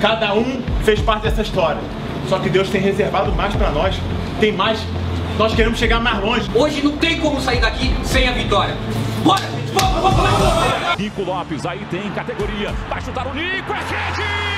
Cada 0.00 0.32
um 0.34 0.62
fez 0.84 1.00
parte 1.00 1.24
dessa 1.24 1.42
história. 1.42 1.80
Só 2.28 2.38
que 2.38 2.48
Deus 2.48 2.68
tem 2.68 2.80
reservado 2.80 3.32
mais 3.32 3.54
para 3.54 3.70
nós. 3.70 3.96
Tem 4.38 4.52
mais. 4.52 4.80
Nós 5.38 5.54
queremos 5.54 5.78
chegar 5.78 6.00
mais 6.00 6.20
longe. 6.20 6.50
Hoje 6.54 6.82
não 6.82 6.96
tem 6.96 7.18
como 7.20 7.40
sair 7.40 7.60
daqui 7.60 7.94
sem 8.04 8.28
a 8.28 8.32
vitória. 8.32 8.76
Bora, 9.24 9.42
gente, 9.42 9.72
vamos, 9.72 10.02
vamos, 10.02 10.16
vamos! 10.16 10.98
Nico 10.98 11.22
Lopes 11.22 11.66
aí 11.66 11.84
tem 11.90 12.10
categoria. 12.10 12.72
Vai 12.88 13.00
chutar 13.00 13.26
o 13.26 13.34
Nico, 13.34 13.72
é 13.72 13.76
rede! 13.76 14.57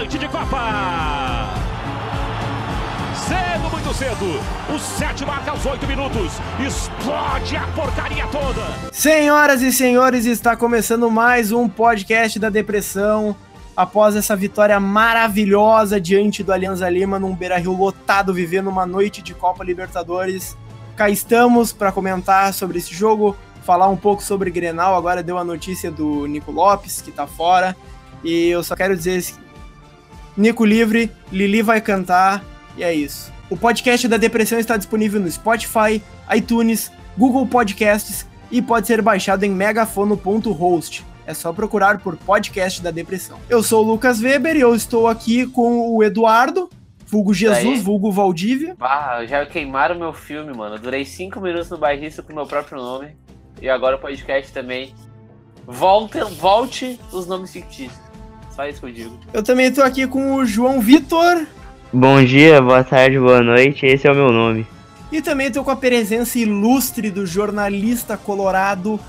Noite 0.00 0.18
de 0.18 0.28
Copa! 0.28 1.52
Cedo, 3.28 3.70
muito 3.70 3.94
cedo. 3.94 4.40
O 4.74 4.78
7 4.78 5.26
marca 5.26 5.50
aos 5.50 5.66
8 5.66 5.86
minutos. 5.86 6.32
Explode 6.58 7.54
a 7.54 7.66
porcaria 7.74 8.26
toda. 8.28 8.62
Senhoras 8.92 9.60
e 9.60 9.70
senhores, 9.70 10.24
está 10.24 10.56
começando 10.56 11.10
mais 11.10 11.52
um 11.52 11.68
podcast 11.68 12.38
da 12.38 12.48
depressão. 12.48 13.36
Após 13.76 14.16
essa 14.16 14.34
vitória 14.34 14.80
maravilhosa 14.80 16.00
diante 16.00 16.42
do 16.42 16.50
Alianza 16.50 16.88
Lima 16.88 17.18
num 17.18 17.36
Beira-Rio 17.36 17.76
lotado, 17.76 18.32
vivendo 18.32 18.70
uma 18.70 18.86
noite 18.86 19.20
de 19.20 19.34
Copa 19.34 19.62
Libertadores. 19.62 20.56
Cá 20.96 21.10
estamos 21.10 21.74
para 21.74 21.92
comentar 21.92 22.54
sobre 22.54 22.78
esse 22.78 22.94
jogo, 22.94 23.36
falar 23.66 23.88
um 23.88 23.98
pouco 23.98 24.22
sobre 24.22 24.50
Grenal. 24.50 24.96
Agora 24.96 25.22
deu 25.22 25.36
a 25.36 25.44
notícia 25.44 25.90
do 25.90 26.24
Nico 26.24 26.50
Lopes, 26.50 27.02
que 27.02 27.12
tá 27.12 27.26
fora. 27.26 27.76
E 28.24 28.48
eu 28.48 28.62
só 28.62 28.74
quero 28.74 28.96
dizer 28.96 29.18
Nico 30.36 30.64
livre, 30.64 31.10
Lili 31.32 31.62
vai 31.62 31.80
cantar 31.80 32.44
e 32.76 32.82
é 32.82 32.94
isso. 32.94 33.32
O 33.48 33.56
podcast 33.56 34.06
da 34.06 34.16
Depressão 34.16 34.58
está 34.58 34.76
disponível 34.76 35.20
no 35.20 35.30
Spotify, 35.30 36.02
iTunes, 36.34 36.90
Google 37.18 37.46
Podcasts 37.46 38.26
e 38.50 38.62
pode 38.62 38.86
ser 38.86 39.02
baixado 39.02 39.44
em 39.44 39.50
megafono.host. 39.50 41.04
É 41.26 41.34
só 41.34 41.52
procurar 41.52 41.98
por 41.98 42.16
podcast 42.16 42.82
da 42.82 42.90
Depressão. 42.90 43.38
Eu 43.48 43.62
sou 43.62 43.84
o 43.84 43.88
Lucas 43.88 44.20
Weber 44.20 44.56
e 44.56 44.60
eu 44.60 44.74
estou 44.74 45.06
aqui 45.06 45.46
com 45.46 45.94
o 45.94 46.02
Eduardo, 46.02 46.68
vulgo 47.06 47.34
Jesus, 47.34 47.64
Daí? 47.64 47.80
vulgo 47.80 48.10
Valdívia. 48.10 48.76
Ah, 48.80 49.24
já 49.26 49.44
queimaram 49.46 49.98
meu 49.98 50.12
filme, 50.12 50.52
mano. 50.56 50.76
Eu 50.76 50.80
durei 50.80 51.04
cinco 51.04 51.40
minutos 51.40 51.70
no 51.70 51.78
bairrista 51.78 52.22
com 52.22 52.32
meu 52.32 52.46
próprio 52.46 52.78
nome. 52.78 53.16
E 53.60 53.68
agora 53.68 53.96
o 53.96 54.00
podcast 54.00 54.52
também. 54.52 54.94
Volte, 55.66 56.18
volte 56.38 56.98
os 57.12 57.26
nomes 57.26 57.52
fictícios. 57.52 58.09
Só 58.54 58.66
isso 58.66 58.80
que 58.80 58.86
eu 58.86 58.92
digo. 58.92 59.18
Eu 59.32 59.42
também 59.42 59.66
estou 59.66 59.84
aqui 59.84 60.06
com 60.06 60.34
o 60.34 60.44
João 60.44 60.80
Vitor 60.80 61.46
Bom 61.92 62.22
dia, 62.24 62.62
boa 62.62 62.84
tarde, 62.84 63.18
boa 63.18 63.42
noite, 63.42 63.84
esse 63.84 64.06
é 64.06 64.12
o 64.12 64.14
meu 64.14 64.30
nome. 64.30 64.64
e 65.10 65.20
também 65.20 65.48
estou 65.48 65.64
com 65.64 65.72
a 65.72 65.76
presença 65.76 66.38
ilustre 66.38 67.10
do 67.10 67.26
jornalista 67.26 68.16
colorado 68.16 69.00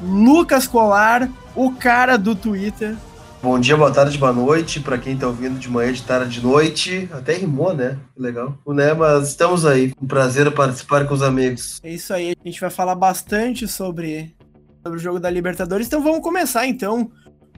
Lucas 0.00 0.66
Colar, 0.66 1.28
o 1.54 1.72
cara 1.72 2.16
do 2.16 2.34
Twitter. 2.34 2.96
Bom 3.42 3.60
dia, 3.60 3.76
boa 3.76 3.90
tarde, 3.90 4.16
boa 4.16 4.32
noite, 4.32 4.80
para 4.80 4.96
quem 4.96 5.18
tá 5.18 5.26
ouvindo 5.26 5.58
de 5.58 5.68
manhã, 5.68 5.92
de 5.92 6.02
tarde, 6.02 6.40
de 6.40 6.42
noite. 6.42 7.10
Até 7.12 7.34
rimou, 7.34 7.74
né? 7.74 7.98
Legal. 8.16 8.56
Né? 8.66 8.94
Mas 8.94 9.28
estamos 9.28 9.66
aí. 9.66 9.92
Um 10.00 10.06
prazer 10.06 10.50
participar 10.50 11.06
com 11.06 11.12
os 11.12 11.22
amigos. 11.22 11.78
É 11.82 11.92
isso 11.92 12.14
aí, 12.14 12.34
a 12.42 12.48
gente 12.48 12.58
vai 12.58 12.70
falar 12.70 12.94
bastante 12.94 13.68
sobre, 13.68 14.34
sobre 14.82 14.98
o 14.98 15.02
jogo 15.02 15.20
da 15.20 15.28
Libertadores. 15.28 15.86
Então 15.86 16.02
vamos 16.02 16.20
começar 16.20 16.66
então. 16.66 17.10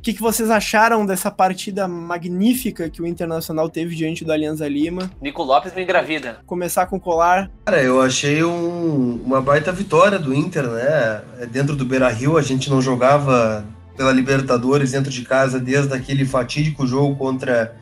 O 0.03 0.05
que, 0.05 0.13
que 0.15 0.21
vocês 0.21 0.51
acharam 0.51 1.07
dessa 1.07 1.31
partida 1.31 1.87
magnífica 1.87 2.91
que 2.91 3.01
o 3.01 3.07
Internacional 3.07 3.69
teve 3.71 3.95
diante 3.95 4.25
do 4.25 4.33
Alianza 4.33 4.67
Lima? 4.67 5.09
Nico 5.21 5.45
Lopes 5.45 5.73
me 5.77 5.83
engravida. 5.85 6.39
Começar 6.45 6.87
com 6.87 6.97
o 6.97 7.01
Colar. 7.01 7.49
Cara, 7.65 7.81
eu 7.81 8.03
achei 8.03 8.43
um- 8.43 9.23
uma 9.25 9.41
baita 9.41 9.71
vitória 9.71 10.19
do 10.19 10.35
Inter, 10.35 10.65
né? 10.67 11.23
É, 11.39 11.47
Dentro 11.47 11.77
do 11.77 11.85
Beira 11.85 12.09
Rio, 12.09 12.37
a 12.37 12.43
gente 12.43 12.69
não 12.69 12.83
jogava 12.83 13.65
pela 13.97 14.11
Libertadores 14.11 14.91
dentro 14.91 15.09
de 15.09 15.23
casa 15.23 15.61
desde 15.61 15.95
aquele 15.95 16.25
fatídico 16.25 16.85
jogo 16.85 17.15
contra 17.15 17.73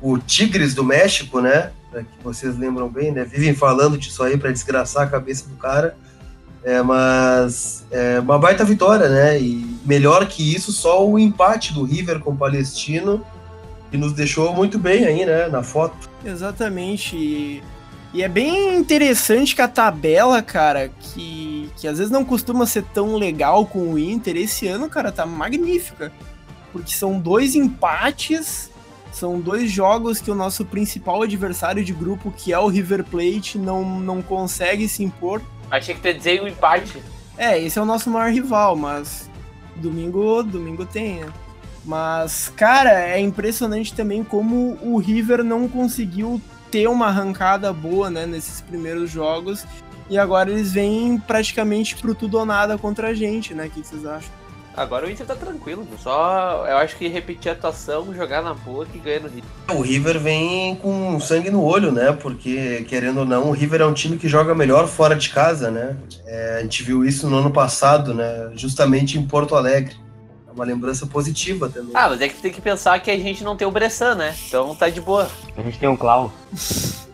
o 0.00 0.16
Tigres 0.16 0.72
do 0.74 0.82
México, 0.82 1.38
né? 1.42 1.70
Pra 1.90 2.00
que 2.02 2.08
vocês 2.24 2.56
lembram 2.56 2.88
bem, 2.88 3.12
né? 3.12 3.24
Vivem 3.24 3.52
falando 3.54 3.98
disso 3.98 4.22
aí 4.22 4.38
para 4.38 4.50
desgraçar 4.50 5.02
a 5.02 5.06
cabeça 5.06 5.46
do 5.46 5.56
cara. 5.56 5.94
É, 6.64 6.82
mas 6.82 7.86
é 7.90 8.20
uma 8.20 8.38
baita 8.38 8.64
vitória, 8.64 9.08
né? 9.08 9.40
E 9.40 9.78
melhor 9.84 10.26
que 10.26 10.54
isso, 10.54 10.72
só 10.72 11.06
o 11.06 11.18
empate 11.18 11.72
do 11.72 11.84
River 11.84 12.20
com 12.20 12.32
o 12.32 12.36
Palestino, 12.36 13.24
que 13.90 13.96
nos 13.96 14.12
deixou 14.12 14.52
muito 14.52 14.78
bem 14.78 15.04
aí, 15.04 15.24
né? 15.24 15.48
Na 15.48 15.62
foto. 15.62 16.08
Exatamente. 16.24 17.16
E, 17.16 17.62
e 18.12 18.22
é 18.22 18.28
bem 18.28 18.76
interessante 18.76 19.54
que 19.54 19.62
a 19.62 19.68
tabela, 19.68 20.42
cara, 20.42 20.90
que, 21.00 21.70
que 21.76 21.86
às 21.86 21.98
vezes 21.98 22.10
não 22.10 22.24
costuma 22.24 22.66
ser 22.66 22.84
tão 22.92 23.16
legal 23.16 23.64
com 23.66 23.92
o 23.92 23.98
Inter, 23.98 24.36
esse 24.36 24.66
ano, 24.66 24.88
cara, 24.88 25.12
tá 25.12 25.24
magnífica. 25.24 26.12
Porque 26.72 26.92
são 26.92 27.18
dois 27.18 27.54
empates, 27.54 28.70
são 29.12 29.40
dois 29.40 29.70
jogos 29.70 30.20
que 30.20 30.30
o 30.30 30.34
nosso 30.34 30.64
principal 30.64 31.22
adversário 31.22 31.84
de 31.84 31.92
grupo, 31.92 32.32
que 32.36 32.52
é 32.52 32.58
o 32.58 32.68
River 32.68 33.04
Plate, 33.04 33.58
não, 33.58 33.98
não 34.00 34.20
consegue 34.20 34.88
se 34.88 35.02
impor. 35.02 35.40
Achei 35.70 35.94
que 35.94 36.00
tu 36.00 36.08
ia 36.08 36.14
dizer 36.14 36.42
o 36.42 36.48
empate. 36.48 37.02
É, 37.36 37.58
esse 37.58 37.78
é 37.78 37.82
o 37.82 37.84
nosso 37.84 38.10
maior 38.10 38.30
rival, 38.30 38.74
mas 38.74 39.30
domingo, 39.76 40.42
domingo 40.42 40.84
tem, 40.84 41.20
né? 41.20 41.32
Mas, 41.84 42.52
cara, 42.54 42.90
é 42.90 43.20
impressionante 43.20 43.94
também 43.94 44.22
como 44.22 44.78
o 44.82 44.98
River 44.98 45.42
não 45.42 45.68
conseguiu 45.68 46.40
ter 46.70 46.86
uma 46.88 47.06
arrancada 47.06 47.72
boa, 47.72 48.10
né, 48.10 48.26
nesses 48.26 48.60
primeiros 48.60 49.10
jogos. 49.10 49.64
E 50.10 50.18
agora 50.18 50.50
eles 50.50 50.72
vêm 50.72 51.18
praticamente 51.18 51.96
pro 51.96 52.14
tudo 52.14 52.38
ou 52.38 52.44
nada 52.44 52.76
contra 52.76 53.08
a 53.08 53.14
gente, 53.14 53.54
né? 53.54 53.66
O 53.66 53.70
que 53.70 53.86
vocês 53.86 54.04
acham? 54.06 54.30
Agora 54.78 55.06
o 55.06 55.10
Inter 55.10 55.26
tá 55.26 55.34
tranquilo. 55.34 55.86
Só 56.00 56.64
eu 56.68 56.76
acho 56.76 56.96
que 56.96 57.08
repetir 57.08 57.50
a 57.50 57.52
atuação, 57.52 58.14
jogar 58.14 58.42
na 58.42 58.54
boa 58.54 58.86
que 58.86 58.98
ganha 58.98 59.20
no 59.20 59.28
Rio. 59.28 59.42
O 59.68 59.80
River 59.80 60.20
vem 60.20 60.76
com 60.76 61.18
sangue 61.18 61.50
no 61.50 61.64
olho, 61.64 61.90
né? 61.90 62.12
Porque, 62.12 62.86
querendo 62.88 63.18
ou 63.18 63.26
não, 63.26 63.48
o 63.48 63.52
River 63.52 63.80
é 63.80 63.86
um 63.86 63.92
time 63.92 64.16
que 64.16 64.28
joga 64.28 64.54
melhor 64.54 64.86
fora 64.86 65.16
de 65.16 65.30
casa, 65.30 65.68
né? 65.68 65.96
É, 66.24 66.58
a 66.58 66.62
gente 66.62 66.84
viu 66.84 67.04
isso 67.04 67.28
no 67.28 67.38
ano 67.38 67.50
passado, 67.50 68.14
né? 68.14 68.50
Justamente 68.54 69.18
em 69.18 69.26
Porto 69.26 69.56
Alegre. 69.56 69.96
É 70.46 70.52
uma 70.52 70.64
lembrança 70.64 71.06
positiva 71.06 71.68
também. 71.68 71.90
Ah, 71.94 72.08
mas 72.08 72.20
é 72.20 72.28
que 72.28 72.40
tem 72.40 72.52
que 72.52 72.60
pensar 72.60 73.00
que 73.00 73.10
a 73.10 73.18
gente 73.18 73.42
não 73.42 73.56
tem 73.56 73.66
o 73.66 73.72
Bressan, 73.72 74.14
né? 74.14 74.36
Então 74.46 74.76
tá 74.76 74.88
de 74.88 75.00
boa. 75.00 75.28
A 75.56 75.62
gente 75.62 75.78
tem 75.78 75.88
um 75.88 75.96
Clau. 75.96 76.32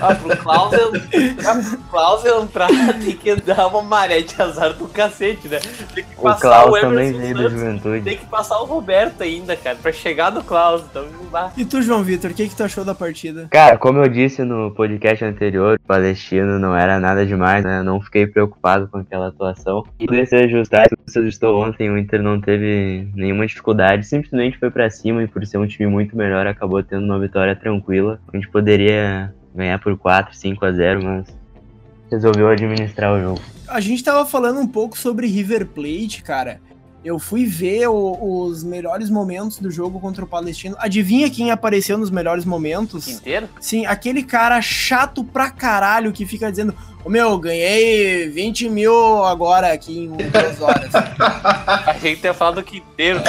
Ah, 0.00 0.14
pro 0.14 0.36
Klaus, 0.36 0.74
ah, 0.74 1.54
pro 1.54 1.78
Klaus 1.90 2.24
entrar 2.24 2.68
tem 2.68 3.16
que 3.16 3.36
dar 3.36 3.66
uma 3.68 3.82
maré 3.82 4.20
de 4.20 4.40
azar 4.40 4.72
do 4.74 4.88
cacete, 4.88 5.48
né? 5.48 5.58
Tem 5.94 6.04
que 6.04 6.10
O 6.16 6.22
passar 6.22 6.40
Clau 6.40 6.68
Emerson 6.76 6.88
também 6.88 7.12
veio 7.12 7.34
da 7.34 7.42
Santos, 7.42 7.58
juventude. 7.58 8.02
Tem 8.02 8.16
que 8.16 8.26
passar 8.26 8.60
o 8.60 8.64
Roberto 8.64 9.22
ainda, 9.22 9.56
cara, 9.56 9.76
pra 9.80 9.92
chegar 9.92 10.32
no 10.32 10.42
Klaus. 10.42 10.82
Então 10.90 11.04
não 11.04 11.30
dá. 11.30 11.52
E 11.56 11.64
tu, 11.64 11.80
João 11.80 12.02
Vitor, 12.02 12.30
o 12.30 12.34
que, 12.34 12.48
que 12.48 12.56
tu 12.56 12.64
achou 12.64 12.84
da 12.84 12.94
partida? 12.94 13.46
Cara, 13.50 13.78
como 13.78 13.98
eu 13.98 14.08
disse 14.08 14.42
no 14.42 14.70
podcast 14.72 15.24
anterior, 15.24 15.78
o 15.82 15.86
Palestino 15.86 16.58
não 16.58 16.76
era 16.76 16.98
nada 16.98 17.24
demais, 17.24 17.64
né? 17.64 17.80
Eu 17.80 17.84
não 17.84 18.00
fiquei 18.00 18.26
preocupado 18.26 18.88
com 18.88 18.98
aquela 18.98 19.28
atuação. 19.28 19.84
E 19.98 20.06
poder 20.06 20.26
se 20.26 20.36
ajustar, 20.36 20.86
se 21.06 21.18
ajustou 21.18 21.62
ontem, 21.62 21.90
o 21.90 21.98
Inter 21.98 22.22
não 22.22 22.40
teve 22.40 23.08
nenhuma 23.14 23.46
dificuldade, 23.46 24.06
simplesmente 24.06 24.58
foi 24.58 24.70
pra 24.70 24.90
cima 24.90 25.22
e 25.22 25.28
por 25.28 25.44
ser 25.46 25.58
um 25.58 25.66
time 25.66 25.88
muito 25.90 26.16
melhor, 26.16 26.46
acabou 26.46 26.82
tendo 26.82 27.04
uma 27.04 27.18
vitória 27.18 27.54
tranquila. 27.54 28.18
A 28.32 28.36
gente 28.36 28.48
poderia 28.48 28.87
ganhar 29.54 29.78
por 29.80 29.96
4, 29.96 30.34
5 30.36 30.64
a 30.64 30.72
0, 30.72 31.02
mas 31.04 31.26
resolveu 32.10 32.48
administrar 32.48 33.12
o 33.12 33.20
jogo. 33.20 33.40
A 33.66 33.80
gente 33.80 34.02
tava 34.02 34.24
falando 34.24 34.60
um 34.60 34.66
pouco 34.66 34.96
sobre 34.96 35.26
River 35.26 35.66
Plate, 35.66 36.22
cara. 36.22 36.60
Eu 37.04 37.18
fui 37.18 37.44
ver 37.46 37.86
o- 37.88 38.18
os 38.46 38.64
melhores 38.64 39.08
momentos 39.08 39.58
do 39.60 39.70
jogo 39.70 40.00
contra 40.00 40.24
o 40.24 40.26
Palestino. 40.26 40.74
Adivinha 40.80 41.30
quem 41.30 41.50
apareceu 41.50 41.96
nos 41.96 42.10
melhores 42.10 42.44
momentos? 42.44 43.06
Inteiro? 43.08 43.48
Sim, 43.60 43.86
aquele 43.86 44.22
cara 44.22 44.60
chato 44.60 45.22
pra 45.22 45.48
caralho 45.50 46.12
que 46.12 46.26
fica 46.26 46.50
dizendo: 46.50 46.74
Ô 47.04 47.08
meu, 47.08 47.38
ganhei 47.38 48.28
20 48.28 48.68
mil 48.68 49.24
agora 49.24 49.72
aqui 49.72 49.96
em 50.06 50.08
duas 50.08 50.60
horas. 50.60 50.90
Achei 51.86 52.16
que 52.16 52.20
tu 52.20 52.24
ia 52.24 52.34
falar 52.34 52.50
do 52.52 52.62
Quinteiro. 52.64 53.20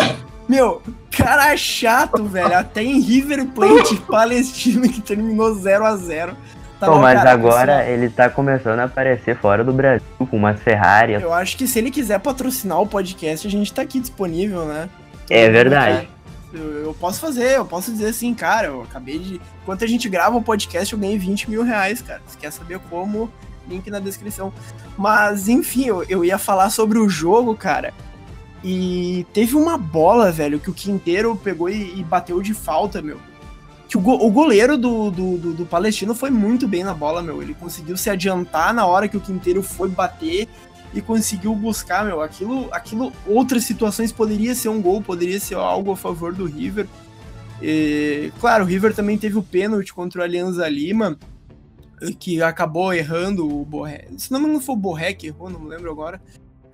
Meu, 0.50 0.82
cara 1.12 1.56
chato, 1.56 2.24
velho. 2.26 2.58
Até 2.58 2.84
em 2.84 3.00
River 3.00 3.46
Plate 3.48 3.96
Palestino 4.10 4.90
que 4.90 5.00
terminou 5.00 5.54
0 5.54 5.86
a 5.86 5.96
0 5.96 6.36
Tá 6.80 6.88
Pô, 6.88 6.94
bom, 6.94 7.02
mas 7.02 7.18
cara, 7.18 7.32
agora 7.32 7.78
pessoal, 7.78 7.94
ele 7.94 8.10
tá 8.10 8.30
começando 8.30 8.80
a 8.80 8.86
aparecer 8.86 9.36
fora 9.38 9.66
do 9.66 9.74
Brasil, 9.74 10.08
com 10.18 10.38
umas 10.38 10.62
Ferrari. 10.62 11.14
Eu 11.14 11.34
acho 11.34 11.58
que 11.58 11.68
se 11.68 11.78
ele 11.78 11.92
quiser 11.92 12.20
patrocinar 12.20 12.80
o 12.80 12.88
podcast, 12.88 13.46
a 13.46 13.50
gente 13.50 13.74
tá 13.74 13.82
aqui 13.82 14.00
disponível, 14.00 14.64
né? 14.64 14.90
É 15.30 15.50
verdade. 15.50 16.08
Eu, 16.54 16.86
eu 16.86 16.94
posso 16.94 17.20
fazer, 17.20 17.58
eu 17.58 17.66
posso 17.66 17.92
dizer 17.92 18.08
assim, 18.08 18.34
cara, 18.34 18.68
eu 18.68 18.84
acabei 18.84 19.20
de. 19.20 19.42
Enquanto 19.62 19.84
a 19.84 19.88
gente 19.88 20.08
grava 20.08 20.38
o 20.38 20.42
podcast, 20.42 20.94
eu 20.94 21.00
ganhei 21.00 21.18
20 21.18 21.50
mil 21.50 21.64
reais, 21.64 22.02
cara. 22.02 22.22
Se 22.26 22.38
quer 22.38 22.50
saber 22.50 22.80
como, 22.90 23.30
link 23.68 23.90
na 23.92 24.00
descrição. 24.00 24.54
Mas, 24.98 25.50
enfim, 25.50 25.86
eu, 25.86 26.04
eu 26.04 26.24
ia 26.24 26.38
falar 26.38 26.70
sobre 26.70 26.98
o 26.98 27.10
jogo, 27.10 27.56
cara. 27.56 27.94
E 28.64 29.26
teve 29.34 29.56
uma 29.56 29.78
bola, 29.78 30.32
velho, 30.32 30.60
que 30.60 30.70
o 30.70 30.74
Quinteiro 30.74 31.36
pegou 31.36 31.70
e, 31.70 32.00
e 32.00 32.04
bateu 32.04 32.42
de 32.42 32.54
falta, 32.54 33.02
meu. 33.02 33.18
Que 33.88 33.98
o, 33.98 34.02
go 34.02 34.14
o 34.14 34.30
goleiro 34.30 34.78
do, 34.78 35.10
do, 35.10 35.38
do, 35.38 35.54
do, 35.54 35.66
Palestino 35.66 36.14
foi 36.14 36.30
muito 36.30 36.68
bem 36.68 36.84
na 36.84 36.94
bola, 36.94 37.24
meu. 37.24 37.42
Ele 37.42 37.54
conseguiu 37.54 37.96
se 37.96 38.10
adiantar 38.10 38.74
na 38.74 38.86
hora 38.86 39.08
que 39.08 39.18
o 39.18 39.22
Quinteiro 39.22 39.64
foi 39.64 39.90
bater 39.90 40.48
e 40.94 41.02
conseguiu 41.02 41.56
buscar, 41.56 42.06
meu. 42.06 42.22
Aquilo, 42.22 42.68
aquilo 42.72 43.14
outras 43.26 43.64
situações 43.64 44.12
poderia 44.12 44.54
ser 44.54 44.70
um 44.70 44.82
gol, 44.82 45.02
poderia 45.02 45.40
ser 45.40 45.56
algo 45.56 45.92
a 45.92 45.98
favor 45.98 46.34
do 46.34 46.46
River. 46.46 46.88
E, 47.62 48.32
claro, 48.40 48.64
o 48.64 48.68
River 48.68 48.94
também 48.94 49.18
teve 49.18 49.38
o 49.38 49.44
pênalti 49.44 49.94
contra 49.94 50.22
o 50.22 50.24
Alianza 50.24 50.68
Lima, 50.68 51.18
que 52.20 52.42
acabou 52.42 52.94
errando 52.94 53.48
o 53.48 53.66
Borré. 53.66 54.08
Se 54.18 54.32
não 54.32 54.40
engano, 54.40 54.62
foi 54.62 54.76
o 54.76 54.78
Borré 54.78 55.14
que 55.14 55.28
errou, 55.28 55.50
não 55.50 55.60
me 55.60 55.70
lembro 55.70 55.92
agora. 55.92 56.22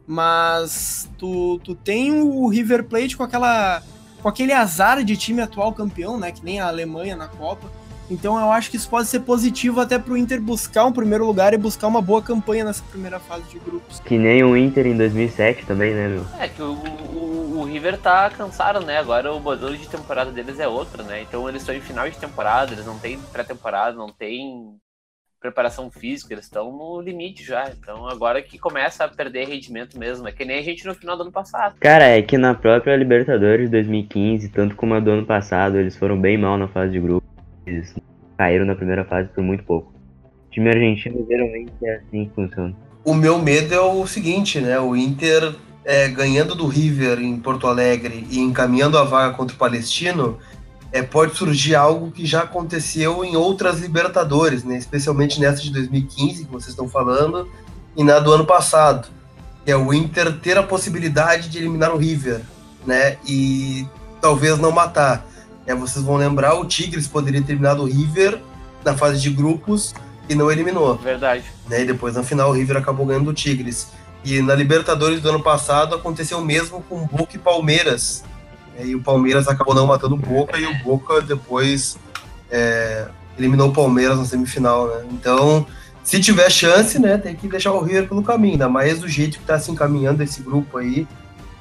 Mas 0.07 1.09
tu, 1.17 1.59
tu 1.63 1.73
tem 1.73 2.21
o 2.21 2.47
River 2.47 2.83
Plate 2.83 3.17
com 3.17 3.23
aquela 3.23 3.81
com 4.21 4.29
aquele 4.29 4.53
azar 4.53 5.03
de 5.03 5.15
time 5.15 5.41
atual 5.41 5.71
campeão, 5.71 6.17
né, 6.17 6.31
que 6.31 6.43
nem 6.43 6.59
a 6.59 6.67
Alemanha 6.67 7.15
na 7.15 7.27
Copa. 7.27 7.69
Então 8.09 8.39
eu 8.39 8.51
acho 8.51 8.69
que 8.69 8.77
isso 8.77 8.89
pode 8.89 9.07
ser 9.07 9.21
positivo 9.21 9.81
até 9.81 9.97
pro 9.97 10.17
Inter 10.17 10.39
buscar 10.41 10.85
um 10.85 10.91
primeiro 10.91 11.25
lugar 11.25 11.53
e 11.53 11.57
buscar 11.57 11.87
uma 11.87 12.01
boa 12.01 12.21
campanha 12.21 12.63
nessa 12.63 12.83
primeira 12.83 13.19
fase 13.19 13.43
de 13.45 13.59
grupos. 13.59 13.99
Que 13.99 14.17
nem 14.17 14.43
o 14.43 14.55
Inter 14.55 14.87
em 14.87 14.97
2007 14.97 15.65
também, 15.65 15.93
né, 15.93 16.07
meu? 16.07 16.25
É 16.39 16.47
que 16.47 16.61
o, 16.61 16.73
o, 16.73 17.59
o 17.59 17.63
River 17.65 17.97
tá 17.97 18.29
cansado, 18.29 18.79
né? 18.85 18.97
Agora 18.97 19.33
o 19.33 19.39
modelo 19.39 19.75
de 19.75 19.87
temporada 19.87 20.31
deles 20.31 20.59
é 20.59 20.67
outro, 20.67 21.03
né? 21.03 21.21
Então 21.21 21.47
eles 21.49 21.61
estão 21.61 21.73
em 21.73 21.81
final 21.81 22.09
de 22.09 22.17
temporada, 22.17 22.73
eles 22.73 22.85
não 22.85 22.97
têm 22.97 23.19
pré-temporada, 23.31 23.97
não 23.97 24.09
tem 24.09 24.75
preparação 25.39 25.91
física, 25.91 26.33
eles 26.33 26.45
estão 26.45 26.71
no 26.71 26.99
limite 27.01 27.43
já. 27.43 27.69
Então 27.69 28.07
agora 28.07 28.41
que 28.41 28.57
começa 28.57 29.03
a 29.03 29.07
perder 29.07 29.47
rendimento 29.47 29.97
mesmo. 29.97 30.27
É 30.27 30.31
que 30.31 30.45
nem 30.45 30.59
a 30.59 30.61
gente 30.61 30.85
no 30.85 30.95
final 30.95 31.15
do 31.15 31.23
ano 31.23 31.31
passado. 31.31 31.75
Cara, 31.79 32.05
é 32.05 32.21
que 32.21 32.37
na 32.37 32.53
própria 32.53 32.95
Libertadores 32.95 33.69
2015, 33.69 34.49
tanto 34.49 34.75
como 34.75 34.93
a 34.93 34.99
do 34.99 35.11
ano 35.11 35.25
passado, 35.25 35.77
eles 35.77 35.95
foram 35.95 36.19
bem 36.19 36.37
mal 36.37 36.57
na 36.57 36.67
fase 36.67 36.93
de 36.93 36.99
grupo. 36.99 37.25
Eles 37.65 37.95
caíram 38.37 38.65
na 38.65 38.75
primeira 38.75 39.05
fase 39.05 39.29
por 39.29 39.43
muito 39.43 39.63
pouco. 39.63 39.93
O 40.47 40.51
time 40.51 40.69
argentino 40.69 41.25
geralmente 41.27 41.73
é 41.83 41.95
assim 41.95 42.25
que 42.25 42.35
funciona. 42.35 42.75
O 43.03 43.13
meu 43.13 43.37
medo 43.37 43.73
é 43.73 43.79
o 43.79 44.07
seguinte, 44.07 44.59
né? 44.59 44.79
O 44.79 44.95
Inter 44.95 45.55
é, 45.85 46.07
ganhando 46.09 46.55
do 46.55 46.65
River 46.65 47.19
em 47.19 47.39
Porto 47.39 47.67
Alegre 47.67 48.25
e 48.31 48.39
encaminhando 48.39 48.97
a 48.97 49.03
vaga 49.03 49.35
contra 49.35 49.55
o 49.55 49.59
Palestino, 49.59 50.39
é, 50.95 51.01
pode 51.01 51.35
surgir 51.35 51.75
algo 51.75 52.09
que 52.09 52.25
já 52.25 52.43
aconteceu 52.43 53.25
em 53.25 53.35
outras 53.35 53.81
Libertadores, 53.81 54.63
né? 54.63 54.77
especialmente 54.77 55.41
nessa 55.41 55.61
de 55.61 55.69
2015 55.69 56.45
que 56.45 56.51
vocês 56.51 56.69
estão 56.69 56.87
falando, 56.87 57.49
e 57.97 58.01
na 58.01 58.17
do 58.17 58.31
ano 58.31 58.45
passado. 58.45 59.09
É 59.65 59.75
o 59.75 59.93
Inter 59.93 60.39
ter 60.39 60.57
a 60.57 60.63
possibilidade 60.63 61.49
de 61.49 61.57
eliminar 61.57 61.93
o 61.93 61.97
River, 61.97 62.39
né? 62.85 63.17
E 63.27 63.85
talvez 64.21 64.57
não 64.57 64.71
matar. 64.71 65.27
É, 65.65 65.75
vocês 65.75 66.05
vão 66.05 66.15
lembrar, 66.15 66.53
o 66.53 66.63
Tigres 66.63 67.07
poderia 67.07 67.41
ter 67.41 67.51
eliminado 67.51 67.81
o 67.81 67.85
River 67.85 68.39
na 68.85 68.95
fase 68.95 69.19
de 69.19 69.31
grupos 69.31 69.93
e 70.29 70.35
não 70.35 70.49
eliminou. 70.49 70.95
Verdade. 70.95 71.43
Né? 71.67 71.81
E 71.81 71.85
depois, 71.85 72.15
na 72.15 72.23
final, 72.23 72.51
o 72.51 72.53
River 72.53 72.77
acabou 72.77 73.05
ganhando 73.05 73.31
o 73.31 73.33
Tigres. 73.33 73.89
E 74.23 74.41
na 74.41 74.55
Libertadores 74.55 75.19
do 75.19 75.27
ano 75.27 75.43
passado 75.43 75.93
aconteceu 75.93 76.37
o 76.37 76.45
mesmo 76.45 76.81
com 76.87 77.05
Boca 77.05 77.35
e 77.35 77.39
Palmeiras, 77.39 78.23
e 78.83 78.95
o 78.95 79.01
Palmeiras 79.01 79.47
acabou 79.47 79.73
não 79.73 79.87
matando 79.87 80.15
o 80.15 80.17
Boca 80.17 80.57
e 80.57 80.65
o 80.65 80.83
Boca 80.83 81.21
depois 81.21 81.97
é, 82.49 83.07
eliminou 83.37 83.69
o 83.69 83.73
Palmeiras 83.73 84.17
na 84.17 84.25
semifinal, 84.25 84.87
né? 84.87 85.05
Então, 85.11 85.65
se 86.03 86.19
tiver 86.19 86.49
chance, 86.49 86.99
né, 86.99 87.17
tem 87.17 87.35
que 87.35 87.47
deixar 87.47 87.71
o 87.71 87.81
River 87.81 88.07
pelo 88.07 88.23
caminho, 88.23 88.53
ainda 88.53 88.69
mais 88.69 88.99
do 88.99 89.07
jeito 89.07 89.37
que 89.37 89.43
está 89.43 89.57
se 89.59 89.71
encaminhando 89.71 90.21
esse 90.21 90.41
grupo 90.41 90.77
aí, 90.77 91.07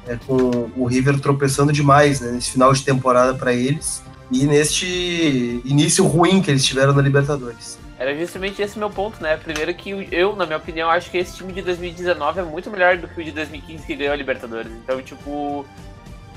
é, 0.06 0.16
com 0.26 0.70
o 0.76 0.86
River 0.86 1.18
tropeçando 1.18 1.72
demais, 1.72 2.20
né, 2.20 2.30
nesse 2.30 2.50
final 2.50 2.72
de 2.72 2.82
temporada 2.82 3.34
para 3.34 3.52
eles 3.52 4.02
e 4.30 4.46
neste 4.46 5.62
início 5.64 6.04
ruim 6.06 6.42
que 6.42 6.50
eles 6.50 6.64
tiveram 6.64 6.92
na 6.92 7.00
Libertadores. 7.00 7.78
Era 7.98 8.14
justamente 8.16 8.60
esse 8.60 8.78
meu 8.78 8.90
ponto, 8.90 9.22
né? 9.22 9.36
Primeiro 9.36 9.72
que 9.72 10.08
eu, 10.10 10.34
na 10.34 10.44
minha 10.44 10.58
opinião, 10.58 10.90
acho 10.90 11.10
que 11.10 11.16
esse 11.16 11.36
time 11.36 11.52
de 11.52 11.62
2019 11.62 12.40
é 12.40 12.42
muito 12.42 12.68
melhor 12.70 12.98
do 12.98 13.06
que 13.06 13.20
o 13.20 13.24
de 13.24 13.30
2015 13.30 13.86
que 13.86 13.94
ganhou 13.94 14.12
a 14.12 14.16
Libertadores. 14.16 14.72
Então, 14.72 15.00
tipo, 15.00 15.64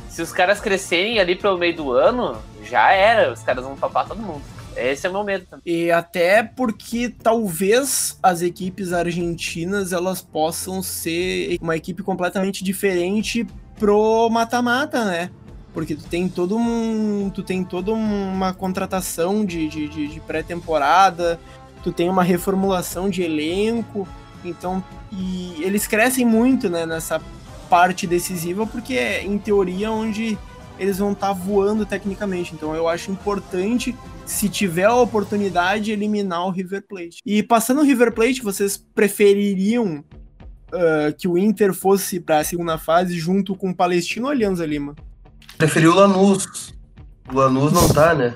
se 0.10 0.22
os 0.22 0.32
caras 0.32 0.60
crescerem 0.60 1.20
ali 1.20 1.36
pelo 1.36 1.58
meio 1.58 1.76
do 1.76 1.92
ano, 1.92 2.38
já 2.64 2.92
era. 2.92 3.32
Os 3.32 3.42
caras 3.42 3.64
vão 3.64 3.76
papar 3.76 4.08
todo 4.08 4.22
mundo. 4.22 4.42
Esse 4.76 5.08
é 5.08 5.10
o 5.10 5.14
meu 5.14 5.24
medo 5.24 5.46
também. 5.50 5.64
E 5.66 5.92
até 5.92 6.44
porque 6.44 7.10
talvez 7.10 8.18
as 8.22 8.42
equipes 8.42 8.94
argentinas 8.94 9.92
elas 9.92 10.22
possam 10.22 10.84
ser 10.84 11.58
uma 11.60 11.76
equipe 11.76 12.04
completamente 12.04 12.64
diferente 12.64 13.48
pro 13.80 14.30
mata-mata, 14.30 15.04
né? 15.04 15.32
Porque 15.74 15.96
tu 15.96 16.04
tem 16.04 16.30
todo 16.30 16.58
um. 16.58 17.30
Tu 17.34 17.44
tem 17.44 17.64
toda 17.64 17.92
uma 17.92 18.54
contratação 18.54 19.44
de, 19.46 19.68
de, 19.68 19.88
de, 19.88 20.08
de 20.08 20.20
pré-temporada, 20.20 21.40
tu 21.84 21.92
tem 21.92 22.10
uma 22.10 22.24
reformulação 22.24 23.10
de 23.10 23.24
elenco. 23.24 24.08
Então, 24.46 24.84
e 25.12 25.64
eles 25.64 25.88
crescem 25.88 26.26
muito, 26.26 26.70
né, 26.70 26.86
nessa 26.86 27.22
parte 27.68 28.08
decisiva, 28.08 28.66
porque 28.66 28.94
é, 28.94 29.24
em 29.24 29.38
teoria, 29.38 29.92
onde 29.92 30.38
eles 30.80 31.00
vão 31.00 31.12
estar 31.12 31.28
tá 31.28 31.34
voando 31.34 31.86
tecnicamente. 31.86 32.54
Então 32.54 32.76
eu 32.76 32.88
acho 32.88 33.12
importante, 33.12 33.96
se 34.26 34.50
tiver 34.50 34.86
a 34.86 34.96
oportunidade, 34.96 35.92
eliminar 35.92 36.46
o 36.46 36.52
River 36.52 36.84
Plate. 36.88 37.20
E 37.26 37.42
passando 37.44 37.82
o 37.82 37.84
River 37.84 38.14
Plate, 38.14 38.42
vocês 38.42 38.78
prefeririam 38.78 40.04
uh, 40.68 41.14
que 41.18 41.28
o 41.28 41.38
Inter 41.38 41.74
fosse 41.74 42.20
para 42.20 42.40
a 42.40 42.44
segunda 42.44 42.78
fase 42.78 43.18
junto 43.18 43.56
com 43.56 43.72
o 43.72 43.76
Palestino 43.76 44.28
ou 44.28 44.32
Alianza 44.32 44.66
Lima? 44.66 44.96
Preferiu 45.58 45.92
o 45.92 45.96
Lanús. 45.96 46.74
O 47.32 47.36
Lanús 47.36 47.72
não 47.72 47.90
tá, 47.90 48.14
né? 48.14 48.36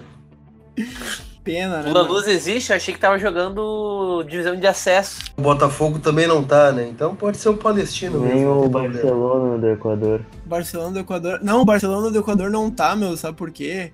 pena, 1.44 1.82
né? 1.82 1.90
O 1.90 1.94
Lanús 1.94 2.28
existe, 2.28 2.72
eu 2.72 2.76
achei 2.76 2.94
que 2.94 3.00
tava 3.00 3.18
jogando 3.18 4.24
divisão 4.24 4.56
de 4.56 4.68
acesso. 4.68 5.22
O 5.38 5.42
Botafogo 5.42 6.00
também 6.00 6.28
não 6.28 6.44
tá, 6.44 6.72
né? 6.72 6.88
Então 6.88 7.16
pode 7.16 7.38
ser 7.38 7.50
o 7.50 7.58
Palestino 7.58 8.20
Nem 8.20 8.36
mesmo. 8.36 8.66
o 8.66 8.70
Barcelona 8.70 9.58
do 9.58 9.70
Equador. 9.70 10.22
Barcelona 10.46 10.92
do 10.92 11.00
Equador. 11.00 11.40
Não, 11.42 11.62
o 11.62 11.66
Barcelona 11.66 12.12
do 12.12 12.20
Equador 12.20 12.50
não 12.50 12.70
tá, 12.70 12.96
meu, 12.96 13.16
sabe 13.18 13.38
por 13.38 13.52
quê? 13.52 13.92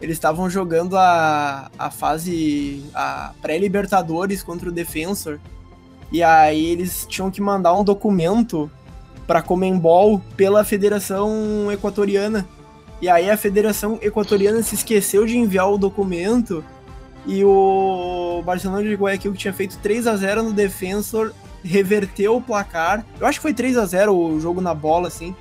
Eles 0.00 0.16
estavam 0.16 0.50
jogando 0.50 0.96
a, 0.96 1.70
a 1.78 1.90
fase. 1.90 2.82
a 2.94 3.32
pré-Libertadores 3.40 4.42
contra 4.42 4.68
o 4.68 4.72
Defensor. 4.72 5.38
E 6.10 6.22
aí 6.22 6.66
eles 6.66 7.06
tinham 7.08 7.30
que 7.30 7.40
mandar 7.40 7.72
um 7.72 7.84
documento 7.84 8.70
para 9.26 9.40
Comembol 9.40 10.20
pela 10.36 10.64
Federação 10.64 11.70
Equatoriana. 11.72 12.46
E 13.00 13.08
aí 13.08 13.30
a 13.30 13.36
Federação 13.36 13.98
Equatoriana 14.02 14.62
se 14.62 14.74
esqueceu 14.74 15.24
de 15.24 15.38
enviar 15.38 15.70
o 15.70 15.78
documento 15.78 16.64
e 17.26 17.44
o 17.44 18.42
Barcelona 18.44 18.82
de 18.82 18.94
Guayaquil, 18.94 19.32
que 19.32 19.38
tinha 19.38 19.52
feito 19.52 19.78
3 19.78 20.06
a 20.06 20.16
0 20.16 20.42
no 20.42 20.52
Defensor, 20.52 21.32
reverteu 21.62 22.36
o 22.36 22.42
placar. 22.42 23.04
Eu 23.20 23.26
acho 23.26 23.38
que 23.38 23.42
foi 23.42 23.54
3 23.54 23.76
a 23.78 23.86
0 23.86 24.14
o 24.14 24.40
jogo 24.40 24.60
na 24.60 24.74
bola, 24.74 25.08
assim. 25.08 25.34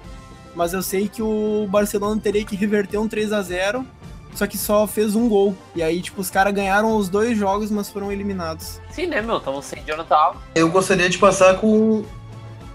Mas 0.55 0.73
eu 0.73 0.81
sei 0.81 1.07
que 1.07 1.21
o 1.21 1.67
Barcelona 1.69 2.19
teria 2.21 2.45
que 2.45 2.55
reverter 2.55 2.97
um 2.97 3.07
3 3.07 3.31
a 3.33 3.41
0 3.41 3.85
só 4.33 4.47
que 4.47 4.57
só 4.57 4.87
fez 4.87 5.15
um 5.15 5.27
gol. 5.27 5.55
E 5.75 5.83
aí, 5.83 6.01
tipo, 6.01 6.21
os 6.21 6.29
caras 6.29 6.53
ganharam 6.53 6.95
os 6.95 7.09
dois 7.09 7.37
jogos, 7.37 7.69
mas 7.69 7.89
foram 7.89 8.11
eliminados. 8.11 8.79
Sim, 8.89 9.07
né, 9.07 9.21
meu? 9.21 9.39
Tamo 9.39 9.61
sem 9.61 9.83
Jonathan 9.83 10.35
Eu 10.55 10.69
gostaria 10.69 11.09
de 11.09 11.17
passar 11.17 11.57
com 11.57 12.03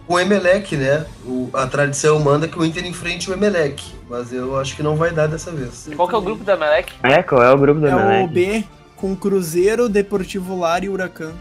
o 0.09 0.21
Emelec, 0.21 0.77
né? 0.77 1.07
O, 1.25 1.51
a 1.53 1.67
tradição 1.67 2.19
manda 2.21 2.47
que 2.47 2.59
o 2.59 2.65
Inter 2.65 2.85
enfrente 2.87 3.31
o 3.31 3.33
Emelec, 3.33 3.83
mas 4.09 4.33
eu 4.33 4.59
acho 4.59 4.77
que 4.77 4.83
não 4.83 4.97
vai 4.97 5.11
dar 5.11 5.27
dessa 5.27 5.51
vez. 5.51 5.89
Qual 5.97 6.09
que 6.09 6.15
é 6.15 6.19
o 6.19 6.23
grupo 6.23 6.45
do 6.45 6.51
Emelec? 6.51 6.93
É, 7.03 7.23
qual 7.23 7.43
é 7.43 7.51
o 7.51 7.59
grupo 7.59 7.81
do 7.81 7.87
é 7.87 7.91
Emelec? 7.91 8.21
É 8.21 8.25
o 8.25 8.29
B, 8.29 8.65
com 8.97 9.15
Cruzeiro, 9.15 9.89
Deportivo 9.89 10.59
Lar 10.59 10.83
e 10.85 10.89
Huracan. 10.89 11.33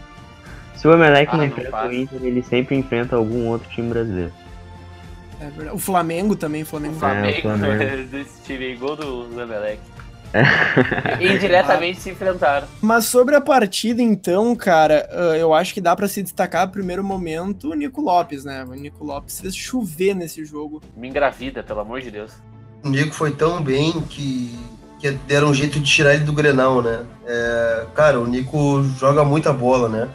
Se 0.76 0.86
o 0.86 0.92
Emelec 0.92 1.28
Ah, 1.28 1.32
não 1.32 1.38
não 1.38 1.46
enfrenta 1.46 1.70
passa. 1.70 1.88
o 1.88 1.92
Inter, 1.94 2.20
ele 2.22 2.42
sempre 2.42 2.76
enfrenta 2.76 3.16
algum 3.16 3.46
outro 3.48 3.68
time 3.70 3.88
brasileiro. 3.88 4.32
É 5.40 5.46
verdade. 5.46 5.74
O 5.74 5.78
Flamengo 5.78 6.36
também, 6.36 6.62
o 6.62 6.66
Flamengo. 6.66 6.94
Flamengo, 6.96 7.42
Flamengo. 7.42 8.08
desse 8.10 8.42
time 8.42 8.74
gol 8.76 8.96
do, 8.96 9.24
do 9.24 9.40
Emelec. 9.40 9.80
Indiretamente 11.20 12.00
se 12.00 12.10
enfrentaram. 12.10 12.66
Mas 12.80 13.06
sobre 13.06 13.34
a 13.36 13.40
partida, 13.40 14.02
então, 14.02 14.54
cara, 14.54 15.08
ah, 15.10 15.36
eu 15.36 15.54
acho 15.54 15.72
que 15.72 15.80
dá 15.80 15.94
pra 15.96 16.08
se 16.08 16.22
destacar, 16.22 16.66
no 16.66 16.72
primeiro 16.72 17.02
momento, 17.02 17.70
o 17.70 17.74
Nico 17.74 18.00
Lopes, 18.00 18.44
né? 18.44 18.64
O 18.64 18.74
Nico 18.74 19.04
Lopes 19.04 19.40
fez 19.40 19.56
chover 19.56 20.14
nesse 20.14 20.44
jogo. 20.44 20.82
Me 20.96 21.08
engravida, 21.08 21.62
pelo 21.62 21.80
amor 21.80 22.00
de 22.00 22.10
Deus. 22.10 22.32
O 22.84 22.88
Nico 22.90 23.14
foi 23.14 23.32
tão 23.32 23.62
bem 23.62 23.92
que, 24.02 24.54
que 24.98 25.10
deram 25.10 25.48
um 25.48 25.54
jeito 25.54 25.78
de 25.78 25.90
tirar 25.90 26.14
ele 26.14 26.24
do 26.24 26.32
Grenal, 26.32 26.82
né? 26.82 27.04
É, 27.26 27.86
cara, 27.94 28.20
o 28.20 28.26
Nico 28.26 28.82
joga 28.98 29.24
muita 29.24 29.52
bola, 29.52 29.88
né? 29.88 30.08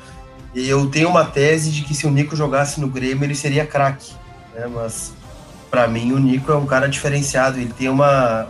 E 0.53 0.67
eu 0.67 0.87
tenho 0.87 1.09
uma 1.09 1.23
tese 1.23 1.71
de 1.71 1.83
que 1.83 1.93
se 1.93 2.05
o 2.05 2.11
Nico 2.11 2.35
jogasse 2.35 2.81
no 2.81 2.87
Grêmio, 2.87 3.23
ele 3.23 3.35
seria 3.35 3.65
craque, 3.65 4.13
né? 4.53 4.67
Mas 4.67 5.13
pra 5.69 5.87
mim 5.87 6.11
o 6.11 6.19
Nico 6.19 6.51
é 6.51 6.55
um 6.55 6.65
cara 6.65 6.87
diferenciado, 6.87 7.59
ele 7.59 7.73
tem 7.73 7.89
uma 7.89 8.49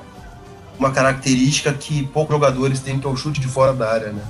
uma 0.79 0.91
característica 0.91 1.71
que 1.71 2.07
poucos 2.07 2.33
jogadores 2.33 2.79
têm, 2.79 2.99
que 2.99 3.05
é 3.05 3.09
o 3.09 3.15
chute 3.15 3.39
de 3.39 3.47
fora 3.47 3.71
da 3.71 3.91
área, 3.91 4.11
né? 4.11 4.23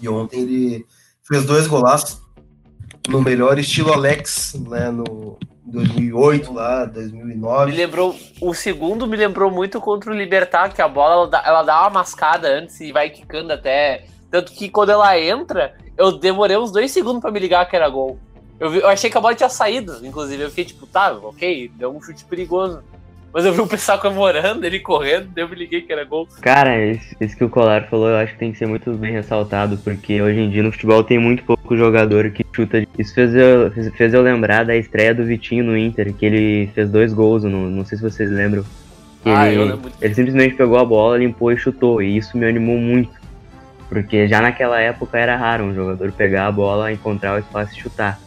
E 0.00 0.08
ontem 0.08 0.40
ele 0.40 0.86
fez 1.28 1.44
dois 1.44 1.66
golaços 1.66 2.22
no 3.06 3.20
melhor 3.20 3.58
estilo 3.58 3.92
Alex, 3.92 4.54
né, 4.68 4.90
no, 4.90 5.38
2008 5.64 6.52
lá, 6.52 6.84
2009. 6.84 7.70
Me 7.70 7.76
lembrou. 7.76 8.16
O 8.40 8.52
segundo 8.54 9.06
me 9.06 9.16
lembrou 9.16 9.50
muito 9.50 9.80
contra 9.80 10.10
o 10.10 10.14
Libertar, 10.14 10.72
que 10.74 10.82
a 10.82 10.88
bola 10.88 11.14
ela 11.14 11.28
dá, 11.28 11.42
ela 11.46 11.62
dá 11.62 11.80
uma 11.82 11.90
mascada 11.90 12.48
antes 12.48 12.80
e 12.80 12.92
vai 12.92 13.10
quicando 13.10 13.52
até. 13.52 14.04
Tanto 14.30 14.52
que 14.52 14.68
quando 14.68 14.90
ela 14.90 15.18
entra, 15.18 15.74
eu 15.96 16.12
demorei 16.18 16.56
uns 16.56 16.72
dois 16.72 16.90
segundos 16.90 17.20
pra 17.20 17.30
me 17.30 17.38
ligar 17.38 17.68
que 17.68 17.76
era 17.76 17.88
gol. 17.88 18.18
Eu, 18.58 18.70
vi- 18.70 18.78
eu 18.80 18.88
achei 18.88 19.10
que 19.10 19.16
a 19.18 19.20
bola 19.20 19.34
tinha 19.34 19.48
saído, 19.48 20.04
inclusive. 20.04 20.42
Eu 20.42 20.48
fiquei 20.50 20.64
tipo, 20.64 20.86
tá, 20.86 21.12
ok, 21.12 21.70
deu 21.74 21.94
um 21.94 22.00
chute 22.02 22.24
perigoso. 22.24 22.82
Mas 23.32 23.46
eu 23.46 23.52
vi 23.54 23.60
o 23.62 23.66
pessoal 23.66 23.98
comemorando, 23.98 24.66
ele 24.66 24.78
correndo, 24.78 25.30
eu 25.34 25.48
me 25.48 25.56
liguei 25.56 25.80
que 25.80 25.90
era 25.90 26.04
gol. 26.04 26.28
Cara, 26.42 26.84
isso, 26.84 27.16
isso 27.18 27.34
que 27.34 27.42
o 27.42 27.48
Colar 27.48 27.88
falou, 27.88 28.08
eu 28.10 28.16
acho 28.16 28.34
que 28.34 28.38
tem 28.38 28.52
que 28.52 28.58
ser 28.58 28.66
muito 28.66 28.92
bem 28.92 29.12
ressaltado, 29.12 29.78
porque 29.78 30.20
hoje 30.20 30.38
em 30.38 30.50
dia 30.50 30.62
no 30.62 30.70
futebol 30.70 31.02
tem 31.02 31.18
muito 31.18 31.42
pouco 31.42 31.74
jogador 31.74 32.30
que 32.30 32.44
chuta. 32.52 32.86
Isso 32.98 33.14
fez 33.14 33.34
eu, 33.34 33.70
fez, 33.70 33.94
fez 33.94 34.12
eu 34.12 34.20
lembrar 34.20 34.64
da 34.64 34.76
estreia 34.76 35.14
do 35.14 35.24
Vitinho 35.24 35.64
no 35.64 35.78
Inter, 35.78 36.12
que 36.12 36.26
ele 36.26 36.70
fez 36.74 36.90
dois 36.90 37.14
gols, 37.14 37.42
no, 37.44 37.70
não 37.70 37.86
sei 37.86 37.96
se 37.96 38.04
vocês 38.04 38.30
lembram. 38.30 38.64
Ah, 39.24 39.48
ele, 39.48 39.60
eu 39.60 39.64
lembro. 39.64 39.92
ele 40.00 40.14
simplesmente 40.14 40.54
pegou 40.54 40.78
a 40.78 40.84
bola, 40.84 41.16
limpou 41.16 41.50
e 41.50 41.56
chutou, 41.56 42.02
e 42.02 42.18
isso 42.18 42.36
me 42.36 42.46
animou 42.46 42.76
muito. 42.76 43.22
Porque 43.88 44.28
já 44.28 44.42
naquela 44.42 44.78
época 44.78 45.18
era 45.18 45.36
raro 45.36 45.64
um 45.64 45.74
jogador 45.74 46.12
pegar 46.12 46.48
a 46.48 46.52
bola, 46.52 46.92
encontrar 46.92 47.36
o 47.36 47.38
espaço 47.38 47.74
e 47.74 47.80
chutar. 47.80 48.18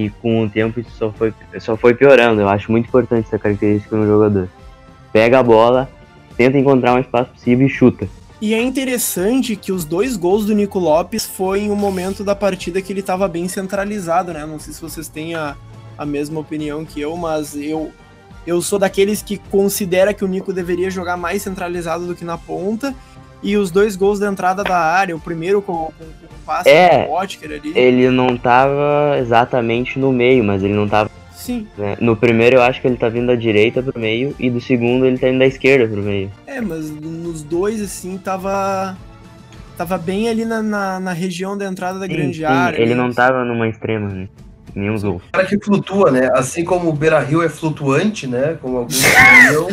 E 0.00 0.10
com 0.10 0.42
o 0.42 0.48
tempo 0.48 0.80
isso 0.80 0.90
só 0.98 1.12
foi, 1.12 1.34
só 1.58 1.76
foi 1.76 1.94
piorando. 1.94 2.40
Eu 2.40 2.48
acho 2.48 2.70
muito 2.72 2.88
importante 2.88 3.26
essa 3.26 3.38
característica 3.38 3.96
no 3.96 4.06
jogador. 4.06 4.48
Pega 5.12 5.38
a 5.40 5.42
bola, 5.42 5.90
tenta 6.36 6.56
encontrar 6.56 6.94
um 6.94 6.98
espaço 6.98 7.30
possível 7.32 7.66
e 7.66 7.70
chuta. 7.70 8.08
E 8.40 8.54
é 8.54 8.62
interessante 8.62 9.54
que 9.54 9.70
os 9.70 9.84
dois 9.84 10.16
gols 10.16 10.46
do 10.46 10.54
Nico 10.54 10.78
Lopes 10.78 11.26
foi 11.26 11.60
em 11.60 11.70
um 11.70 11.76
momento 11.76 12.24
da 12.24 12.34
partida 12.34 12.80
que 12.80 12.90
ele 12.92 13.00
estava 13.00 13.28
bem 13.28 13.46
centralizado, 13.48 14.32
né? 14.32 14.46
Não 14.46 14.58
sei 14.58 14.72
se 14.72 14.80
vocês 14.80 15.08
têm 15.08 15.34
a, 15.34 15.54
a 15.98 16.06
mesma 16.06 16.40
opinião 16.40 16.84
que 16.84 17.00
eu, 17.00 17.14
mas 17.16 17.54
eu 17.54 17.92
eu 18.46 18.62
sou 18.62 18.78
daqueles 18.78 19.20
que 19.20 19.36
considera 19.36 20.14
que 20.14 20.24
o 20.24 20.28
Nico 20.28 20.52
deveria 20.52 20.90
jogar 20.90 21.16
mais 21.16 21.42
centralizado 21.42 22.06
do 22.06 22.14
que 22.14 22.24
na 22.24 22.38
ponta. 22.38 22.94
E 23.42 23.56
os 23.56 23.70
dois 23.70 23.96
gols 23.96 24.18
da 24.18 24.28
entrada 24.28 24.62
da 24.62 24.76
área, 24.76 25.16
o 25.16 25.20
primeiro 25.20 25.62
com, 25.62 25.72
com, 25.72 25.92
com 25.98 26.04
o 26.04 26.44
passe 26.44 26.68
É, 26.68 27.04
do 27.04 27.08
Potker 27.10 27.50
ali. 27.52 27.72
Ele 27.74 28.10
não 28.10 28.36
tava 28.36 29.16
exatamente 29.18 29.98
no 29.98 30.12
meio, 30.12 30.44
mas 30.44 30.62
ele 30.62 30.74
não 30.74 30.86
tava. 30.88 31.10
Sim, 31.34 31.66
né? 31.78 31.96
No 32.00 32.14
primeiro 32.14 32.56
eu 32.56 32.62
acho 32.62 32.82
que 32.82 32.86
ele 32.86 32.98
tá 32.98 33.08
vindo 33.08 33.28
da 33.28 33.34
direita 33.34 33.82
pro 33.82 33.98
meio, 33.98 34.36
e 34.38 34.50
do 34.50 34.60
segundo 34.60 35.06
ele 35.06 35.16
tá 35.18 35.28
indo 35.28 35.38
da 35.38 35.46
esquerda 35.46 35.88
pro 35.88 36.02
meio. 36.02 36.30
é, 36.46 36.60
mas 36.60 36.90
nos 36.90 37.42
dois, 37.42 37.80
assim, 37.80 38.18
tava. 38.18 38.96
Tava 39.76 39.96
bem 39.96 40.28
ali 40.28 40.44
na, 40.44 40.60
na, 40.62 41.00
na 41.00 41.12
região 41.14 41.56
da 41.56 41.64
entrada 41.64 41.98
da 41.98 42.06
Sim, 42.06 42.12
grande 42.12 42.36
sim, 42.38 42.44
área. 42.44 42.76
ele 42.76 42.92
ali. 42.92 43.00
não 43.00 43.10
tava 43.10 43.42
numa 43.46 43.66
extrema, 43.66 44.10
né? 44.10 44.28
Nenhum 44.74 44.98
gol. 45.00 45.22
cara 45.32 45.46
que 45.46 45.58
flutua, 45.58 46.10
né? 46.10 46.30
Assim 46.34 46.64
como 46.64 46.88
o 46.88 46.92
Beira 46.92 47.18
Rio 47.20 47.42
é 47.42 47.48
flutuante, 47.48 48.26
né? 48.26 48.56
Como 48.60 48.78
alguns 48.78 48.96
diriam, 48.98 49.68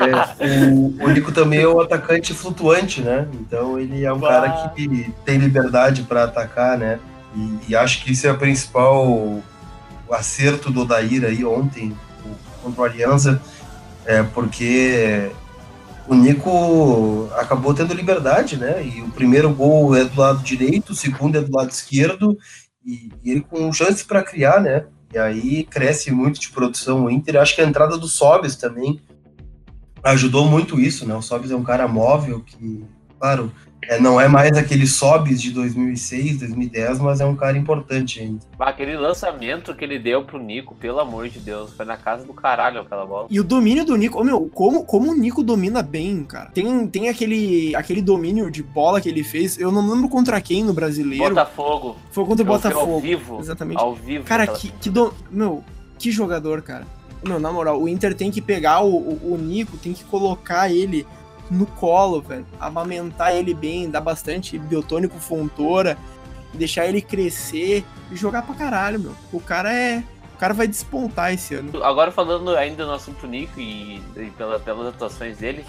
é, 0.00 0.68
o, 0.68 1.04
o 1.04 1.08
Nico 1.10 1.32
também 1.32 1.60
é 1.60 1.68
um 1.68 1.80
atacante 1.80 2.32
flutuante, 2.34 3.00
né? 3.00 3.26
Então 3.34 3.78
ele 3.78 4.04
é 4.04 4.12
um 4.12 4.18
Bah. 4.18 4.28
cara 4.28 4.50
que 4.74 5.12
tem 5.24 5.38
liberdade 5.38 6.02
para 6.02 6.24
atacar, 6.24 6.78
né? 6.78 6.98
E, 7.34 7.70
e 7.70 7.76
acho 7.76 8.04
que 8.04 8.12
isso 8.12 8.26
é 8.26 8.30
a 8.30 8.34
principal 8.34 9.06
o 9.06 9.42
acerto 10.14 10.70
do 10.70 10.82
Odair 10.82 11.24
aí 11.24 11.44
ontem 11.44 11.96
o- 12.24 12.62
contra 12.62 12.82
o 12.82 12.84
Aliança, 12.84 13.40
é 14.04 14.22
porque 14.22 15.30
o 16.06 16.14
Nico 16.14 17.28
acabou 17.36 17.72
tendo 17.72 17.94
liberdade, 17.94 18.56
né? 18.56 18.84
E 18.84 19.00
o 19.00 19.08
primeiro 19.08 19.48
gol 19.50 19.96
é 19.96 20.04
do 20.04 20.20
lado 20.20 20.42
direito, 20.42 20.90
o 20.90 20.94
segundo 20.94 21.38
é 21.38 21.40
do 21.40 21.56
lado 21.56 21.70
esquerdo, 21.70 22.36
e, 22.84 23.10
e 23.22 23.30
ele 23.30 23.40
com 23.40 23.72
chance 23.72 24.04
para 24.04 24.22
criar, 24.22 24.60
né? 24.60 24.86
E 25.12 25.18
aí 25.18 25.64
cresce 25.64 26.10
muito 26.10 26.40
de 26.40 26.50
produção 26.50 27.04
o 27.04 27.10
Inter. 27.10 27.36
Acho 27.36 27.54
que 27.54 27.60
a 27.60 27.66
entrada 27.66 27.98
do 27.98 28.08
Sobis 28.08 28.56
também 28.56 29.00
ajudou 30.02 30.46
muito 30.46 30.80
isso, 30.80 31.06
né? 31.06 31.14
O 31.14 31.22
Sobis 31.22 31.50
é 31.50 31.56
um 31.56 31.62
cara 31.62 31.86
móvel 31.86 32.40
que, 32.40 32.84
claro, 33.18 33.52
é, 33.88 34.00
não 34.00 34.20
é 34.20 34.28
mais 34.28 34.56
aquele 34.56 34.86
Sobis 34.86 35.40
de 35.40 35.50
2006, 35.50 36.38
2010, 36.38 37.00
mas 37.00 37.20
é 37.20 37.26
um 37.26 37.34
cara 37.34 37.56
importante 37.58 38.20
ainda. 38.20 38.40
Bah, 38.56 38.68
Aquele 38.68 38.96
lançamento 38.96 39.74
que 39.74 39.84
ele 39.84 39.98
deu 39.98 40.24
pro 40.24 40.38
Nico, 40.38 40.74
pelo 40.74 41.00
amor 41.00 41.28
de 41.28 41.38
Deus, 41.40 41.72
foi 41.74 41.84
na 41.84 41.96
casa 41.96 42.24
do 42.24 42.32
caralho 42.32 42.80
aquela 42.80 43.04
bola. 43.04 43.26
E 43.28 43.38
o 43.40 43.44
domínio 43.44 43.84
do 43.84 43.96
Nico, 43.96 44.20
ô 44.20 44.24
meu, 44.24 44.48
como, 44.54 44.84
como 44.84 45.10
o 45.10 45.14
Nico 45.14 45.42
domina 45.42 45.82
bem, 45.82 46.24
cara. 46.24 46.50
Tem, 46.52 46.86
tem 46.86 47.08
aquele, 47.08 47.74
aquele 47.74 48.00
domínio 48.00 48.50
de 48.50 48.62
bola 48.62 49.00
que 49.00 49.08
ele 49.08 49.24
fez, 49.24 49.58
eu 49.58 49.72
não 49.72 49.88
lembro 49.90 50.08
contra 50.08 50.40
quem 50.40 50.64
no 50.64 50.72
brasileiro. 50.72 51.30
Botafogo. 51.30 51.96
Foi 52.10 52.24
contra 52.24 52.44
o 52.44 52.48
eu 52.48 52.58
vi 52.58 52.66
Ao 52.66 52.72
Botafogo. 52.72 53.00
vivo. 53.00 53.40
Exatamente. 53.40 53.78
Ao 53.78 53.94
vivo. 53.94 54.24
Cara, 54.24 54.46
que, 54.46 54.68
que 54.68 54.88
do... 54.88 55.12
Meu, 55.30 55.64
que 55.98 56.10
jogador, 56.10 56.62
cara. 56.62 56.86
Meu, 57.24 57.38
na 57.38 57.52
moral, 57.52 57.80
o 57.80 57.88
Inter 57.88 58.14
tem 58.14 58.30
que 58.30 58.40
pegar 58.40 58.80
o, 58.82 58.94
o, 58.96 59.34
o 59.34 59.38
Nico, 59.38 59.76
tem 59.76 59.92
que 59.92 60.02
colocar 60.04 60.70
ele 60.70 61.06
no 61.52 61.66
colo, 61.66 62.20
velho. 62.22 62.46
Amamentar 62.58 63.34
ele 63.34 63.52
bem, 63.54 63.90
dar 63.90 64.00
bastante 64.00 64.58
biotônico 64.58 65.18
fontora, 65.18 65.96
deixar 66.54 66.86
ele 66.86 67.00
crescer 67.00 67.84
e 68.10 68.16
jogar 68.16 68.42
pra 68.42 68.54
caralho, 68.54 68.98
meu. 68.98 69.12
O 69.32 69.40
cara 69.40 69.72
é. 69.72 70.02
O 70.34 70.38
cara 70.42 70.54
vai 70.54 70.66
despontar 70.66 71.32
esse 71.32 71.54
ano. 71.54 71.84
Agora 71.84 72.10
falando 72.10 72.56
ainda 72.56 72.84
no 72.84 72.92
assunto 72.92 73.26
Nico 73.28 73.60
e, 73.60 74.02
e 74.16 74.30
pela- 74.36 74.58
pelas 74.58 74.88
atuações 74.88 75.36
dele, 75.38 75.64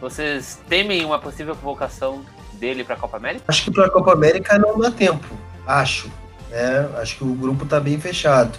vocês 0.00 0.60
temem 0.68 1.02
uma 1.04 1.18
possível 1.18 1.56
convocação 1.56 2.22
dele 2.52 2.84
pra 2.84 2.94
Copa 2.96 3.16
América? 3.16 3.44
Acho 3.48 3.64
que 3.64 3.70
para 3.70 3.86
a 3.86 3.90
Copa 3.90 4.12
América 4.12 4.58
não 4.58 4.78
dá 4.78 4.90
tempo, 4.90 5.24
acho. 5.66 6.10
Né? 6.50 6.90
Acho 7.00 7.16
que 7.16 7.24
o 7.24 7.32
grupo 7.34 7.64
tá 7.64 7.80
bem 7.80 7.98
fechado. 7.98 8.58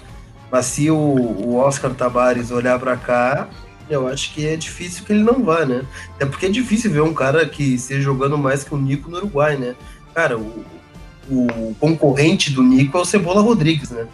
Mas 0.52 0.66
se 0.66 0.90
o, 0.90 0.96
o 0.98 1.58
Oscar 1.58 1.94
Tabares 1.94 2.50
olhar 2.50 2.80
para 2.80 2.98
cá, 2.98 3.48
eu 3.90 4.08
acho 4.08 4.34
que 4.34 4.46
é 4.48 4.56
difícil 4.56 5.04
que 5.06 5.14
ele 5.14 5.24
não 5.24 5.44
vá, 5.44 5.66
né? 5.66 5.84
É 6.20 6.26
porque 6.26 6.46
é 6.46 6.50
difícil 6.50 6.92
ver 6.92 7.02
um 7.02 7.14
cara 7.14 7.46
que 7.48 7.76
esteja 7.76 8.02
jogando 8.02 8.38
mais 8.38 8.64
que 8.64 8.74
o 8.74 8.78
Nico 8.78 9.10
no 9.10 9.18
Uruguai, 9.18 9.56
né? 9.58 9.76
Cara, 10.14 10.38
o, 10.38 10.66
o 11.30 11.76
concorrente 11.80 12.52
do 12.52 12.64
Nico 12.64 12.98
é 12.98 13.02
o 13.02 13.06
Cebola 13.06 13.42
Rodrigues, 13.42 13.90
né? 13.92 14.08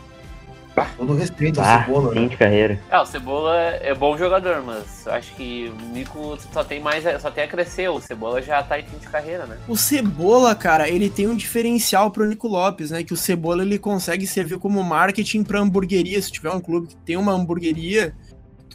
Todo 0.98 1.14
respeito 1.16 1.62
ao 1.62 1.66
Ah, 1.66 1.86
Cebola, 1.86 2.12
fim 2.12 2.20
né? 2.24 2.28
de 2.28 2.36
carreira. 2.36 2.82
É, 2.92 3.00
o 3.00 3.06
Cebola 3.06 3.56
é 3.80 3.96
bom 3.96 4.18
jogador, 4.18 4.62
mas 4.62 5.06
eu 5.06 5.14
acho 5.14 5.34
que 5.34 5.72
o 5.74 5.94
Nico 5.94 6.38
só 6.52 6.66
tem 6.66 6.82
mais, 6.82 7.06
a- 7.08 7.18
só 7.18 7.32
tem 7.32 7.46
a 7.46 7.48
crescer. 7.48 7.88
O 7.90 8.02
Cebola 8.02 8.42
já 8.42 8.62
tá 8.62 8.78
em 8.78 8.84
fim 8.84 8.98
de 8.98 9.08
carreira, 9.08 9.46
né? 9.46 9.56
O 9.70 9.78
Cebola, 9.78 10.54
cara, 10.54 10.90
ele 10.90 11.10
tem 11.10 11.28
um 11.30 11.36
diferencial 11.36 12.12
pro 12.12 12.26
Nico 12.26 12.50
Lopes, 12.50 12.92
né? 12.92 13.06
Que 13.06 13.14
o 13.14 13.18
Cebola 13.18 13.64
ele 13.64 13.80
consegue 13.80 14.28
servir 14.28 14.60
como 14.60 14.84
marketing 14.84 15.44
pra 15.44 15.62
hamburgueria. 15.62 16.22
Se 16.22 16.30
tiver 16.30 16.52
um 16.52 16.60
clube 16.60 16.88
que 16.88 16.96
tem 16.98 17.16
uma 17.16 17.32
hamburgueria, 17.32 18.14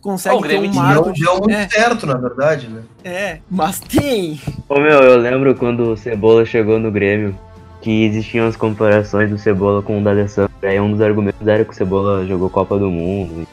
tu 0.00 0.02
consegue 0.02 0.34
Ó, 0.36 0.38
o 0.38 0.42
ter 0.42 0.48
Grêmio 0.48 0.70
um 0.70 0.74
não 0.74 0.82
marketing. 0.82 1.22
deu 1.22 1.34
muito 1.34 1.50
É, 1.50 1.68
certo, 1.68 2.06
na 2.06 2.14
verdade, 2.16 2.68
né? 2.68 2.82
é, 3.04 3.38
mas 3.50 3.78
tem. 3.80 4.40
Ô 4.68 4.80
meu, 4.80 5.00
eu 5.00 5.16
lembro 5.18 5.54
quando 5.54 5.92
o 5.92 5.96
Cebola 5.96 6.44
chegou 6.44 6.78
no 6.78 6.90
Grêmio, 6.90 7.36
que 7.80 8.04
existiam 8.04 8.46
as 8.46 8.56
comparações 8.56 9.30
do 9.30 9.38
Cebola 9.38 9.82
com 9.82 10.00
o 10.00 10.04
D'Alessandro. 10.04 10.50
Aí 10.62 10.80
um 10.80 10.90
dos 10.92 11.00
argumentos 11.00 11.46
era 11.46 11.64
que 11.64 11.70
o 11.72 11.74
Cebola 11.74 12.26
jogou 12.26 12.50
Copa 12.50 12.78
do 12.78 12.90
Mundo, 12.90 13.42
e 13.42 13.48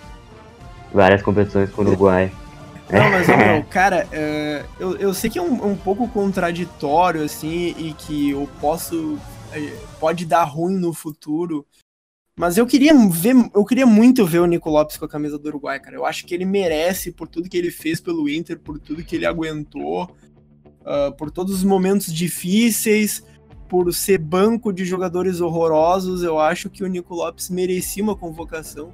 várias 0.95 1.21
competições 1.21 1.69
com 1.69 1.81
o 1.81 1.85
Uruguai. 1.87 2.31
Não, 2.89 3.09
mas, 3.11 3.27
meu, 3.27 3.63
cara, 3.69 4.07
é, 4.13 4.63
eu, 4.79 4.95
eu 4.95 5.13
sei 5.13 5.29
que 5.29 5.37
é 5.37 5.41
um, 5.41 5.71
um 5.71 5.75
pouco 5.75 6.07
contraditório, 6.07 7.21
assim, 7.23 7.75
e 7.77 7.93
que 7.97 8.29
eu 8.31 8.47
posso. 8.61 9.17
é, 9.53 9.73
pode 9.99 10.25
dar 10.25 10.43
ruim 10.45 10.77
no 10.77 10.93
futuro. 10.93 11.65
Mas 12.39 12.56
eu 12.56 12.67
queria 12.67 12.94
ver, 13.10 13.36
eu 13.56 13.65
queria 13.65 13.88
muito 13.88 14.24
ver 14.24 14.39
o 14.39 14.46
Nico 14.46 14.70
Lopes 14.70 14.96
com 14.96 15.06
a 15.06 15.10
camisa 15.10 15.39
do 15.39 15.48
Uruguai, 15.48 15.79
cara. 15.79 15.96
Eu 15.96 16.06
acho 16.06 16.24
que 16.24 16.36
ele 16.36 16.46
merece 16.46 17.12
por 17.12 17.27
tudo 17.27 17.50
que 17.50 17.58
ele 17.58 17.72
fez 17.72 18.00
pelo 18.00 18.29
Inter, 18.29 18.60
por 18.60 18.77
tudo 18.77 19.03
que 19.03 19.15
ele 19.15 19.25
aguentou, 19.25 20.15
ah, 20.86 21.12
por 21.17 21.32
todos 21.32 21.56
os 21.56 21.63
momentos 21.63 22.13
difíceis, 22.13 23.24
por 23.67 23.91
ser 23.91 24.20
banco 24.20 24.72
de 24.72 24.86
jogadores 24.86 25.41
horrorosos. 25.41 26.22
Eu 26.22 26.38
acho 26.38 26.70
que 26.70 26.84
o 26.84 26.88
Nico 26.88 27.15
Lopes 27.15 27.50
merecia 27.50 28.03
uma 28.03 28.15
convocação. 28.15 28.94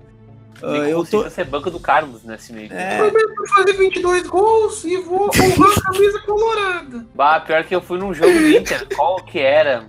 Nico 0.55 0.65
eu 0.65 1.05
tô. 1.05 1.29
ser 1.29 1.43
banco 1.43 1.69
do 1.69 1.81
Carlos 1.81 2.23
nesse 2.23 2.53
meio. 2.53 2.71
É, 2.71 2.97
Vou 3.09 3.47
fazer 3.49 3.73
22 3.73 4.25
gols 4.25 4.85
e 4.85 4.95
vou 5.01 5.23
honrar 5.25 5.77
a 5.77 5.81
camisa 5.91 6.19
colorada. 6.21 7.05
Bah, 7.13 7.41
pior 7.41 7.65
que 7.65 7.75
eu 7.75 7.81
fui 7.81 7.99
num 7.99 8.13
jogo 8.13 8.31
do 8.31 8.47
Inter, 8.47 8.87
qual 8.95 9.17
que 9.17 9.39
era? 9.39 9.85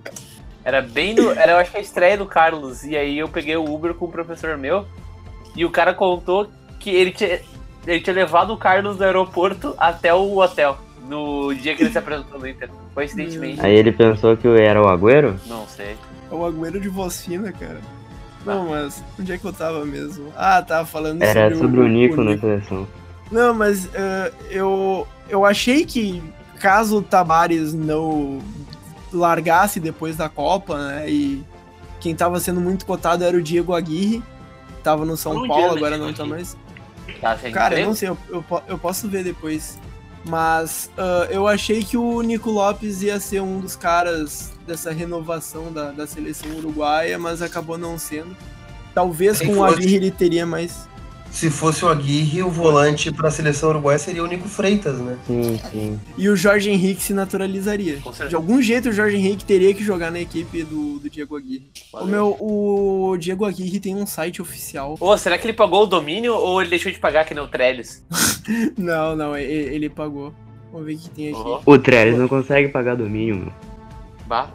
Era 0.64 0.80
bem 0.80 1.14
no. 1.14 1.30
Era, 1.30 1.52
eu 1.52 1.56
acho 1.58 1.70
que 1.70 1.76
a 1.76 1.80
estreia 1.80 2.16
do 2.16 2.26
Carlos. 2.26 2.84
E 2.84 2.96
aí 2.96 3.18
eu 3.18 3.28
peguei 3.28 3.56
o 3.56 3.64
Uber 3.64 3.94
com 3.94 4.06
o 4.06 4.10
professor 4.10 4.56
meu. 4.56 4.86
E 5.54 5.64
o 5.64 5.70
cara 5.70 5.92
contou 5.92 6.48
que 6.80 6.90
ele 6.90 7.12
tinha, 7.12 7.40
ele 7.86 8.00
tinha 8.00 8.14
levado 8.14 8.52
o 8.52 8.56
Carlos 8.56 8.96
do 8.96 9.04
aeroporto 9.04 9.74
até 9.76 10.12
o 10.14 10.38
hotel. 10.38 10.78
No 11.08 11.54
dia 11.54 11.76
que 11.76 11.82
ele 11.82 11.92
se 11.92 11.98
apresentou 11.98 12.40
no 12.40 12.48
Inter. 12.48 12.70
Coincidentemente. 12.94 13.60
Aí 13.60 13.74
ele 13.74 13.92
pensou 13.92 14.36
que 14.36 14.46
eu 14.46 14.56
era 14.56 14.80
o 14.80 14.88
Agüero? 14.88 15.38
Não 15.46 15.66
sei. 15.68 15.96
É 16.30 16.34
o 16.34 16.46
Agüero 16.46 16.80
de 16.80 16.88
voz 16.88 17.22
fina, 17.22 17.52
cara. 17.52 17.80
Não, 18.44 18.70
mas 18.70 19.02
onde 19.18 19.32
é 19.32 19.38
que 19.38 19.44
eu 19.44 19.52
tava 19.52 19.84
mesmo? 19.84 20.32
Ah, 20.36 20.62
tava 20.62 20.86
falando 20.86 21.22
Era 21.22 21.54
sobre 21.56 21.80
o 21.80 21.88
Nico 21.88 22.20
o 22.20 22.24
na 22.24 22.38
seleção. 22.38 22.86
Não, 23.30 23.54
mas 23.54 23.88
eh, 23.94 24.32
eu, 24.50 25.06
eu 25.28 25.44
achei 25.44 25.84
que 25.84 26.22
caso 26.60 26.98
o 26.98 27.02
Tabares 27.02 27.72
não 27.72 28.40
largasse 29.16 29.80
depois 29.80 30.16
da 30.16 30.28
Copa, 30.28 30.76
né? 30.78 31.10
E 31.10 31.44
quem 32.00 32.14
tava 32.14 32.38
sendo 32.40 32.60
muito 32.60 32.84
cotado 32.84 33.24
era 33.24 33.36
o 33.36 33.42
Diego 33.42 33.72
Aguirre. 33.74 34.22
tava 34.82 35.04
no 35.04 35.16
São 35.16 35.46
Paulo, 35.46 35.66
anda 35.66 35.76
agora 35.76 35.98
não 35.98 36.12
tá 36.12 36.22
aqui? 36.22 36.30
mais. 36.30 36.56
Tá 37.20 37.38
sem 37.38 37.52
Cara, 37.52 37.78
eu 37.78 37.86
não 37.86 37.94
sei, 37.94 38.08
eu, 38.08 38.18
eu, 38.28 38.44
eu 38.68 38.78
posso 38.78 39.08
ver 39.08 39.24
depois. 39.24 39.78
Mas 40.26 40.90
ah, 40.96 41.26
eu 41.30 41.46
achei 41.46 41.84
que 41.84 41.96
o 41.96 42.22
Nico 42.22 42.50
Lopes 42.50 43.02
ia 43.02 43.20
ser 43.20 43.40
um 43.40 43.60
dos 43.60 43.76
caras 43.76 44.52
dessa 44.66 44.90
renovação 44.90 45.72
da, 45.72 45.90
da 45.90 46.06
seleção 46.06 46.50
uruguaia, 46.56 47.18
mas 47.18 47.42
acabou 47.42 47.76
não 47.76 47.98
sendo. 47.98 48.34
Talvez 48.94 49.40
com 49.40 49.58
o 49.58 49.64
Aguirre 49.64 49.96
ele 49.96 50.10
teria 50.10 50.46
mais. 50.46 50.88
Se 51.34 51.50
fosse 51.50 51.84
o 51.84 51.88
Aguirre, 51.88 52.44
o 52.44 52.48
volante 52.48 53.10
para 53.10 53.26
a 53.26 53.30
seleção 53.30 53.70
uruguaia 53.70 53.98
seria 53.98 54.22
o 54.22 54.26
Nico 54.26 54.48
Freitas, 54.48 55.00
né? 55.00 55.18
Sim, 55.26 55.58
sim. 55.68 56.00
E 56.16 56.28
o 56.28 56.36
Jorge 56.36 56.70
Henrique 56.70 57.02
se 57.02 57.12
naturalizaria. 57.12 57.96
Com 57.96 58.12
certeza. 58.12 58.28
De 58.28 58.36
algum 58.36 58.62
jeito 58.62 58.90
o 58.90 58.92
Jorge 58.92 59.16
Henrique 59.16 59.44
teria 59.44 59.74
que 59.74 59.82
jogar 59.82 60.12
na 60.12 60.20
equipe 60.20 60.62
do, 60.62 61.00
do 61.00 61.10
Diego 61.10 61.36
Aguirre. 61.36 61.68
O 61.92 62.04
meu, 62.06 62.36
o 62.40 63.16
Diego 63.18 63.44
Aguirre 63.44 63.80
tem 63.80 63.96
um 63.96 64.06
site 64.06 64.40
oficial. 64.40 64.96
Ô, 65.00 65.18
será 65.18 65.36
que 65.36 65.44
ele 65.44 65.52
pagou 65.52 65.82
o 65.82 65.86
domínio 65.86 66.34
ou 66.36 66.60
ele 66.60 66.70
deixou 66.70 66.92
de 66.92 67.00
pagar 67.00 67.24
que 67.24 67.34
nem 67.34 67.42
o 67.42 67.48
Trellis? 67.48 68.04
Não, 68.78 69.16
não, 69.16 69.36
e- 69.36 69.42
ele, 69.42 69.88
pagou. 69.88 70.32
Vamos 70.70 70.86
ver 70.86 70.94
o 70.94 70.98
que 70.98 71.10
tem 71.10 71.30
aqui. 71.30 71.38
Uhum. 71.40 71.60
O 71.66 71.78
Trellis 71.78 72.18
não 72.18 72.28
consegue 72.28 72.68
pagar 72.68 72.94
domínio, 72.94 73.36
meu. 73.36 73.52
Bah. 74.26 74.50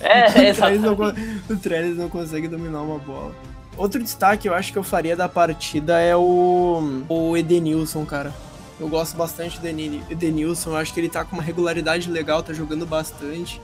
É, 0.00 0.28
o, 0.28 0.32
Trellis 0.32 0.56
exato. 0.56 0.78
não, 0.78 1.56
o 1.56 1.58
Trellis 1.58 1.96
não 1.96 2.08
consegue 2.08 2.48
dominar 2.48 2.82
uma 2.82 2.98
bola. 2.98 3.34
Outro 3.80 4.02
destaque 4.02 4.46
eu 4.46 4.52
acho 4.52 4.70
que 4.72 4.78
eu 4.78 4.82
faria 4.82 5.16
da 5.16 5.26
partida 5.26 5.98
é 5.98 6.14
o, 6.14 7.02
o 7.08 7.34
Edenilson, 7.34 8.04
cara. 8.04 8.30
Eu 8.78 8.88
gosto 8.90 9.16
bastante 9.16 9.58
do 9.58 9.66
Eden- 9.66 10.02
Edenilson, 10.10 10.72
eu 10.72 10.76
acho 10.76 10.92
que 10.92 11.00
ele 11.00 11.08
tá 11.08 11.24
com 11.24 11.34
uma 11.34 11.42
regularidade 11.42 12.10
legal, 12.10 12.42
tá 12.42 12.52
jogando 12.52 12.84
bastante. 12.84 13.58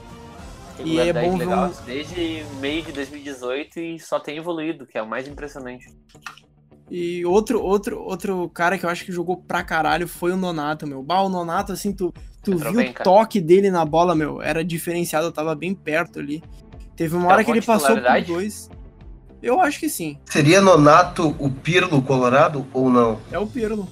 E 0.83 0.97
é 0.99 1.13
bom 1.13 1.37
legal, 1.37 1.71
desde 1.85 2.43
meio 2.59 2.81
de 2.81 2.93
2018 2.93 3.79
e 3.79 3.99
só 3.99 4.19
tem 4.19 4.37
evoluído, 4.37 4.87
que 4.87 4.97
é 4.97 5.03
o 5.03 5.07
mais 5.07 5.27
impressionante. 5.27 5.85
E 6.89 7.23
outro, 7.23 7.61
outro, 7.61 8.01
outro 8.01 8.49
cara 8.49 8.75
que 8.75 8.85
eu 8.87 8.89
acho 8.89 9.05
que 9.05 9.11
jogou 9.11 9.37
pra 9.37 9.63
caralho 9.63 10.07
foi 10.07 10.31
o 10.31 10.37
Nonato, 10.37 10.87
meu. 10.87 11.03
Bah, 11.03 11.21
o 11.21 11.29
Nonato, 11.29 11.73
assim, 11.73 11.93
tu, 11.93 12.11
tu 12.43 12.53
Entrou 12.53 12.71
viu 12.71 12.81
bem, 12.81 12.89
o 12.89 12.93
toque 13.03 13.39
dele 13.39 13.69
na 13.69 13.85
bola, 13.85 14.15
meu, 14.15 14.41
era 14.41 14.63
diferenciado, 14.63 15.27
eu 15.27 15.31
tava 15.31 15.53
bem 15.53 15.75
perto 15.75 16.17
ali. 16.17 16.41
Teve 16.95 17.15
uma 17.15 17.27
hora 17.27 17.43
que 17.43 17.51
ele 17.51 17.61
passou 17.61 17.95
por 18.01 18.21
dois. 18.25 18.67
Eu 19.41 19.61
acho 19.61 19.79
que 19.79 19.89
sim. 19.89 20.17
Seria 20.25 20.61
Nonato 20.61 21.35
o 21.39 21.49
Pirlo 21.49 22.01
Colorado 22.01 22.65
ou 22.73 22.89
não? 22.89 23.19
É 23.31 23.37
o 23.37 23.47
Pirlo. 23.47 23.87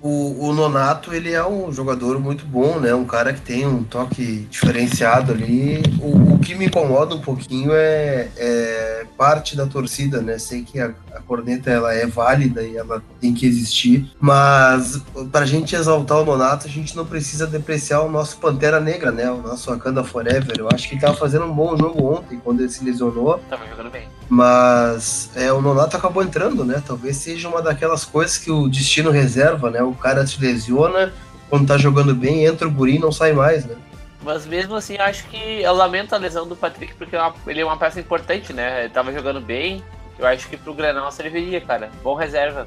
O, 0.00 0.48
o 0.48 0.52
Nonato, 0.52 1.12
ele 1.12 1.32
é 1.32 1.44
um 1.44 1.72
jogador 1.72 2.20
muito 2.20 2.44
bom, 2.44 2.78
né? 2.78 2.94
Um 2.94 3.04
cara 3.04 3.32
que 3.32 3.40
tem 3.40 3.66
um 3.66 3.82
toque 3.82 4.46
diferenciado 4.50 5.32
ali. 5.32 5.82
O, 6.00 6.34
o 6.34 6.38
que 6.38 6.54
me 6.54 6.66
incomoda 6.66 7.14
um 7.14 7.20
pouquinho 7.20 7.72
é, 7.72 8.28
é 8.36 9.06
parte 9.16 9.56
da 9.56 9.66
torcida, 9.66 10.20
né? 10.20 10.38
Sei 10.38 10.62
que 10.62 10.78
a, 10.78 10.94
a 11.12 11.20
corneta 11.20 11.70
ela 11.70 11.92
é 11.92 12.06
válida 12.06 12.62
e 12.62 12.76
ela 12.76 13.02
tem 13.20 13.34
que 13.34 13.46
existir, 13.46 14.08
mas 14.20 15.02
pra 15.32 15.46
gente 15.46 15.74
exaltar 15.74 16.18
o 16.18 16.24
Nonato, 16.24 16.66
a 16.66 16.70
gente 16.70 16.94
não 16.94 17.06
precisa 17.06 17.46
depreciar 17.46 18.02
o 18.02 18.10
nosso 18.10 18.36
Pantera 18.36 18.78
Negra, 18.78 19.10
né? 19.10 19.28
O 19.30 19.38
nosso 19.38 19.70
Wakanda 19.70 20.04
Forever. 20.04 20.54
Eu 20.58 20.68
acho 20.72 20.88
que 20.88 20.94
ele 20.94 21.00
tava 21.00 21.16
fazendo 21.16 21.46
um 21.46 21.52
bom 21.52 21.76
jogo 21.76 22.14
ontem, 22.14 22.38
quando 22.38 22.60
ele 22.60 22.68
se 22.68 22.84
lesionou. 22.84 23.40
Tava 23.48 23.66
jogando 23.66 23.90
bem. 23.90 24.06
Mas 24.28 25.30
é, 25.36 25.52
o 25.52 25.62
Nonato 25.62 25.96
acabou 25.96 26.22
entrando, 26.22 26.64
né? 26.64 26.82
Talvez 26.84 27.16
seja 27.16 27.48
uma 27.48 27.62
daquelas 27.62 28.04
coisas 28.04 28.36
que 28.36 28.50
o 28.50 28.68
destino 28.68 29.10
reserva, 29.10 29.70
né? 29.70 29.82
O 29.82 29.94
cara 29.94 30.26
se 30.26 30.40
lesiona, 30.40 31.12
quando 31.48 31.66
tá 31.66 31.78
jogando 31.78 32.14
bem, 32.14 32.44
entra 32.44 32.66
o 32.66 32.70
guri 32.70 32.96
e 32.96 32.98
não 32.98 33.12
sai 33.12 33.32
mais, 33.32 33.64
né? 33.64 33.76
Mas 34.22 34.44
mesmo 34.44 34.74
assim, 34.74 34.96
acho 34.98 35.24
que 35.28 35.62
eu 35.62 35.72
lamento 35.72 36.12
a 36.12 36.18
lesão 36.18 36.48
do 36.48 36.56
Patrick, 36.56 36.94
porque 36.94 37.14
é 37.14 37.32
ele 37.46 37.60
é 37.60 37.64
uma 37.64 37.76
peça 37.76 38.00
importante, 38.00 38.52
né? 38.52 38.84
Ele 38.84 38.92
tava 38.92 39.12
jogando 39.12 39.40
bem. 39.40 39.84
Eu 40.18 40.26
acho 40.26 40.48
que 40.48 40.56
pro 40.56 40.74
Grenal 40.74 41.12
serviria, 41.12 41.60
cara. 41.60 41.90
Bom 42.02 42.14
reserva. 42.14 42.66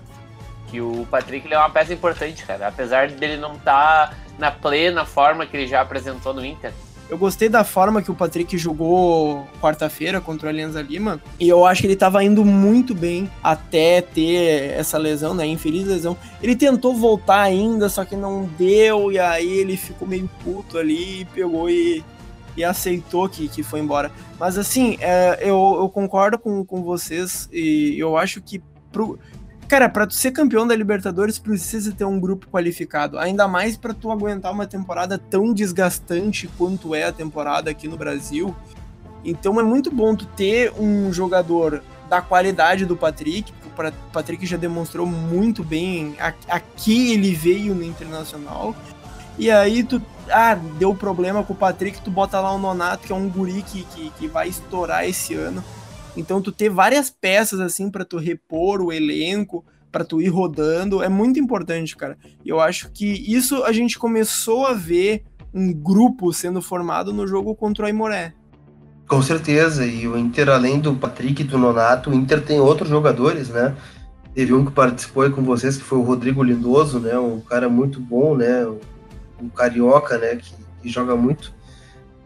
Que 0.69 0.79
o 0.79 1.05
Patrick 1.11 1.45
ele 1.45 1.55
é 1.55 1.57
uma 1.57 1.69
peça 1.69 1.93
importante, 1.93 2.45
cara. 2.45 2.67
Apesar 2.67 3.09
dele 3.09 3.35
não 3.35 3.55
estar 3.55 4.15
na 4.37 4.49
plena 4.49 5.03
forma 5.03 5.45
que 5.45 5.57
ele 5.57 5.67
já 5.67 5.81
apresentou 5.81 6.33
no 6.33 6.45
Inter. 6.45 6.71
Eu 7.09 7.17
gostei 7.17 7.49
da 7.49 7.63
forma 7.63 8.03
que 8.03 8.11
o 8.11 8.15
Patrick 8.15 8.55
jogou 8.55 9.47
quarta-feira 9.59 10.21
contra 10.21 10.45
o 10.45 10.49
Alianza 10.49 10.79
Lima. 10.79 11.19
E 11.39 11.49
eu 11.49 11.65
acho 11.65 11.81
que 11.81 11.87
ele 11.87 11.95
tava 11.95 12.23
indo 12.23 12.45
muito 12.45 12.93
bem 12.93 13.29
até 13.43 13.99
ter 13.99 14.73
essa 14.77 14.95
lesão, 14.95 15.33
né? 15.33 15.43
Infeliz 15.47 15.87
lesão. 15.87 16.15
Ele 16.41 16.55
tentou 16.55 16.95
voltar 16.95 17.41
ainda, 17.41 17.89
só 17.89 18.05
que 18.05 18.15
não 18.15 18.47
deu. 18.59 19.11
E 19.11 19.17
aí 19.17 19.49
ele 19.49 19.75
ficou 19.75 20.07
meio 20.07 20.29
puto 20.43 20.77
ali 20.77 21.25
pegou 21.33 21.67
e, 21.67 22.03
e 22.55 22.63
aceitou 22.63 23.27
que, 23.27 23.47
que 23.47 23.63
foi 23.63 23.79
embora. 23.79 24.11
Mas 24.39 24.55
assim, 24.55 24.95
é, 25.01 25.39
eu, 25.41 25.77
eu 25.79 25.89
concordo 25.89 26.37
com, 26.37 26.63
com 26.63 26.83
vocês. 26.83 27.49
E 27.51 27.95
eu 27.97 28.17
acho 28.17 28.39
que 28.39 28.61
pro. 28.91 29.17
Cara, 29.69 29.87
pra 29.87 30.07
tu 30.07 30.15
ser 30.15 30.31
campeão 30.31 30.65
da 30.65 30.75
Libertadores 30.75 31.37
precisa 31.37 31.91
ter 31.91 32.03
um 32.03 32.19
grupo 32.19 32.47
qualificado, 32.47 33.19
ainda 33.19 33.47
mais 33.47 33.77
pra 33.77 33.93
tu 33.93 34.11
aguentar 34.11 34.51
uma 34.51 34.65
temporada 34.65 35.15
tão 35.15 35.53
desgastante 35.53 36.49
quanto 36.57 36.95
é 36.95 37.03
a 37.03 37.11
temporada 37.11 37.69
aqui 37.69 37.87
no 37.87 37.95
Brasil. 37.95 38.55
Então 39.23 39.59
é 39.59 39.63
muito 39.63 39.91
bom 39.91 40.15
tu 40.15 40.25
ter 40.25 40.73
um 40.73 41.13
jogador 41.13 41.83
da 42.09 42.19
qualidade 42.19 42.83
do 42.83 42.97
Patrick, 42.97 43.53
o 43.63 44.11
Patrick 44.11 44.43
já 44.43 44.57
demonstrou 44.57 45.05
muito 45.05 45.63
bem 45.63 46.15
aqui 46.49 47.13
ele 47.13 47.35
veio 47.35 47.75
no 47.75 47.83
Internacional. 47.83 48.75
E 49.37 49.51
aí 49.51 49.83
tu, 49.83 50.01
ah, 50.31 50.55
deu 50.79 50.95
problema 50.95 51.43
com 51.43 51.53
o 51.53 51.55
Patrick, 51.55 52.01
tu 52.01 52.09
bota 52.09 52.39
lá 52.39 52.51
o 52.51 52.57
Nonato, 52.57 53.05
que 53.05 53.13
é 53.13 53.15
um 53.15 53.29
guri 53.29 53.61
que, 53.61 53.83
que, 53.83 54.09
que 54.17 54.27
vai 54.27 54.49
estourar 54.49 55.07
esse 55.07 55.35
ano. 55.35 55.63
Então 56.15 56.41
tu 56.41 56.51
ter 56.51 56.69
várias 56.69 57.09
peças 57.09 57.59
assim 57.59 57.89
pra 57.89 58.03
tu 58.03 58.17
repor 58.17 58.81
o 58.81 58.91
elenco, 58.91 59.63
pra 59.91 60.03
tu 60.03 60.21
ir 60.21 60.29
rodando, 60.29 61.01
é 61.03 61.09
muito 61.09 61.39
importante, 61.39 61.95
cara. 61.95 62.17
E 62.43 62.49
eu 62.49 62.59
acho 62.59 62.91
que 62.91 63.05
isso 63.05 63.63
a 63.63 63.71
gente 63.71 63.97
começou 63.97 64.65
a 64.65 64.73
ver 64.73 65.23
um 65.53 65.73
grupo 65.73 66.31
sendo 66.31 66.61
formado 66.61 67.11
no 67.11 67.27
jogo 67.27 67.55
contra 67.55 67.85
o 67.85 67.87
Aimoré. 67.87 68.33
Com 69.07 69.21
certeza, 69.23 69.85
e 69.85 70.07
o 70.07 70.15
Inter, 70.15 70.49
além 70.49 70.79
do 70.79 70.93
Patrick 70.93 71.41
e 71.41 71.45
do 71.45 71.57
Nonato, 71.57 72.11
o 72.11 72.13
Inter 72.13 72.43
tem 72.43 72.59
outros 72.59 72.89
jogadores, 72.89 73.49
né? 73.49 73.75
Teve 74.35 74.53
um 74.53 74.63
que 74.63 74.71
participou 74.71 75.23
aí 75.23 75.31
com 75.31 75.41
vocês, 75.41 75.77
que 75.77 75.83
foi 75.83 75.97
o 75.97 76.03
Rodrigo 76.03 76.43
Lindoso, 76.43 76.99
né? 76.99 77.17
Um 77.17 77.39
cara 77.41 77.67
muito 77.67 77.99
bom, 77.99 78.35
né? 78.35 78.67
Um 79.41 79.49
carioca, 79.49 80.19
né? 80.19 80.35
Que, 80.35 80.53
que 80.83 80.89
joga 80.89 81.15
muito. 81.15 81.51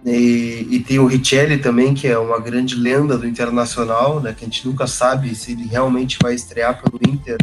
E, 0.05 0.67
e 0.69 0.79
tem 0.81 0.99
o 0.99 1.05
Richelli 1.05 1.57
também, 1.57 1.93
que 1.93 2.07
é 2.07 2.17
uma 2.17 2.39
grande 2.39 2.75
lenda 2.75 3.17
do 3.17 3.27
Internacional, 3.27 4.19
né? 4.19 4.35
Que 4.37 4.43
a 4.43 4.47
gente 4.47 4.67
nunca 4.67 4.85
sabe 4.85 5.33
se 5.33 5.53
ele 5.53 5.65
realmente 5.65 6.17
vai 6.21 6.33
estrear 6.33 6.81
pelo 6.81 6.99
Inter 7.07 7.37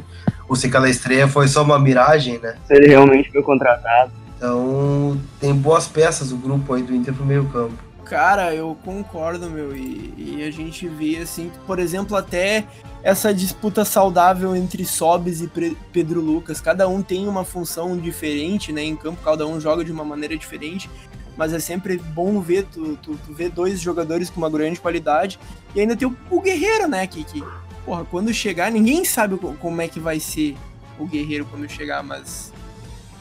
ou 0.48 0.56
se 0.56 0.66
aquela 0.66 0.90
estreia 0.90 1.28
foi 1.28 1.46
só 1.46 1.62
uma 1.62 1.78
miragem, 1.78 2.38
né? 2.38 2.56
Se 2.66 2.74
ele 2.74 2.88
realmente 2.88 3.30
foi 3.30 3.42
contratado. 3.42 4.10
Então 4.36 5.18
tem 5.38 5.54
boas 5.54 5.86
peças 5.86 6.32
o 6.32 6.36
grupo 6.36 6.74
aí 6.74 6.82
do 6.82 6.94
Inter 6.94 7.14
pro 7.14 7.24
meio 7.24 7.44
campo. 7.46 7.74
Cara, 8.04 8.52
eu 8.52 8.76
concordo, 8.84 9.48
meu. 9.48 9.76
E, 9.76 10.12
e 10.18 10.44
a 10.44 10.50
gente 10.50 10.88
vê, 10.88 11.18
assim, 11.18 11.52
por 11.64 11.78
exemplo, 11.78 12.16
até 12.16 12.64
essa 13.04 13.32
disputa 13.32 13.84
saudável 13.84 14.56
entre 14.56 14.84
Sobes 14.84 15.40
e 15.40 15.48
Pedro 15.92 16.20
Lucas. 16.20 16.60
Cada 16.60 16.88
um 16.88 17.02
tem 17.02 17.28
uma 17.28 17.44
função 17.44 17.96
diferente, 17.96 18.72
né? 18.72 18.82
Em 18.82 18.96
campo, 18.96 19.22
cada 19.24 19.46
um 19.46 19.60
joga 19.60 19.84
de 19.84 19.92
uma 19.92 20.04
maneira 20.04 20.36
diferente. 20.36 20.90
Mas 21.36 21.52
é 21.52 21.58
sempre 21.58 21.96
bom 21.96 22.40
ver 22.40 22.64
tu, 22.64 22.96
tu, 23.02 23.18
tu 23.26 23.32
ver 23.32 23.48
dois 23.50 23.80
jogadores 23.80 24.28
com 24.30 24.38
uma 24.40 24.50
grande 24.50 24.78
qualidade. 24.80 25.38
E 25.74 25.80
ainda 25.80 25.96
tem 25.96 26.06
o, 26.06 26.16
o 26.30 26.40
Guerreiro, 26.40 26.86
né? 26.88 27.06
Que, 27.06 27.24
que, 27.24 27.42
porra, 27.84 28.04
quando 28.04 28.32
chegar, 28.34 28.70
ninguém 28.70 29.04
sabe 29.04 29.36
co- 29.36 29.54
como 29.60 29.80
é 29.80 29.88
que 29.88 29.98
vai 30.00 30.20
ser 30.20 30.56
o 30.98 31.06
Guerreiro 31.06 31.46
quando 31.50 31.68
chegar, 31.68 32.02
mas 32.02 32.52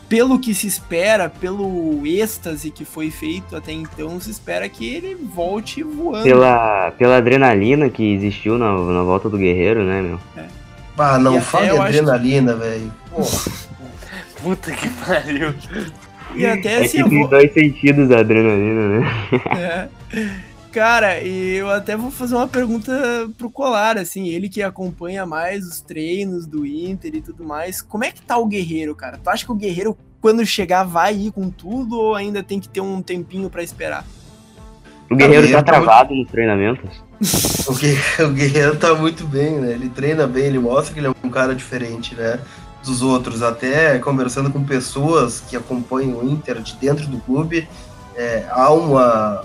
pelo 0.09 0.39
que 0.39 0.53
se 0.55 0.65
espera, 0.67 1.29
pelo 1.29 2.01
êxtase 2.05 2.71
que 2.71 2.83
foi 2.83 3.11
feito 3.11 3.55
até 3.55 3.71
então, 3.71 4.19
se 4.19 4.31
espera 4.31 4.67
que 4.67 4.85
ele 4.85 5.13
volte 5.15 5.83
voando. 5.83 6.23
Pela, 6.23 6.91
pela 6.97 7.17
adrenalina 7.17 7.89
que 7.89 8.15
existiu 8.15 8.57
na, 8.57 8.71
na 8.71 9.03
volta 9.03 9.29
do 9.29 9.37
Guerreiro, 9.37 9.83
né, 9.85 10.01
meu? 10.01 10.19
Ah, 10.97 11.17
não 11.19 11.37
E 11.37 11.41
fale 11.41 11.69
eu 11.69 11.81
acho 11.81 11.93
que- 11.93 11.99
adrenalina, 11.99 12.55
velho. 12.55 12.91
Puta 14.41 14.71
que 14.71 14.89
pariu. 14.89 15.53
E 16.35 16.45
até 16.45 16.81
É 16.81 16.85
assim, 16.85 17.03
tem 17.07 17.19
vou... 17.21 17.27
dois 17.27 17.51
sentidos 17.53 18.11
a 18.11 18.19
adrenalina, 18.19 18.99
né? 18.99 19.11
É. 19.57 19.89
Cara, 20.71 21.19
e 21.21 21.55
eu 21.55 21.69
até 21.71 21.97
vou 21.97 22.11
fazer 22.11 22.35
uma 22.35 22.47
pergunta 22.47 22.91
pro 23.37 23.49
Colar, 23.49 23.97
assim, 23.97 24.27
ele 24.29 24.47
que 24.47 24.61
acompanha 24.61 25.25
mais 25.25 25.65
os 25.65 25.81
treinos 25.81 26.45
do 26.45 26.63
Inter 26.63 27.15
e 27.15 27.21
tudo 27.21 27.43
mais. 27.43 27.81
Como 27.81 28.03
é 28.03 28.11
que 28.11 28.21
tá 28.21 28.37
o 28.37 28.45
Guerreiro, 28.45 28.93
cara? 28.95 29.17
Tu 29.17 29.27
acha 29.29 29.45
que 29.45 29.51
o 29.51 29.55
Guerreiro, 29.55 29.97
quando 30.21 30.45
chegar, 30.45 30.83
vai 30.83 31.15
ir 31.15 31.31
com 31.31 31.49
tudo 31.49 31.97
ou 31.99 32.13
ainda 32.15 32.43
tem 32.43 32.59
que 32.59 32.69
ter 32.69 32.81
um 32.81 33.01
tempinho 33.01 33.49
pra 33.49 33.63
esperar? 33.63 34.05
O 35.09 35.15
Guerreiro 35.15 35.41
Guerreiro 35.47 35.63
tá 35.65 35.71
tá 35.71 35.79
muito- 35.79 35.85
travado 35.89 36.13
nos 36.15 36.29
treinamentos. 36.29 37.03
O, 37.67 37.73
Gue- 37.73 38.23
o 38.23 38.29
Guerreiro 38.29 38.75
tá 38.77 38.95
muito 38.95 39.25
bem, 39.27 39.59
né? 39.59 39.73
Ele 39.73 39.89
treina 39.89 40.25
bem, 40.25 40.45
ele 40.45 40.57
mostra 40.59 40.93
que 40.93 40.99
ele 40.99 41.07
é 41.07 41.11
um 41.23 41.29
cara 41.29 41.53
diferente, 41.53 42.15
né? 42.15 42.39
Dos 42.83 43.01
outros. 43.01 43.41
Até 43.43 43.99
conversando 43.99 44.49
com 44.51 44.63
pessoas 44.63 45.41
que 45.41 45.55
acompanham 45.55 46.19
o 46.19 46.29
Inter 46.29 46.61
de 46.61 46.75
dentro 46.75 47.07
do 47.07 47.19
clube, 47.19 47.67
é, 48.15 48.45
há 48.49 48.71
uma, 48.71 49.43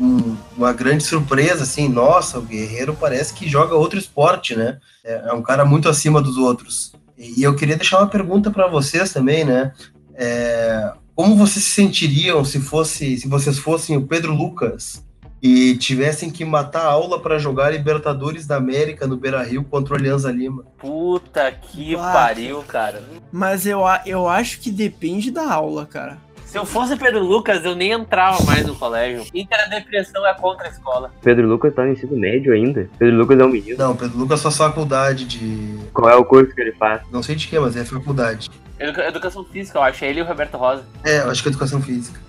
um- 0.00 0.36
uma 0.56 0.72
grande 0.72 1.04
surpresa, 1.04 1.62
assim, 1.62 1.88
nossa, 1.88 2.38
o 2.38 2.42
Guerreiro 2.42 2.96
parece 2.98 3.32
que 3.34 3.48
joga 3.48 3.74
outro 3.74 3.98
esporte, 3.98 4.54
né? 4.56 4.78
É, 5.04 5.28
é 5.28 5.32
um 5.32 5.42
cara 5.42 5.64
muito 5.64 5.88
acima 5.88 6.20
dos 6.20 6.36
outros. 6.36 6.92
E, 7.16 7.42
eu 7.42 7.54
queria 7.54 7.76
deixar 7.76 7.98
uma 7.98 8.08
pergunta 8.08 8.50
para 8.50 8.66
vocês 8.66 9.12
também, 9.12 9.44
né? 9.44 9.72
É, 10.14 10.92
como 11.14 11.36
vocês 11.36 11.64
se 11.64 11.70
sentiriam 11.70 12.44
se 12.44 12.58
fosse, 12.60 13.16
se 13.18 13.28
vocês 13.28 13.58
fossem 13.58 13.96
o 13.96 14.06
Pedro 14.06 14.34
Lucas 14.34 15.04
e 15.42 15.76
tivessem 15.76 16.30
que 16.30 16.44
matar 16.44 16.82
a 16.82 16.90
aula 16.92 17.18
para 17.20 17.38
jogar 17.38 17.70
Libertadores 17.70 18.46
da 18.46 18.56
América 18.56 19.06
no 19.06 19.16
Beira-Rio 19.16 19.64
contra 19.64 19.94
o 19.94 19.96
Alianza 19.96 20.30
Lima? 20.30 20.64
Puta 20.78 21.50
que 21.50 21.96
Bah. 21.96 22.12
pariu, 22.12 22.62
cara. 22.62 23.02
Mas 23.32 23.66
eu, 23.66 23.84
a- 23.84 24.02
eu 24.06 24.28
acho 24.28 24.60
que 24.60 24.70
depende 24.70 25.30
da 25.32 25.52
aula, 25.52 25.84
cara. 25.84 26.16
Se 26.46 26.58
eu 26.58 26.66
fosse 26.66 26.94
Pedro 26.96 27.24
Lucas, 27.24 27.64
eu 27.64 27.74
nem 27.74 27.92
entrava 27.92 28.44
mais 28.44 28.66
no 28.66 28.74
colégio. 28.74 29.24
Interdepressão 29.34 30.24
é 30.26 30.34
contra 30.34 30.66
a 30.66 30.70
escola. 30.70 31.10
Pedro 31.22 31.48
Lucas 31.48 31.74
tá 31.74 31.82
no 31.82 31.92
ensino 31.92 32.14
médio 32.14 32.52
ainda. 32.52 32.90
Pedro 32.98 33.16
Lucas 33.16 33.40
é 33.40 33.44
um 33.44 33.48
menino. 33.48 33.78
Não, 33.78 33.96
Pedro 33.96 34.18
Lucas 34.18 34.42
faz 34.42 34.58
faculdade 34.58 35.24
de. 35.24 35.78
Qual 35.94 36.10
é 36.10 36.14
o 36.14 36.24
curso 36.26 36.54
que 36.54 36.60
ele 36.60 36.72
faz? 36.72 37.00
Não 37.10 37.22
sei 37.22 37.36
de 37.36 37.48
que, 37.48 37.58
mas 37.58 37.74
é 37.74 37.86
faculdade. 37.86 38.50
Educa- 38.78 39.08
Educação 39.08 39.44
física, 39.46 39.78
eu 39.78 39.82
acho. 39.82 40.04
Ele 40.04 40.20
e 40.20 40.22
o 40.22 40.26
Roberto 40.26 40.58
Rosa. 40.58 40.84
É, 41.02 41.20
eu 41.20 41.30
acho 41.30 41.42
que 41.42 41.48
é 41.48 41.52
educação 41.52 41.80
física. 41.80 42.20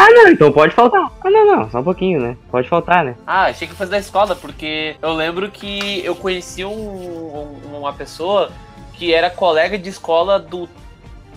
Ah, 0.00 0.10
não, 0.10 0.28
então 0.28 0.52
pode 0.52 0.74
faltar. 0.74 1.10
Ah, 1.24 1.30
não, 1.30 1.44
não, 1.44 1.70
só 1.70 1.80
um 1.80 1.84
pouquinho, 1.84 2.20
né? 2.20 2.36
Pode 2.50 2.68
faltar, 2.68 3.04
né? 3.04 3.16
Ah, 3.26 3.46
achei 3.46 3.66
que 3.66 3.74
fosse 3.74 3.90
da 3.90 3.98
escola, 3.98 4.36
porque 4.36 4.94
eu 5.02 5.12
lembro 5.12 5.50
que 5.50 6.00
eu 6.04 6.14
conheci 6.14 6.64
um- 6.64 6.70
um- 6.70 7.76
uma 7.78 7.92
pessoa 7.92 8.50
que 8.94 9.12
era 9.12 9.28
colega 9.28 9.76
de 9.76 9.88
escola 9.88 10.38
do 10.38 10.68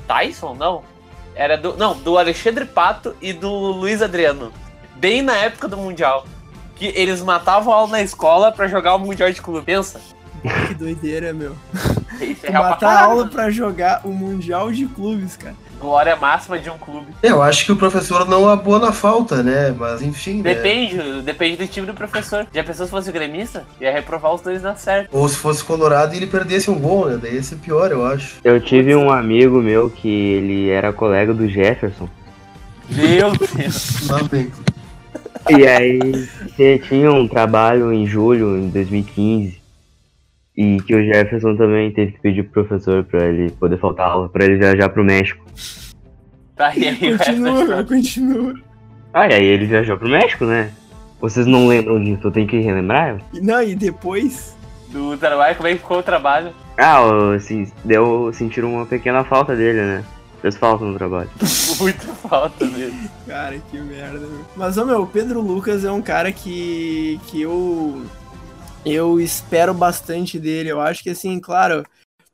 Tyson, 0.08 0.54
não? 0.54 0.84
Era 1.36 1.58
do. 1.58 1.76
Não, 1.78 1.96
do 1.98 2.18
Alexandre 2.18 2.66
Pato 2.66 3.16
e 3.22 3.34
do 3.34 3.50
Luiz 3.50 4.02
Adriano. 4.02 4.52
Bem 4.96 5.22
na 5.22 5.36
época 5.38 5.68
do 5.68 5.78
Mundial. 5.78 6.26
Que 6.76 6.88
eles 6.96 7.22
matavam 7.22 7.74
aula 7.74 7.92
na 7.92 8.02
escola 8.02 8.52
pra 8.52 8.68
jogar 8.68 8.96
o 8.96 9.00
Mundial 9.00 9.32
de 9.32 9.42
clube. 9.42 9.66
Pensa. 9.66 10.00
Que 10.68 10.74
doideira, 10.74 11.32
meu. 11.34 11.56
Isso 12.20 12.46
é 12.48 12.52
matar 12.52 12.98
a 12.98 13.06
aula 13.06 13.28
pra 13.28 13.50
jogar 13.52 14.02
o 14.04 14.10
Mundial 14.10 14.72
de 14.72 14.88
Clubes, 14.88 15.38
cara. 15.38 15.56
Glória 15.82 16.16
máxima 16.16 16.60
de 16.60 16.70
um 16.70 16.78
clube. 16.78 17.08
É, 17.24 17.30
Eu 17.32 17.42
acho 17.42 17.66
que 17.66 17.72
o 17.72 17.76
professor 17.76 18.28
não 18.30 18.48
abona 18.48 18.90
a 18.90 18.92
falta, 18.94 19.42
né? 19.42 19.74
Mas 19.78 20.02
enfim. 20.02 20.42
né? 20.42 20.54
Depende, 20.54 21.22
depende 21.24 21.58
do 21.58 21.68
time 21.68 21.88
do 21.88 21.94
professor. 21.94 22.46
Já 22.54 22.64
pensou 22.64 22.86
se 22.86 22.92
fosse 22.92 23.10
o 23.10 23.14
gremista? 23.14 23.66
Ia 23.82 23.92
reprovar 23.92 24.34
os 24.34 24.42
dois 24.42 24.62
na 24.62 24.76
certa. 24.76 25.10
Ou 25.12 25.28
se 25.28 25.36
fosse 25.38 25.64
Colorado 25.64 26.14
e 26.14 26.18
ele 26.18 26.28
perdesse 26.28 26.70
um 26.70 26.80
gol, 26.80 27.08
né? 27.08 27.20
Daí 27.22 27.34
ia 27.34 27.44
ser 27.44 27.56
pior, 27.56 27.92
eu 27.92 28.06
acho. 28.06 28.36
Eu 28.44 28.60
tive 28.62 28.96
um 28.96 29.10
amigo 29.12 29.60
meu 29.62 29.90
que 29.90 30.08
ele 30.08 30.70
era 30.70 30.94
colega 30.94 31.34
do 31.34 31.48
Jefferson. 31.48 32.08
Meu 32.90 33.32
Deus. 33.32 34.08
Lá. 34.08 34.20
E 35.50 35.68
aí 35.68 36.28
ele 36.60 36.80
tinha 36.80 37.12
um 37.12 37.28
trabalho 37.28 37.92
em 37.92 38.06
julho 38.06 38.62
de 38.62 38.68
2015. 38.68 39.61
E 40.62 40.80
que 40.82 40.94
o 40.94 41.04
Jefferson 41.04 41.56
também 41.56 41.92
teve 41.92 42.12
que 42.12 42.20
pedir 42.20 42.44
pro 42.44 42.64
professor 42.64 43.04
pra 43.04 43.26
ele 43.26 43.50
poder 43.50 43.80
faltar 43.80 44.12
aula, 44.12 44.30
pra 44.30 44.46
ele 44.46 44.58
viajar 44.58 44.90
pro 44.90 45.04
México. 45.04 45.44
Tá, 46.56 46.76
e 46.76 46.88
aí 46.88 47.18
Continua, 47.18 47.84
continua. 47.84 48.54
Ah, 49.12 49.28
e 49.28 49.34
aí 49.34 49.46
ele 49.46 49.66
viajou 49.66 49.98
pro 49.98 50.08
México, 50.08 50.46
né? 50.46 50.72
Vocês 51.20 51.48
não 51.48 51.68
lembram 51.68 52.04
disso, 52.04 52.28
eu 52.28 52.32
tenho 52.32 52.48
que 52.48 52.60
relembrar? 52.60 53.20
Não, 53.42 53.64
e 53.64 53.74
depois. 53.74 54.56
do 54.90 55.18
trabalho, 55.18 55.56
como 55.56 55.68
é 55.68 55.72
que 55.72 55.80
ficou 55.80 55.98
o 55.98 56.04
trabalho? 56.04 56.54
Ah, 56.78 57.34
assim, 57.36 57.68
deu, 57.84 58.32
sentiram 58.32 58.72
uma 58.72 58.86
pequena 58.86 59.24
falta 59.24 59.56
dele, 59.56 59.82
né? 59.82 60.04
Fez 60.44 60.58
falta 60.58 60.86
no 60.86 60.96
trabalho. 60.96 61.30
Muito 61.80 62.06
falta 62.28 62.66
mesmo. 62.66 63.10
Cara, 63.26 63.58
que 63.72 63.80
merda, 63.80 64.20
meu. 64.20 64.46
Mas, 64.56 64.78
ô, 64.78 64.86
meu, 64.86 65.02
o 65.02 65.08
Pedro 65.08 65.42
Lucas 65.42 65.84
é 65.84 65.92
um 65.92 66.02
cara 66.04 66.32
que, 66.32 67.20
que 67.28 67.42
eu. 67.42 68.04
Eu 68.86 69.20
espero 69.20 69.74
bastante 69.74 70.40
dele. 70.40 70.72
Eu 70.72 70.82
acho 70.82 71.04
que, 71.04 71.12
assim, 71.12 71.40
claro, 71.40 71.86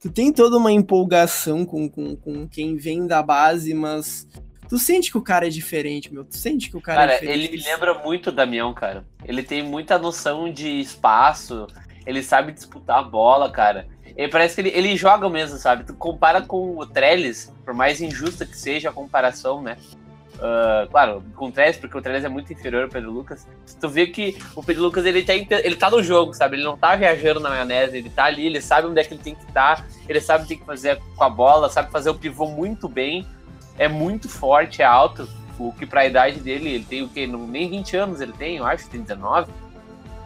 tu 0.02 0.10
tem 0.10 0.32
toda 0.32 0.58
uma 0.58 0.72
empolgação 0.72 1.66
com, 1.66 1.90
com, 1.90 2.16
com 2.16 2.48
quem 2.48 2.78
vem 2.78 3.06
da 3.06 3.22
base, 3.22 3.74
mas. 3.74 4.28
Tu 4.70 4.78
sente 4.78 5.10
que 5.10 5.18
o 5.18 5.22
cara 5.24 5.48
é 5.48 5.50
diferente, 5.50 6.14
meu. 6.14 6.26
Tu 6.26 6.36
sente 6.36 6.70
que 6.70 6.76
o 6.76 6.82
cara, 6.82 7.04
é 7.04 7.08
Cara, 7.08 7.20
diferente. 7.20 7.46
ele 7.46 7.58
me 7.58 7.64
lembra 7.64 7.94
muito 7.94 8.28
o 8.28 8.34
Damião, 8.34 8.74
cara. 8.74 9.06
Ele 9.24 9.42
tem 9.42 9.64
muita 9.64 9.98
noção 9.98 10.52
de 10.52 10.82
espaço, 10.82 11.68
ele 12.06 12.22
sabe 12.22 12.52
disputar 12.52 13.00
a 13.00 13.04
bola, 13.04 13.50
cara. 13.50 13.88
Ele 14.18 14.28
parece 14.30 14.56
que 14.56 14.62
ele, 14.62 14.70
ele 14.70 14.98
joga 14.98 15.30
mesmo, 15.30 15.58
sabe? 15.58 15.86
Tu 15.86 15.94
compara 15.94 16.42
com 16.42 16.78
o 16.78 16.86
Trellis, 16.86 17.54
por 17.64 17.74
mais 17.74 18.02
injusta 18.02 18.46
que 18.46 18.58
seja 18.58 18.90
a 18.90 18.94
comparação, 18.94 19.62
né? 19.62 19.78
Ah, 20.40 20.88
claro, 20.90 21.24
com 21.36 21.48
o 21.48 21.52
Trellis, 21.52 21.78
porque 21.78 21.98
o 21.98 22.02
Trellis 22.02 22.24
é 22.24 22.30
muito 22.30 22.52
inferior 22.54 22.84
ao 22.84 22.90
Pedro 22.90 23.12
Lucas. 23.12 23.48
Tu 23.80 23.90
vê 23.90 24.08
que 24.08 24.38
o 24.56 24.64
Pedro 24.64 24.84
Lucas 24.84 25.06
ele 25.06 25.24
tá, 25.24 25.34
ele 25.34 25.76
tá 25.76 25.90
no 25.90 26.04
jogo, 26.04 26.34
sabe? 26.34 26.58
Ele 26.58 26.64
não 26.64 26.78
tá 26.78 26.96
viajando 26.96 27.40
na 27.40 27.50
maionese, 27.50 27.98
ele 27.98 28.10
tá 28.10 28.26
ali, 28.26 28.46
ele 28.46 28.62
sabe 28.62 28.88
onde 28.88 29.00
é 29.00 29.04
que 29.04 29.14
ele 29.14 29.24
tem 29.24 29.36
que 29.36 29.44
estar, 29.44 29.86
ele 30.08 30.22
sabe 30.22 30.40
o 30.40 30.42
que 30.44 30.50
tem 30.50 30.60
que 30.60 30.66
fazer 30.66 31.00
com 31.16 31.24
a 31.24 31.30
bola, 31.30 31.70
sabe 31.70 31.92
fazer 31.92 32.10
o 32.10 32.16
pivô 32.16 32.48
muito 32.48 32.88
bem, 32.88 33.26
é 33.78 33.88
muito 33.88 34.30
forte, 34.30 34.82
é 34.82 34.86
alto. 34.86 35.28
O 35.60 35.74
que 35.74 35.88
pra 35.88 36.06
idade 36.06 36.40
dele, 36.40 36.70
ele 36.70 36.86
tem 36.86 37.02
o 37.02 37.10
quê? 37.10 37.26
Não, 37.26 37.48
nem 37.48 37.68
20 37.68 37.98
anos 37.98 38.22
ele 38.22 38.34
tem, 38.34 38.58
eu 38.58 38.66
acho, 38.66 38.88
tem 38.90 39.02
19. 39.02 39.52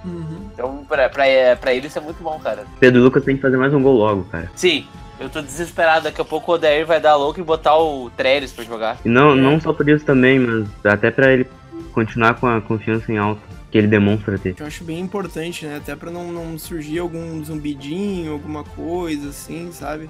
Uhum. 0.03 0.49
Então, 0.53 0.83
pra, 0.85 1.07
pra, 1.07 1.23
pra 1.59 1.73
ele 1.73 1.87
isso 1.87 1.97
é 1.97 2.01
muito 2.01 2.21
bom, 2.21 2.37
cara. 2.39 2.65
Pedro 2.79 3.01
Lucas 3.01 3.23
tem 3.23 3.37
que 3.37 3.41
fazer 3.41 3.55
mais 3.55 3.73
um 3.73 3.81
gol 3.81 3.95
logo, 3.95 4.23
cara. 4.25 4.51
Sim, 4.55 4.85
eu 5.21 5.29
tô 5.29 5.41
desesperado. 5.41 6.03
Daqui 6.03 6.19
a 6.19 6.25
pouco 6.25 6.51
o 6.51 6.55
Odair 6.55 6.85
vai 6.85 6.99
dar 6.99 7.15
louco 7.15 7.39
e 7.39 7.43
botar 7.43 7.77
o 7.77 8.09
Trellis 8.09 8.51
pra 8.51 8.63
jogar. 8.63 8.97
E 9.05 9.09
não, 9.09 9.35
não 9.35 9.59
só 9.61 9.71
por 9.71 9.87
isso 9.87 10.03
também, 10.03 10.39
mas 10.39 10.67
até 10.83 11.11
pra 11.11 11.31
ele 11.31 11.47
continuar 11.93 12.35
com 12.35 12.47
a 12.47 12.59
confiança 12.59 13.11
em 13.11 13.17
alta 13.17 13.41
que 13.69 13.77
ele 13.77 13.87
demonstra 13.87 14.37
ter. 14.37 14.55
Eu 14.59 14.65
acho 14.65 14.83
bem 14.83 14.99
importante, 14.99 15.65
né? 15.65 15.77
Até 15.77 15.95
pra 15.95 16.11
não, 16.11 16.31
não 16.31 16.59
surgir 16.59 16.99
algum 16.99 17.43
zumbidinho, 17.43 18.33
alguma 18.33 18.63
coisa 18.63 19.29
assim, 19.29 19.71
sabe? 19.71 20.09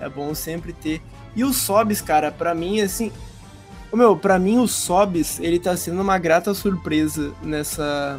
É 0.00 0.08
bom 0.08 0.34
sempre 0.34 0.72
ter. 0.72 1.00
E 1.34 1.44
o 1.44 1.52
Sobs, 1.52 2.00
cara, 2.00 2.32
pra 2.32 2.54
mim, 2.54 2.80
assim. 2.80 3.12
Ô, 3.92 3.96
meu, 3.96 4.16
pra 4.16 4.38
mim 4.38 4.58
o 4.58 4.66
Sobs, 4.66 5.38
ele 5.38 5.58
tá 5.58 5.76
sendo 5.76 6.00
uma 6.00 6.18
grata 6.18 6.52
surpresa 6.52 7.32
nessa. 7.42 8.18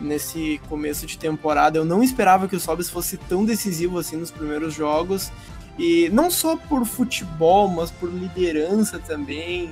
Nesse 0.00 0.60
começo 0.68 1.06
de 1.06 1.18
temporada. 1.18 1.78
Eu 1.78 1.84
não 1.84 2.02
esperava 2.02 2.46
que 2.46 2.56
o 2.56 2.60
Sobs 2.60 2.88
fosse 2.88 3.16
tão 3.16 3.44
decisivo 3.44 3.98
assim 3.98 4.16
nos 4.16 4.30
primeiros 4.30 4.74
jogos. 4.74 5.30
E 5.78 6.08
não 6.10 6.30
só 6.30 6.56
por 6.56 6.84
futebol, 6.84 7.68
mas 7.68 7.90
por 7.90 8.10
liderança 8.10 8.98
também. 8.98 9.70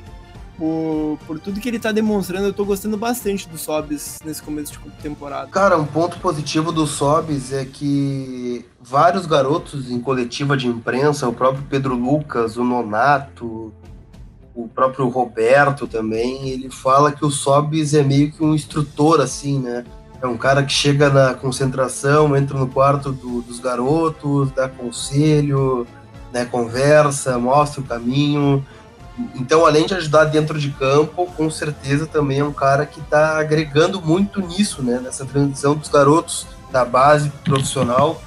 Por, 0.57 1.19
por 1.27 1.39
tudo 1.39 1.61
que 1.61 1.69
ele 1.69 1.79
tá 1.79 1.93
demonstrando, 1.93 2.47
eu 2.47 2.53
tô 2.53 2.65
gostando 2.65 2.97
bastante 2.97 3.47
do 3.47 3.59
Sobs 3.59 4.19
nesse 4.25 4.43
começo 4.43 4.73
de 4.73 4.91
temporada. 5.03 5.49
Cara, 5.49 5.77
um 5.77 5.85
ponto 5.85 6.19
positivo 6.19 6.73
do 6.73 6.87
Sobis 6.87 7.53
é 7.53 7.67
que 7.67 8.65
vários 8.81 9.27
garotos 9.27 9.91
em 9.91 10.01
coletiva 10.01 10.57
de 10.57 10.67
imprensa, 10.67 11.29
o 11.29 11.33
próprio 11.33 11.63
Pedro 11.69 11.95
Lucas, 11.95 12.57
o 12.57 12.65
Nonato, 12.65 13.75
o 14.55 14.67
próprio 14.67 15.07
Roberto 15.09 15.87
também, 15.87 16.49
ele 16.49 16.71
fala 16.71 17.13
que 17.13 17.25
o 17.25 17.31
Sobis 17.31 17.93
é 17.93 18.03
meio 18.03 18.33
que 18.33 18.43
um 18.43 18.55
instrutor, 18.55 19.21
assim, 19.21 19.61
né? 19.61 19.85
É 20.23 20.27
um 20.27 20.37
cara 20.37 20.63
que 20.63 20.73
chega 20.73 21.11
na 21.11 21.35
concentração, 21.35 22.37
entra 22.37 22.59
no 22.59 22.67
quarto 22.67 23.13
do- 23.13 23.43
dos 23.43 23.61
garotos, 23.61 24.51
dá 24.53 24.69
conselho, 24.69 25.87
né, 26.33 26.45
conversa, 26.45 27.39
mostra 27.39 27.81
o 27.81 27.85
caminho. 27.85 28.65
Então, 29.35 29.65
além 29.65 29.87
de 29.87 29.95
ajudar 29.95 30.25
dentro 30.25 30.59
de 30.59 30.71
campo, 30.71 31.27
com 31.37 31.51
certeza 31.51 32.07
também 32.07 32.41
é 32.41 32.45
um 32.45 32.53
cara 32.53 32.85
que 32.85 33.01
está 33.01 33.39
agregando 33.39 34.01
muito 34.03 34.41
nisso, 34.41 34.83
né? 34.83 35.01
Nessa 35.03 35.25
transição 35.25 35.75
dos 35.75 35.89
garotos 35.89 36.47
da 36.71 36.85
base 36.85 37.31
pro 37.31 37.55
profissional. 37.55 38.21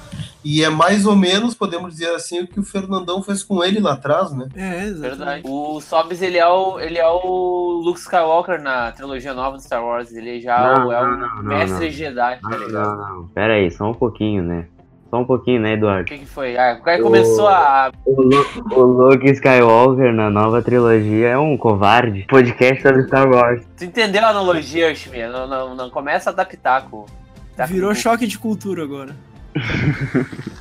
E 0.44 0.64
é 0.64 0.70
mais 0.70 1.04
ou 1.04 1.14
menos, 1.14 1.54
podemos 1.54 1.92
dizer 1.92 2.14
assim, 2.14 2.40
o 2.40 2.46
que 2.46 2.58
o 2.58 2.62
Fernandão 2.62 3.22
fez 3.22 3.42
com 3.42 3.62
ele 3.62 3.78
lá 3.78 3.92
atrás, 3.92 4.32
né? 4.32 4.48
É, 4.56 4.84
exatamente. 4.84 5.00
Verdade. 5.00 5.42
O 5.46 5.80
Sobs, 5.80 6.22
ele 6.22 6.38
é 6.38 6.46
o, 6.48 6.80
ele 6.80 6.98
é 6.98 7.06
o 7.06 7.82
Luke 7.84 8.00
Skywalker 8.00 8.60
na 8.62 8.90
trilogia 8.92 9.34
nova 9.34 9.56
do 9.58 9.62
Star 9.62 9.84
Wars. 9.84 10.10
Ele 10.12 10.40
já 10.40 10.58
Não, 10.78 10.90
é 10.92 11.02
o 11.02 11.16
não, 11.18 11.42
mestre 11.42 11.84
não. 11.86 11.92
Jedi, 11.92 12.38
tá 12.40 12.48
Não, 12.48 12.58
ligado? 12.58 12.96
não, 12.96 13.16
não. 13.16 13.28
Pera 13.28 13.52
aí, 13.54 13.70
só 13.70 13.84
um 13.90 13.94
pouquinho, 13.94 14.42
né? 14.42 14.66
Só 15.10 15.18
um 15.18 15.24
pouquinho, 15.24 15.60
né, 15.60 15.70
O 15.70 15.74
Eduardo? 15.74 16.04
que, 16.04 16.18
que 16.18 16.26
foi? 16.26 16.56
Ah, 16.56 16.78
o 16.80 16.84
cara 16.84 17.02
começou 17.02 17.48
a. 17.48 17.90
O, 18.06 18.22
Lu- 18.22 18.46
o 18.76 18.82
Luke 18.82 19.28
Skywalker 19.32 20.12
na 20.12 20.30
nova 20.30 20.62
trilogia 20.62 21.30
é 21.30 21.36
um 21.38 21.56
covarde. 21.58 22.24
Podcast 22.30 22.80
sobre 22.80 23.02
Star 23.08 23.28
Wars. 23.28 23.62
Tu 23.76 23.84
entendeu 23.86 24.24
a 24.24 24.28
analogia, 24.28 24.94
Shmi? 24.94 25.26
Não, 25.26 25.48
não, 25.48 25.74
não 25.74 25.90
começa 25.90 26.30
a 26.30 26.44
pitaco. 26.44 27.06
Pitaco 27.50 27.72
Virou 27.72 27.92
choque 27.94 28.24
de 28.26 28.38
cultura 28.38 28.84
agora. 28.84 29.14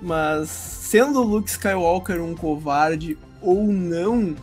Mas 0.00 0.48
sendo 0.48 1.20
o 1.20 1.24
Luke 1.24 1.48
Skywalker 1.48 2.20
um 2.22 2.34
covarde 2.34 3.16
ou 3.40 3.64
não, 3.66 4.34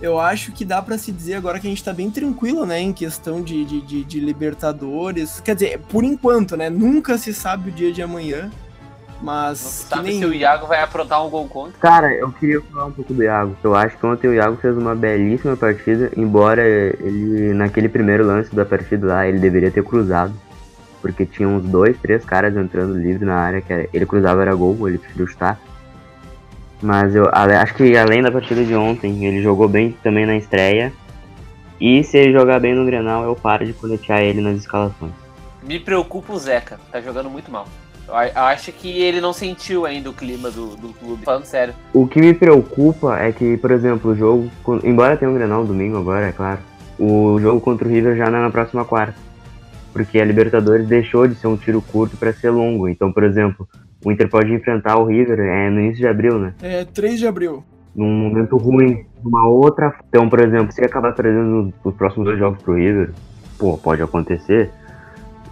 eu 0.00 0.18
acho 0.20 0.52
que 0.52 0.64
dá 0.64 0.80
pra 0.82 0.98
se 0.98 1.10
dizer 1.10 1.34
agora 1.34 1.58
que 1.58 1.66
a 1.66 1.70
gente 1.70 1.82
tá 1.82 1.92
bem 1.92 2.10
tranquilo, 2.10 2.64
né, 2.66 2.80
em 2.80 2.92
questão 2.92 3.42
de, 3.42 3.64
de, 3.64 3.80
de- 3.80 4.04
de 4.04 4.20
Libertadores. 4.20 5.40
Quer 5.40 5.54
dizer, 5.54 5.80
por 5.88 6.04
enquanto, 6.04 6.56
né, 6.56 6.68
nunca 6.70 7.16
se 7.18 7.32
sabe 7.34 7.70
o 7.70 7.72
dia 7.72 7.92
de 7.92 8.02
amanhã. 8.02 8.50
Mas 9.20 9.58
Sabe 9.58 10.10
nem... 10.10 10.20
se 10.20 10.24
o 10.24 10.32
Iago 10.32 10.68
vai 10.68 10.80
aprontar 10.80 11.26
um 11.26 11.28
gol 11.28 11.48
contra? 11.48 11.76
Cara, 11.80 12.14
eu 12.14 12.30
queria 12.30 12.60
falar 12.60 12.86
um 12.86 12.92
pouco 12.92 13.12
do 13.12 13.20
Iago. 13.20 13.56
Eu 13.64 13.74
acho 13.74 13.98
que 13.98 14.06
ontem 14.06 14.28
o 14.28 14.34
Iago 14.34 14.56
fez 14.58 14.76
uma 14.76 14.94
belíssima 14.94 15.56
partida, 15.56 16.12
embora 16.16 16.62
ele, 16.64 17.52
naquele 17.52 17.88
primeiro 17.88 18.24
lance 18.24 18.54
da 18.54 18.64
partida 18.64 19.08
lá, 19.08 19.26
ele 19.26 19.40
deveria 19.40 19.72
ter 19.72 19.82
cruzado. 19.82 20.32
Porque 21.00 21.24
tinha 21.24 21.48
uns 21.48 21.62
dois, 21.62 21.96
três 21.98 22.24
caras 22.24 22.56
entrando 22.56 22.98
livre 22.98 23.24
na 23.24 23.36
área, 23.36 23.60
que 23.60 23.88
ele 23.92 24.06
cruzava 24.06 24.42
era 24.42 24.54
gol, 24.54 24.88
ele 24.88 24.98
preferiu 24.98 25.26
chutar. 25.26 25.60
Mas 26.80 27.14
eu 27.14 27.28
acho 27.32 27.74
que 27.74 27.96
além 27.96 28.22
da 28.22 28.30
partida 28.30 28.64
de 28.64 28.74
ontem, 28.74 29.24
ele 29.24 29.42
jogou 29.42 29.68
bem 29.68 29.96
também 30.02 30.26
na 30.26 30.36
estreia. 30.36 30.92
E 31.80 32.02
se 32.02 32.18
ele 32.18 32.32
jogar 32.32 32.60
bem 32.60 32.74
no 32.74 32.84
Grenal, 32.84 33.24
eu 33.24 33.36
paro 33.36 33.64
de 33.64 33.72
coletear 33.72 34.20
ele 34.20 34.40
nas 34.40 34.58
escalações. 34.58 35.12
Me 35.62 35.78
preocupa 35.78 36.32
o 36.32 36.38
Zeca, 36.38 36.78
tá 36.90 37.00
jogando 37.00 37.30
muito 37.30 37.50
mal. 37.50 37.66
Eu 38.08 38.14
acho 38.42 38.72
que 38.72 38.88
ele 39.02 39.20
não 39.20 39.34
sentiu 39.34 39.84
ainda 39.84 40.08
o 40.08 40.14
clima 40.14 40.50
do, 40.50 40.74
do 40.76 40.88
clube. 40.94 41.24
Falando 41.24 41.44
sério. 41.44 41.74
O 41.92 42.06
que 42.06 42.18
me 42.20 42.32
preocupa 42.32 43.18
é 43.18 43.30
que, 43.32 43.56
por 43.58 43.70
exemplo, 43.70 44.12
o 44.12 44.16
jogo, 44.16 44.50
embora 44.82 45.16
tenha 45.16 45.30
um 45.30 45.34
Grenal 45.34 45.64
domingo 45.64 45.98
agora, 45.98 46.28
é 46.28 46.32
claro, 46.32 46.60
o 46.98 47.38
jogo 47.38 47.60
contra 47.60 47.86
o 47.86 47.90
River 47.90 48.16
já 48.16 48.30
não 48.30 48.38
é 48.38 48.42
na 48.42 48.50
próxima 48.50 48.84
quarta. 48.84 49.27
Porque 49.92 50.20
a 50.20 50.24
Libertadores 50.24 50.86
deixou 50.86 51.26
de 51.26 51.34
ser 51.34 51.46
um 51.46 51.56
tiro 51.56 51.80
curto 51.80 52.16
para 52.16 52.32
ser 52.32 52.50
longo. 52.50 52.88
Então, 52.88 53.12
por 53.12 53.24
exemplo, 53.24 53.68
o 54.04 54.12
Inter 54.12 54.28
pode 54.28 54.52
enfrentar 54.52 54.96
o 54.98 55.06
River 55.06 55.40
é, 55.40 55.70
no 55.70 55.80
início 55.80 55.98
de 55.98 56.06
abril, 56.06 56.38
né? 56.38 56.54
É 56.62 56.84
3 56.84 57.18
de 57.18 57.26
abril. 57.26 57.64
Num 57.94 58.10
momento 58.10 58.56
ruim, 58.56 59.04
numa 59.22 59.46
outra. 59.48 59.94
Então, 60.08 60.28
por 60.28 60.40
exemplo, 60.40 60.72
se 60.72 60.84
acabar 60.84 61.12
perdendo 61.14 61.72
os 61.82 61.94
próximos 61.94 62.26
dois 62.26 62.38
jogos 62.38 62.62
pro 62.62 62.74
River, 62.74 63.10
pô, 63.58 63.76
pode 63.76 64.02
acontecer, 64.02 64.70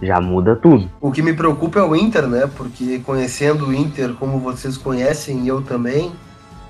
já 0.01 0.21
muda 0.21 0.55
tudo. 0.55 0.89
O 1.01 1.11
que 1.11 1.21
me 1.21 1.33
preocupa 1.33 1.79
é 1.79 1.83
o 1.83 1.95
Inter, 1.95 2.27
né? 2.27 2.49
Porque 2.55 2.99
conhecendo 2.99 3.67
o 3.67 3.73
Inter 3.73 4.13
como 4.13 4.39
vocês 4.39 4.77
conhecem 4.77 5.43
e 5.43 5.47
eu 5.47 5.61
também, 5.61 6.11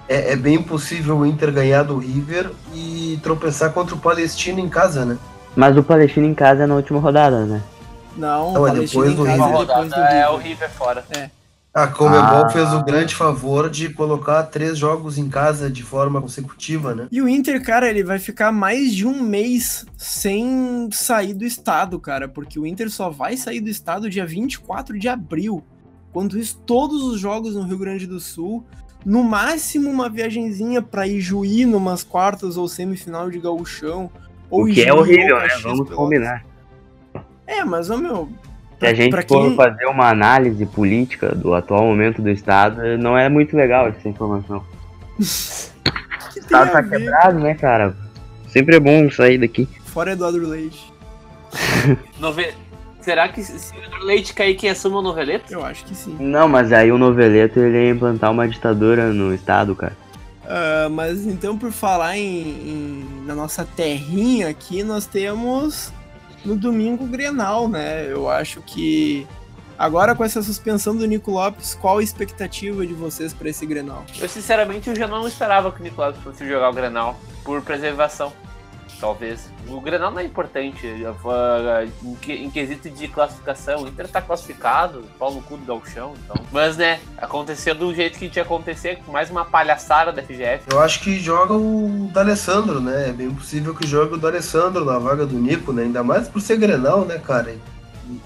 é, 0.07 0.33
é 0.33 0.35
bem 0.35 0.61
possível 0.61 1.19
o 1.19 1.25
Inter 1.25 1.51
ganhar 1.51 1.83
do 1.83 1.97
River 1.97 2.49
e 2.73 3.19
tropeçar 3.21 3.71
contra 3.73 3.93
o 3.93 3.99
Palestino 3.99 4.59
em 4.59 4.69
casa, 4.69 5.05
né? 5.05 5.17
Mas 5.57 5.75
o 5.75 5.81
Palestino 5.81 6.27
em 6.27 6.35
casa 6.35 6.63
é 6.63 6.67
na 6.67 6.75
última 6.75 6.99
rodada, 6.99 7.43
né? 7.45 7.61
Não, 8.15 8.53
Não, 8.53 8.67
é 8.67 8.71
Palestina 8.71 9.05
depois 9.05 9.11
em 9.11 9.15
do 9.15 9.25
casa 9.25 9.37
Uma 9.37 9.47
River. 9.47 9.63
e 9.63 9.65
depois 9.67 9.89
do 9.89 9.95
rodada 9.95 10.13
é 10.15 10.29
o 10.29 10.37
River. 10.37 10.47
River 10.51 10.69
fora. 10.71 11.05
A 11.73 11.87
Comebol 11.87 12.45
Ah. 12.45 12.49
fez 12.49 12.73
o 12.73 12.83
grande 12.83 13.13
favor 13.15 13.69
de 13.69 13.89
colocar 13.89 14.43
três 14.43 14.77
jogos 14.77 15.17
em 15.17 15.29
casa 15.29 15.69
de 15.69 15.81
forma 15.83 16.21
consecutiva, 16.21 16.93
né? 16.95 17.07
E 17.11 17.21
o 17.21 17.27
Inter, 17.27 17.63
cara, 17.63 17.89
ele 17.89 18.03
vai 18.03 18.17
ficar 18.19 18.51
mais 18.51 18.93
de 18.93 19.05
um 19.05 19.21
mês 19.21 19.85
sem 19.97 20.89
sair 20.91 21.33
do 21.33 21.43
estado, 21.43 21.99
cara, 21.99 22.27
porque 22.27 22.59
o 22.59 22.65
Inter 22.65 22.89
só 22.89 23.09
vai 23.09 23.35
sair 23.37 23.59
do 23.59 23.69
estado 23.69 24.09
dia 24.09 24.25
24 24.25 24.97
de 24.97 25.07
abril. 25.07 25.63
Quanto 26.13 26.37
isso, 26.37 26.57
todos 26.65 27.03
os 27.03 27.19
jogos 27.19 27.55
no 27.55 27.63
Rio 27.63 27.77
Grande 27.77 28.07
do 28.07 28.19
Sul, 28.19 28.63
no 29.05 29.23
máximo 29.23 29.89
uma 29.89 30.09
viagenzinha 30.09 30.81
pra 30.81 31.07
ir 31.07 31.19
Juí 31.21 31.65
numas 31.65 32.03
quartas 32.03 32.57
ou 32.57 32.67
semifinal 32.67 33.29
de 33.29 33.37
gauchão. 33.39 34.09
Ou 34.49 34.63
O 34.63 34.65
que 34.67 34.83
é 34.83 34.93
horrível, 34.93 35.37
né? 35.39 35.49
Vamos 35.61 35.89
combinar. 35.89 36.43
É, 37.45 37.63
mas, 37.63 37.89
ô 37.89 37.97
meu... 37.97 38.29
Se 38.79 38.85
a 38.85 38.93
gente 38.93 39.11
for 39.11 39.23
quem- 39.25 39.55
fazer 39.55 39.85
uma 39.87 40.09
análise 40.09 40.63
política 40.65 41.33
do 41.33 41.53
atual 41.53 41.83
momento 41.83 42.21
do 42.21 42.29
Estado, 42.29 42.97
não 42.99 43.17
é 43.17 43.27
muito 43.27 43.57
legal 43.57 43.87
essa 43.87 44.07
informação. 44.07 44.63
que 45.17 45.23
O 46.37 46.39
Estado 46.39 46.71
tá 46.71 46.83
quebrado, 46.83 47.39
né, 47.39 47.55
cara? 47.55 47.95
Sempre 48.49 48.75
é 48.75 48.79
bom 48.79 49.09
sair 49.09 49.39
daqui. 49.39 49.67
Fora 49.85 50.11
Eduardo 50.11 50.47
Leite. 50.47 50.93
Nove... 52.19 52.53
Será 53.01 53.29
que 53.29 53.41
se 53.41 53.73
o 53.73 53.83
Eduardo 53.83 54.05
Leite 54.05 54.33
cair, 54.33 54.53
quem 54.55 54.69
assume 54.69 54.95
é 54.95 54.99
o 54.99 55.01
Noveleto? 55.01 55.51
Eu 55.53 55.65
acho 55.65 55.83
que 55.85 55.95
sim. 55.95 56.15
Não, 56.19 56.47
mas 56.47 56.71
aí 56.71 56.91
o 56.91 56.97
Noveleto 56.97 57.59
ele 57.59 57.85
ia 57.85 57.89
implantar 57.91 58.31
uma 58.31 58.47
ditadura 58.47 59.11
no 59.11 59.33
Estado, 59.33 59.73
cara. 59.75 59.95
Ah, 60.47 60.87
mas 60.89 61.25
então, 61.25 61.57
por 61.57 61.71
falar 61.71 62.17
em, 62.17 62.47
em- 62.47 63.23
na 63.25 63.35
nossa 63.35 63.65
terrinha 63.65 64.47
aqui, 64.49 64.81
nós 64.83 65.05
temos 65.05 65.91
no 66.45 66.55
domingo 66.55 67.03
o 67.03 67.07
Grenal, 67.07 67.67
né? 67.67 68.05
Eu 68.09 68.29
acho 68.29 68.61
que 68.61 69.27
agora 69.77 70.15
com 70.15 70.23
essa 70.23 70.41
suspensão 70.41 70.95
do 70.95 71.05
Nico 71.05 71.31
Lopes, 71.31 71.75
qual 71.75 71.97
a 71.97 72.03
expectativa 72.03 72.85
de 72.87 72.93
vocês 72.93 73.33
para 73.33 73.49
esse 73.49 73.65
Grenal? 73.65 74.05
Eu 74.19 74.29
sinceramente 74.29 74.89
eu 74.89 74.95
já 74.95 75.07
não 75.07 75.27
esperava 75.27 75.71
que 75.71 75.81
o 75.81 75.83
Nicolas 75.83 76.15
fosse 76.23 76.47
jogar 76.47 76.69
o 76.69 76.73
Grenal 76.73 77.19
por 77.43 77.61
preservação. 77.61 78.31
Talvez. 78.99 79.49
O 79.67 79.79
Grenal 79.79 80.11
não 80.11 80.19
é 80.19 80.23
importante. 80.23 80.87
Em, 80.87 82.15
que- 82.15 82.33
em 82.33 82.49
quesito 82.49 82.89
de 82.89 83.07
classificação, 83.07 83.83
o 83.83 83.87
Inter 83.87 84.07
tá 84.07 84.21
classificado, 84.21 85.03
pau 85.19 85.31
no 85.33 85.41
cu 85.41 85.55
do 85.57 85.65
Galchão, 85.65 86.13
então. 86.23 86.35
Mas 86.51 86.77
né, 86.77 86.99
aconteceu 87.17 87.75
do 87.75 87.93
jeito 87.93 88.17
que 88.17 88.29
tinha 88.29 88.43
acontecer, 88.43 88.99
com 89.05 89.11
mais 89.11 89.29
uma 89.29 89.45
palhaçada 89.45 90.11
da 90.11 90.21
FGF. 90.23 90.63
Eu 90.71 90.79
acho 90.79 90.99
que 91.01 91.19
joga 91.19 91.53
o 91.53 92.09
D'Alessandro, 92.13 92.79
né? 92.79 93.09
É 93.09 93.13
bem 93.13 93.29
possível 93.29 93.75
que 93.75 93.85
jogue 93.87 94.15
o 94.15 94.17
D'Alessandro 94.17 94.83
na 94.83 94.97
vaga 94.97 95.25
do 95.25 95.37
Nico, 95.37 95.71
né? 95.71 95.83
Ainda 95.83 96.03
mais 96.03 96.27
por 96.27 96.41
ser 96.41 96.57
Grenal, 96.57 97.05
né, 97.05 97.17
cara? 97.19 97.55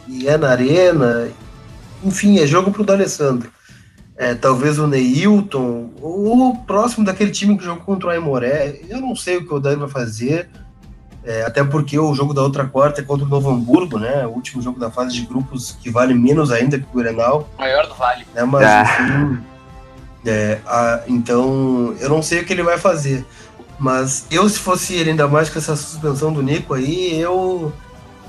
E, 0.07 0.23
e 0.23 0.27
é 0.27 0.37
na 0.37 0.51
arena. 0.51 1.29
Enfim, 2.03 2.39
é 2.39 2.47
jogo 2.47 2.71
pro 2.71 2.83
D'Alessandro. 2.83 3.51
É, 4.17 4.35
talvez 4.35 4.77
o 4.77 4.85
Neilton, 4.87 5.89
ou 6.01 6.49
o 6.49 6.57
próximo 6.59 7.03
daquele 7.05 7.31
time 7.31 7.57
que 7.57 7.63
jogou 7.63 7.83
contra 7.83 8.07
o 8.09 8.11
Aimoré. 8.11 8.79
Eu 8.87 9.01
não 9.01 9.15
sei 9.15 9.37
o 9.37 9.45
que 9.47 9.53
o 9.53 9.59
Dani 9.59 9.77
vai 9.77 9.89
fazer. 9.89 10.49
É, 11.23 11.43
até 11.43 11.63
porque 11.63 11.97
o 11.99 12.13
jogo 12.15 12.33
da 12.33 12.41
outra 12.41 12.65
quarta 12.65 13.01
é 13.01 13.03
contra 13.03 13.25
o 13.25 13.29
Novo 13.29 13.49
Hamburgo, 13.49 13.97
né? 13.99 14.25
O 14.25 14.31
último 14.31 14.61
jogo 14.61 14.79
da 14.79 14.89
fase 14.89 15.13
de 15.13 15.21
grupos 15.25 15.77
que 15.81 15.89
vale 15.89 16.13
menos 16.15 16.51
ainda 16.51 16.79
que 16.79 16.85
o 16.91 16.97
Grenal 16.97 17.47
Maior 17.59 17.85
do 17.87 17.93
Vale. 17.93 18.25
né? 18.33 18.43
Mas 18.43 18.63
Ah. 18.65 18.83
enfim, 18.83 19.39
é, 20.25 20.59
a- 20.65 21.01
então 21.07 21.95
eu 21.99 22.09
não 22.09 22.21
sei 22.23 22.41
o 22.41 22.45
que 22.45 22.53
ele 22.53 22.63
vai 22.63 22.77
fazer. 22.79 23.25
Mas 23.79 24.25
eu, 24.31 24.47
se 24.49 24.59
fosse 24.59 24.93
ele, 24.95 25.11
ainda 25.11 25.27
mais 25.27 25.49
com 25.49 25.57
essa 25.59 25.75
suspensão 25.75 26.31
do 26.33 26.41
Nico 26.43 26.73
aí, 26.73 27.19
eu 27.19 27.71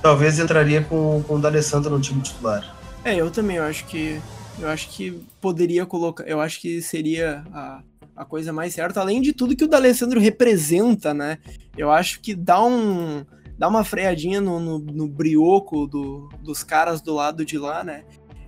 talvez 0.03 0.39
entraria 0.39 0.83
com, 0.83 1.23
com 1.27 1.37
o 1.37 1.39
D'Alessandro 1.39 1.91
no 1.91 2.01
time 2.01 2.21
titular. 2.23 2.75
É, 3.05 3.15
eu 3.17 3.31
também, 3.31 3.57
eu 3.57 3.65
acho 3.65 3.85
que 3.87 4.21
eu 4.63 4.69
acho 4.69 4.89
que 4.91 5.11
poderia 5.41 5.85
colocar, 5.85 6.25
eu 6.25 6.41
acho 6.41 6.61
que 6.61 6.81
seria 6.81 7.45
a, 7.53 7.83
a 8.17 8.25
coisa 8.25 8.53
mais 8.53 8.75
certa, 8.75 9.01
além 9.01 9.21
de 9.21 9.33
tudo 9.33 9.57
que 9.57 9.65
o 9.65 9.69
D'Alessandro 9.69 10.21
representa, 10.21 11.13
né? 11.13 11.39
Eu 11.77 11.91
acho 11.91 12.21
que 12.21 12.35
dá 12.35 12.63
um 12.65 13.25
dá 13.59 13.69
uma 13.69 13.85
freadinha 13.85 14.41
no, 14.41 14.59
no, 14.59 14.79
no 14.79 15.07
brioco 15.07 15.87
do, 15.87 16.29
dos 16.43 16.65
caras 16.65 17.01
do 17.01 17.15
lado 17.15 17.45
de 17.45 17.59
lá, 17.59 17.85
né? 17.85 18.05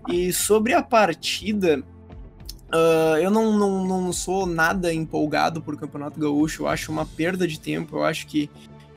E 0.09 0.33
sobre 0.33 0.73
a 0.73 0.83
partida, 0.83 1.83
ah, 2.75 3.21
eu 3.21 3.31
não, 3.31 3.57
não, 3.57 3.87
não 3.87 4.13
sou 4.13 4.47
nada 4.47 4.93
empolgado 4.93 5.63
por 5.63 5.79
Campeonato 5.79 6.19
Gaúcho, 6.19 6.65
eu 6.65 6.69
acho 6.69 6.91
uma 6.91 7.07
perda 7.07 7.47
de 7.47 7.61
tempo, 7.61 7.97
eu 7.97 8.05
acho 8.05 8.27
que 8.27 8.51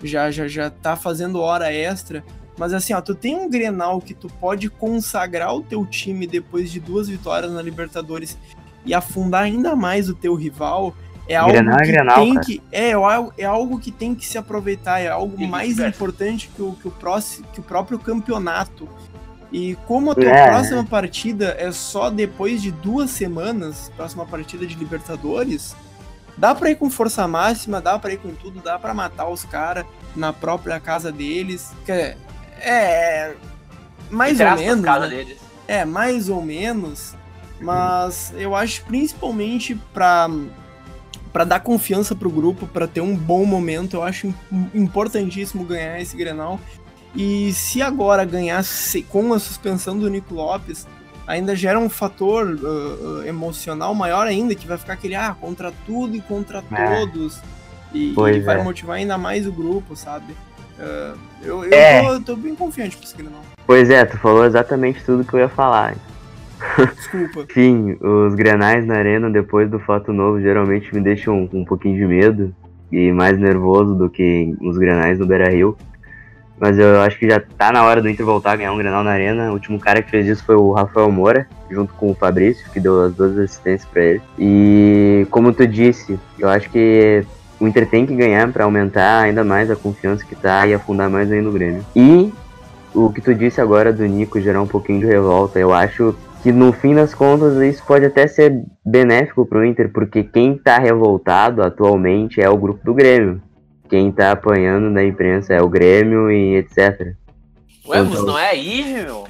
já, 0.04 0.32
já, 0.32 0.48
já 0.48 0.70
tá 0.70 0.96
fazendo 0.96 1.40
hora 1.40 1.72
extra. 1.72 2.24
Mas 2.58 2.74
assim, 2.74 2.94
ó, 2.94 3.02
tu 3.02 3.14
tem 3.14 3.36
um 3.36 3.50
Grenal 3.50 4.02
que 4.02 4.14
tu 4.14 4.28
pode 4.28 4.70
consagrar 4.70 5.54
o 5.54 5.62
teu 5.62 5.86
time 5.86 6.26
depois 6.26 6.72
de 6.72 6.80
duas 6.80 7.08
vitórias 7.08 7.52
na 7.52 7.62
Libertadores 7.62 8.38
e 8.86 8.94
afundar 8.94 9.44
ainda 9.44 9.76
mais 9.76 10.10
o 10.10 10.16
teu 10.16 10.34
rival. 10.34 10.96
É 11.30 11.36
algo 11.36 11.52
Grenal 11.52 11.76
é 11.80 11.82
que 11.84 11.92
Grenal, 11.92 12.16
tem 12.16 12.34
cara. 12.34 12.46
que 12.46 12.62
é, 12.72 12.92
é 13.38 13.46
algo 13.46 13.80
que 13.80 13.92
tem 13.92 14.16
que 14.16 14.26
se 14.26 14.38
aproveitar, 14.38 15.00
é 15.02 15.10
algo 15.10 15.46
mais 15.48 15.78
importante 15.78 16.50
que 16.56 16.62
o, 16.62 16.72
que, 16.74 16.88
o 16.88 16.92
próximo, 16.92 17.46
que 17.54 17.60
o 17.60 17.64
próprio 17.64 18.00
campeonato. 18.00 18.88
E 19.52 19.76
como 19.88 20.12
a 20.12 20.16
tua 20.16 20.26
É. 20.26 20.48
próxima 20.50 20.84
partida 20.84 21.56
é 21.60 21.72
só 21.72 22.10
depois 22.10 22.62
de 22.62 22.72
duas 22.72 23.10
semanas, 23.12 23.92
próxima 23.96 24.26
partida 24.26 24.66
de 24.66 24.76
Libertadores, 24.76 25.76
dá 26.38 26.56
pra 26.56 26.70
ir 26.72 26.76
com 26.76 26.90
força 26.90 27.28
máxima, 27.28 27.80
dá 27.82 27.98
pra 28.00 28.14
ir 28.14 28.18
com 28.18 28.34
tudo, 28.34 28.60
dá 28.62 28.80
pra 28.80 28.94
matar 28.94 29.28
os 29.30 29.44
caras 29.46 29.86
na 30.16 30.32
própria 30.34 30.80
casa 30.80 31.12
deles. 31.12 31.72
Que 31.86 31.92
é, 31.92 32.18
é 32.62 33.36
mais 34.10 34.40
ou 34.40 34.56
menos. 34.56 34.86
casa 34.86 35.08
né? 35.08 35.16
deles. 35.16 35.38
É, 35.68 35.86
mais 35.86 36.30
ou 36.30 36.42
menos. 36.42 37.14
Mas 37.60 38.32
eu 38.38 38.56
acho 38.56 38.84
principalmente 38.86 39.76
pra, 39.94 40.30
pra 41.34 41.44
dar 41.44 41.60
confiança 41.60 42.16
pro 42.16 42.30
grupo, 42.30 42.68
pra 42.68 42.88
ter 42.88 43.02
um 43.02 43.16
bom 43.16 43.46
momento, 43.46 43.96
eu 43.96 44.04
acho 44.04 44.28
im- 44.28 44.70
importantíssimo 44.76 45.66
ganhar 45.66 46.00
esse 46.00 46.16
Grenal. 46.16 46.60
E 47.16 47.52
se 47.54 47.82
agora 47.82 48.24
ganhar 48.24 48.64
com 49.10 49.34
a 49.34 49.40
suspensão 49.40 49.98
do 49.98 50.08
Nico 50.08 50.36
Lopes, 50.36 50.86
ainda 51.26 51.56
gera 51.56 51.80
um 51.80 51.90
fator 51.90 52.48
uh, 52.48 53.20
uh, 53.22 53.24
emocional 53.28 53.96
maior 53.96 54.28
ainda, 54.28 54.54
que 54.54 54.68
vai 54.68 54.78
ficar 54.78 54.94
aquele, 54.94 55.16
ah, 55.16 55.36
contra 55.40 55.74
tudo 55.86 56.16
e 56.16 56.22
contra 56.22 56.64
É. 56.72 56.96
todos. 57.00 57.42
E, 57.92 58.12
e 58.12 58.40
vai 58.42 58.60
é. 58.60 58.64
motivar 58.64 58.98
ainda 58.98 59.18
mais 59.18 59.48
o 59.48 59.52
grupo, 59.52 59.96
sabe? 59.96 60.36
Uh, 60.80 61.18
eu 61.44 61.64
eu 61.66 61.74
É. 61.74 62.04
tô, 62.04 62.20
tô 62.22 62.36
bem 62.36 62.56
confiante 62.56 62.96
pra 62.98 63.06
esse 63.06 63.16
Grenal. 63.18 63.42
Pois 63.66 63.90
é, 63.90 64.06
tu 64.06 64.18
falou 64.18 64.46
exatamente 64.46 65.04
tudo 65.04 65.24
que 65.24 65.34
eu 65.34 65.40
ia 65.40 65.50
falar. 65.50 65.96
Desculpa. 66.96 67.46
Sim, 67.54 67.98
os 68.02 68.36
grenais 68.36 68.86
na 68.86 68.96
arena 68.96 69.30
depois 69.30 69.70
do 69.70 69.80
fato 69.80 70.12
novo 70.14 70.42
geralmente 70.42 70.94
me 70.94 71.02
deixam 71.02 71.50
um 71.54 71.64
pouquinho 71.66 71.96
de 71.98 72.06
medo 72.06 72.54
e 72.92 73.12
mais 73.12 73.38
nervoso 73.38 73.96
do 73.96 74.10
que 74.10 74.56
os 74.62 74.78
grenais 74.78 75.20
no 75.20 75.26
Beira 75.26 75.50
Rio. 75.50 75.78
Mas 76.60 76.80
eu 76.80 77.02
acho 77.02 77.20
que 77.20 77.30
já 77.30 77.40
tá 77.40 77.72
na 77.72 77.84
hora 77.84 78.02
do 78.02 78.10
Inter 78.10 78.26
voltar 78.26 78.54
a 78.54 78.56
ganhar 78.56 78.72
um 78.74 78.78
Grenal 78.80 79.04
na 79.04 79.12
Arena. 79.12 79.52
O 79.52 79.54
último 79.54 79.80
cara 79.80 80.02
que 80.02 80.10
fez 80.10 80.26
isso 80.26 80.44
foi 80.44 80.56
o 80.56 80.72
Rafael 80.72 81.12
Moura, 81.12 81.48
junto 81.70 81.94
com 81.94 82.10
o 82.10 82.16
Fabrício, 82.16 82.66
que 82.72 82.80
deu 82.80 83.00
as 83.04 83.14
duas 83.14 83.38
assistências 83.38 83.88
para 83.92 84.02
ele. 84.02 84.22
E 84.40 85.28
como 85.30 85.54
tu 85.54 85.68
disse, 85.68 86.20
eu 86.40 86.50
acho 86.50 86.68
que 86.72 87.24
o 87.60 87.68
Inter 87.68 87.88
tem 87.90 88.06
que 88.06 88.16
ganhar 88.16 88.52
para 88.52 88.64
aumentar 88.66 89.22
ainda 89.24 89.44
mais 89.44 89.70
a 89.72 89.76
confiança 89.76 90.26
que 90.26 90.36
tá 90.36 90.66
e 90.68 90.74
afundar 90.74 91.10
mais 91.10 91.32
ainda 91.32 91.50
o 91.50 91.52
Grêmio. 91.54 91.84
E 91.96 92.32
o 92.94 93.12
que 93.12 93.22
tu 93.22 93.34
disse 93.34 93.60
agora 93.62 93.92
do 93.92 94.06
Nico 94.06 94.40
gerar 94.40 94.62
um 94.62 94.68
pouquinho 94.68 95.00
de 95.00 95.06
revolta, 95.06 95.60
eu 95.60 95.74
acho 95.74 96.16
que 96.44 96.52
no 96.52 96.72
fim 96.72 96.94
das 96.96 97.14
contas 97.14 97.58
isso 97.62 97.84
pode 97.86 98.06
até 98.06 98.28
ser 98.28 98.62
benéfico 98.86 99.46
pro 99.46 99.66
Inter, 99.66 99.90
porque 99.92 100.24
quem 100.24 100.58
tá 100.58 100.78
revoltado 100.78 101.62
atualmente 101.62 102.40
é 102.42 102.50
o 102.50 102.58
grupo 102.58 102.84
do 102.86 102.94
Grêmio. 102.94 103.42
Quem 103.90 104.12
tá 104.12 104.32
apanhando 104.32 104.90
na 104.90 105.04
imprensa 105.04 105.54
é 105.54 105.62
o 105.62 105.70
Grêmio 105.70 106.30
e 106.30 106.56
etc. 106.58 107.14
Ué, 107.88 108.02
mas 108.02 108.10
Então- 108.12 108.26
não 108.26 108.38
é 108.38 108.50
a 108.50 108.54
Ive, 108.54 109.02
meu? 109.04 109.27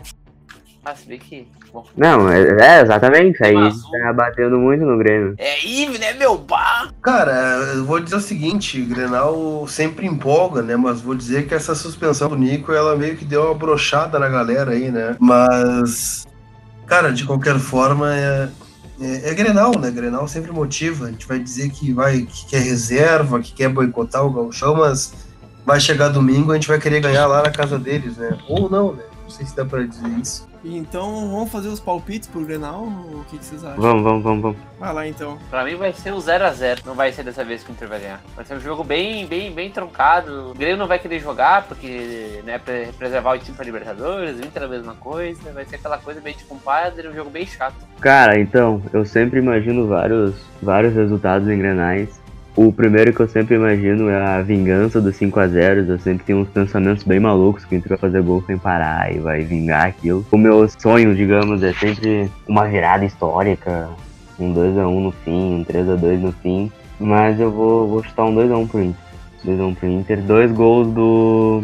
Ah, 0.87 0.95
se 0.95 1.05
bem 1.05 1.19
que. 1.19 1.45
Bom. 1.73 1.85
Não, 1.97 2.29
é, 2.29 2.39
é, 2.61 2.81
exatamente. 2.81 3.43
Aí 3.43 3.53
tá 3.53 4.13
batendo 4.13 4.57
muito 4.57 4.85
no 4.85 4.97
Grêmio. 4.97 5.35
É 5.37 5.65
Ive, 5.67 5.99
né, 5.99 6.13
meu? 6.13 6.37
Bah! 6.37 6.89
Cara, 7.01 7.33
eu 7.75 7.83
vou 7.83 7.99
dizer 7.99 8.15
o 8.15 8.21
seguinte, 8.21 8.81
o 8.81 8.85
Grenal 8.85 9.67
sempre 9.67 10.07
empolga, 10.07 10.61
né? 10.61 10.77
Mas 10.77 11.01
vou 11.01 11.13
dizer 11.13 11.45
que 11.45 11.53
essa 11.53 11.75
suspensão 11.75 12.29
do 12.29 12.37
Nico, 12.37 12.71
ela 12.71 12.95
meio 12.95 13.17
que 13.17 13.25
deu 13.25 13.47
uma 13.47 13.53
brochada 13.53 14.17
na 14.17 14.29
galera 14.29 14.71
aí, 14.71 14.89
né? 14.89 15.17
Mas, 15.19 16.25
cara, 16.85 17.11
de 17.11 17.25
qualquer 17.25 17.59
forma, 17.59 18.15
é, 18.15 18.47
é, 19.01 19.31
é 19.31 19.33
Grenal, 19.33 19.77
né? 19.77 19.91
Grenal 19.91 20.25
sempre 20.25 20.53
motiva. 20.53 21.07
A 21.07 21.11
gente 21.11 21.27
vai 21.27 21.37
dizer 21.37 21.69
que 21.69 21.91
vai 21.91 22.21
que 22.21 22.45
quer 22.47 22.61
reserva, 22.61 23.41
que 23.41 23.51
quer 23.51 23.67
boicotar 23.67 24.25
o 24.25 24.31
gauchão, 24.31 24.73
mas 24.73 25.13
vai 25.65 25.81
chegar 25.81 26.07
domingo, 26.07 26.53
a 26.53 26.55
gente 26.55 26.69
vai 26.69 26.79
querer 26.79 27.01
ganhar 27.01 27.27
lá 27.27 27.43
na 27.43 27.51
casa 27.51 27.77
deles, 27.77 28.15
né? 28.15 28.37
Ou 28.47 28.69
não, 28.69 28.93
né? 28.93 29.03
Não 29.23 29.29
sei 29.29 29.45
se 29.45 29.53
dá 29.53 29.65
pra 29.65 29.83
dizer 29.83 30.07
isso. 30.17 30.46
Então 30.63 31.31
vamos 31.31 31.51
fazer 31.51 31.67
os 31.69 31.79
palpites 31.79 32.27
pro 32.27 32.43
Grenal? 32.43 32.83
O 32.83 33.25
que, 33.29 33.37
que 33.37 33.45
vocês 33.45 33.63
acham? 33.63 33.81
Vamos, 33.81 34.03
vamos, 34.03 34.23
vamos, 34.23 34.41
vamos. 34.41 34.57
Vai 34.79 34.93
lá 34.93 35.07
então. 35.07 35.37
Pra 35.49 35.63
mim 35.63 35.75
vai 35.75 35.93
ser 35.93 36.13
o 36.13 36.17
0x0. 36.17 36.85
Não 36.85 36.95
vai 36.95 37.11
ser 37.11 37.23
dessa 37.23 37.43
vez 37.43 37.63
que 37.63 37.71
o 37.71 37.73
Inter 37.73 37.87
vai 37.87 37.99
ganhar. 37.99 38.21
Vai 38.35 38.45
ser 38.45 38.55
um 38.55 38.59
jogo 38.59 38.83
bem, 38.83 39.25
bem, 39.25 39.51
bem 39.51 39.71
truncado. 39.71 40.51
O 40.51 40.53
Grêmio 40.53 40.77
não 40.77 40.87
vai 40.87 40.99
querer 40.99 41.19
jogar, 41.19 41.63
porque, 41.67 42.41
né, 42.45 42.57
pra 42.57 42.73
preservar 42.97 43.35
o 43.35 43.39
time 43.39 43.55
pra 43.55 43.65
Libertadores. 43.65 44.37
O 44.39 44.45
Inter 44.45 44.63
é 44.63 44.65
a 44.65 44.69
mesma 44.69 44.95
coisa. 44.95 45.51
Vai 45.51 45.65
ser 45.65 45.75
aquela 45.75 45.97
coisa 45.97 46.21
bem 46.21 46.35
de 46.35 46.43
compadre, 46.43 47.07
um 47.07 47.13
jogo 47.13 47.29
bem 47.29 47.45
chato. 47.45 47.75
Cara, 47.99 48.39
então, 48.39 48.81
eu 48.93 49.05
sempre 49.05 49.39
imagino 49.39 49.87
vários, 49.87 50.35
vários 50.61 50.93
resultados 50.93 51.47
em 51.47 51.57
Grenais. 51.57 52.21
O 52.57 52.73
primeiro 52.73 53.13
que 53.13 53.19
eu 53.19 53.27
sempre 53.27 53.53
imagino 53.53 54.09
é 54.09 54.19
a 54.19 54.41
vingança 54.41 54.99
dos 54.99 55.15
5 55.15 55.39
a 55.39 55.47
0 55.47 55.85
Eu 55.87 55.99
sempre 55.99 56.25
tenho 56.25 56.39
uns 56.39 56.49
pensamentos 56.49 57.03
bem 57.03 57.19
malucos 57.19 57.63
que 57.63 57.75
o 57.75 57.77
Inter 57.77 57.89
vai 57.89 57.97
fazer 57.99 58.19
gol 58.23 58.43
sem 58.47 58.57
parar 58.57 59.15
e 59.15 59.19
vai 59.19 59.43
vingar 59.43 59.85
aquilo. 59.85 60.25
O 60.31 60.37
meu 60.39 60.67
sonho, 60.67 61.15
digamos, 61.15 61.61
é 61.61 61.71
sempre 61.73 62.31
uma 62.47 62.67
virada 62.67 63.05
histórica. 63.05 63.87
Um 64.39 64.55
2x1 64.55 64.99
no 64.99 65.11
fim, 65.11 65.53
um 65.59 65.65
3x2 65.65 66.19
no 66.19 66.31
fim. 66.31 66.71
Mas 66.99 67.39
eu 67.39 67.51
vou, 67.51 67.87
vou 67.89 68.03
chutar 68.03 68.25
um 68.25 68.33
2x1 68.35 68.67
pro 68.67 68.83
Inter. 68.83 69.05
2x1 69.45 69.75
pro 69.75 69.87
Inter. 69.87 70.21
Dois 70.23 70.51
gols 70.51 70.87
do. 70.87 71.63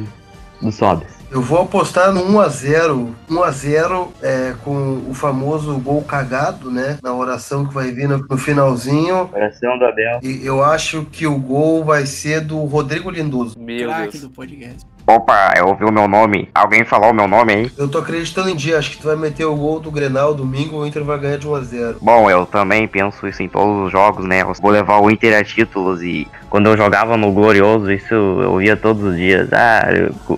do 0.61 0.71
Sobes. 0.71 1.12
Eu 1.33 1.41
vou 1.41 1.63
apostar 1.63 2.13
no 2.13 2.21
1x0. 2.27 3.11
1x0 3.27 4.07
é, 4.21 4.53
com 4.63 5.03
o 5.09 5.15
famoso 5.15 5.75
gol 5.79 6.03
cagado, 6.03 6.69
né? 6.69 6.99
Na 7.01 7.11
oração 7.11 7.65
que 7.65 7.73
vai 7.73 7.91
vir 7.91 8.07
no, 8.07 8.19
no 8.19 8.37
finalzinho. 8.37 9.27
Coração 9.29 9.79
do 9.79 9.85
Abel. 9.85 10.19
E 10.21 10.45
eu 10.45 10.63
acho 10.63 11.05
que 11.05 11.25
o 11.25 11.35
gol 11.39 11.83
vai 11.83 12.05
ser 12.05 12.41
do 12.41 12.63
Rodrigo 12.65 13.09
Lindoso. 13.09 13.57
Meu 13.59 13.89
Craque 13.89 14.11
Deus. 14.11 14.23
do 14.25 14.29
podcast. 14.29 14.92
Opa, 15.05 15.53
eu 15.57 15.67
ouvi 15.67 15.83
o 15.83 15.91
meu 15.91 16.07
nome. 16.07 16.49
Alguém 16.55 16.85
falou 16.85 17.11
o 17.11 17.13
meu 17.13 17.27
nome 17.27 17.53
aí? 17.53 17.71
Eu 17.77 17.89
tô 17.89 17.97
acreditando 17.97 18.49
em 18.49 18.55
dia. 18.55 18.77
Acho 18.77 18.91
que 18.91 18.97
tu 18.97 19.07
vai 19.07 19.15
meter 19.15 19.45
o 19.45 19.55
gol 19.55 19.79
do 19.79 19.91
Grenal 19.91 20.33
domingo. 20.33 20.77
O 20.77 20.87
Inter 20.87 21.03
vai 21.03 21.19
ganhar 21.19 21.37
de 21.37 21.47
1x0. 21.47 21.97
Bom, 22.01 22.29
eu 22.29 22.45
também 22.45 22.87
penso 22.87 23.27
isso 23.27 23.43
em 23.43 23.49
todos 23.49 23.85
os 23.85 23.91
jogos, 23.91 24.25
né? 24.25 24.41
Eu 24.41 24.53
vou 24.53 24.71
levar 24.71 24.99
o 24.99 25.11
Inter 25.11 25.37
a 25.37 25.43
títulos 25.43 26.01
e 26.01 26.25
quando 26.49 26.67
eu 26.67 26.77
jogava 26.77 27.17
no 27.17 27.33
Glorioso, 27.33 27.91
isso 27.91 28.13
eu 28.13 28.57
via 28.57 28.77
todos 28.77 29.03
os 29.03 29.17
dias. 29.17 29.51
Ah, 29.51 29.83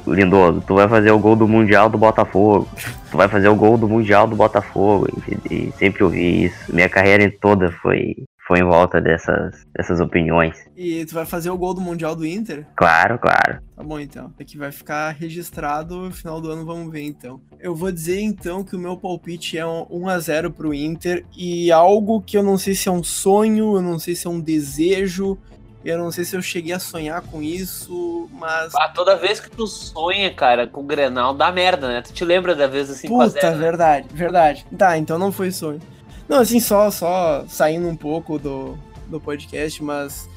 Lindoso, 0.08 0.64
tu 0.66 0.76
vai 0.76 0.88
fazer 0.88 1.12
o 1.12 1.20
gol 1.20 1.36
do 1.36 1.48
Mundial 1.48 1.88
do 1.88 1.98
Botafogo. 1.98 2.68
Tu 3.12 3.18
vai 3.18 3.28
fazer 3.28 3.50
o 3.50 3.56
gol 3.56 3.78
do 3.78 3.88
Mundial 3.88 4.26
do 4.26 4.36
Botafogo. 4.36 5.08
E, 5.50 5.54
e 5.54 5.72
sempre 5.78 6.04
ouvi 6.04 6.46
isso. 6.46 6.74
Minha 6.74 6.90
carreira 6.90 7.32
toda 7.40 7.72
foi, 7.72 8.16
foi 8.48 8.60
em 8.60 8.64
volta 8.64 9.02
dessas, 9.02 9.66
dessas 9.76 10.00
opiniões. 10.00 10.56
E 10.76 11.04
tu 11.06 11.16
vai 11.16 11.26
fazer 11.26 11.50
o 11.50 11.58
gol 11.58 11.74
do 11.74 11.82
Mundial 11.82 12.16
do 12.16 12.26
Inter? 12.26 12.66
Claro, 12.76 13.18
claro. 13.18 13.60
Tá 13.76 13.84
bom 13.84 14.00
então. 14.00 14.32
Aqui 14.40 14.58
vai 14.58 14.72
ficar 14.72 15.10
registrado 15.12 15.96
no 15.96 16.12
final 16.12 16.40
do 16.40 16.52
ano, 16.52 16.66
vamos 16.66 16.92
ver 16.92 17.02
então. 17.02 17.42
Eu 17.60 17.74
vou 17.74 17.92
dizer 17.92 18.22
então 18.22 18.64
que 18.64 18.76
o 18.76 18.80
meu 18.80 18.96
palpite 18.96 19.58
é 19.58 19.66
um 19.66 19.86
1x0 19.86 20.52
pro 20.54 20.74
Inter 20.74 21.26
e 21.36 21.72
algo 21.72 22.22
que 22.22 22.38
eu 22.38 22.44
não 22.44 22.58
sei 22.58 22.76
se 22.76 22.88
é 22.88 22.92
um 22.92 23.04
sonho, 23.04 23.76
eu 23.76 23.82
não 23.82 23.98
sei 23.98 24.16
se 24.16 24.28
é 24.28 24.30
um 24.30 24.40
desejo, 24.40 25.38
eu 25.84 25.98
não 25.98 26.12
sei 26.12 26.24
se 26.24 26.36
eu 26.36 26.42
cheguei 26.42 26.74
a 26.74 26.80
sonhar 26.80 27.22
com 27.22 27.42
isso, 27.42 28.30
mas. 28.34 28.74
Ah, 28.76 28.90
toda 28.90 29.16
vez 29.16 29.40
que 29.40 29.50
tu 29.50 29.66
sonha, 29.66 30.32
cara, 30.32 30.68
com 30.68 30.82
o 30.82 30.84
Grenal, 30.84 31.34
dá 31.34 31.52
merda, 31.52 31.88
né? 31.88 32.02
Tu 32.04 32.14
te 32.14 32.24
lembra 32.24 32.54
da 32.54 32.68
vez 32.68 32.92
assim 32.92 33.08
Puta, 33.08 33.40
5x0? 33.40 33.58
verdade, 33.58 34.08
verdade. 34.12 34.66
Tá, 34.78 34.98
então 34.98 35.18
não 35.18 35.32
foi 35.32 35.52
sonho. 35.52 35.80
Não, 36.28 36.40
assim, 36.40 36.60
só, 36.60 36.90
só 36.90 37.46
saindo 37.48 37.88
um 37.88 37.96
pouco 37.96 38.40
do, 38.40 38.78
do 39.08 39.20
podcast, 39.20 39.84
mas 39.84 40.28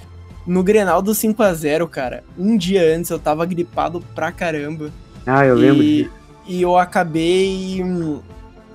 no 0.46 0.62
Grenal 0.62 1.02
do 1.02 1.12
5x0, 1.12 1.88
cara, 1.88 2.24
um 2.36 2.56
dia 2.56 2.94
antes 2.96 3.10
eu 3.10 3.18
tava 3.18 3.44
gripado 3.44 4.00
pra 4.14 4.32
caramba. 4.32 4.90
Ah, 5.26 5.44
eu 5.44 5.54
lembro 5.54 5.82
e, 5.82 6.10
e 6.46 6.62
eu 6.62 6.78
acabei. 6.78 7.82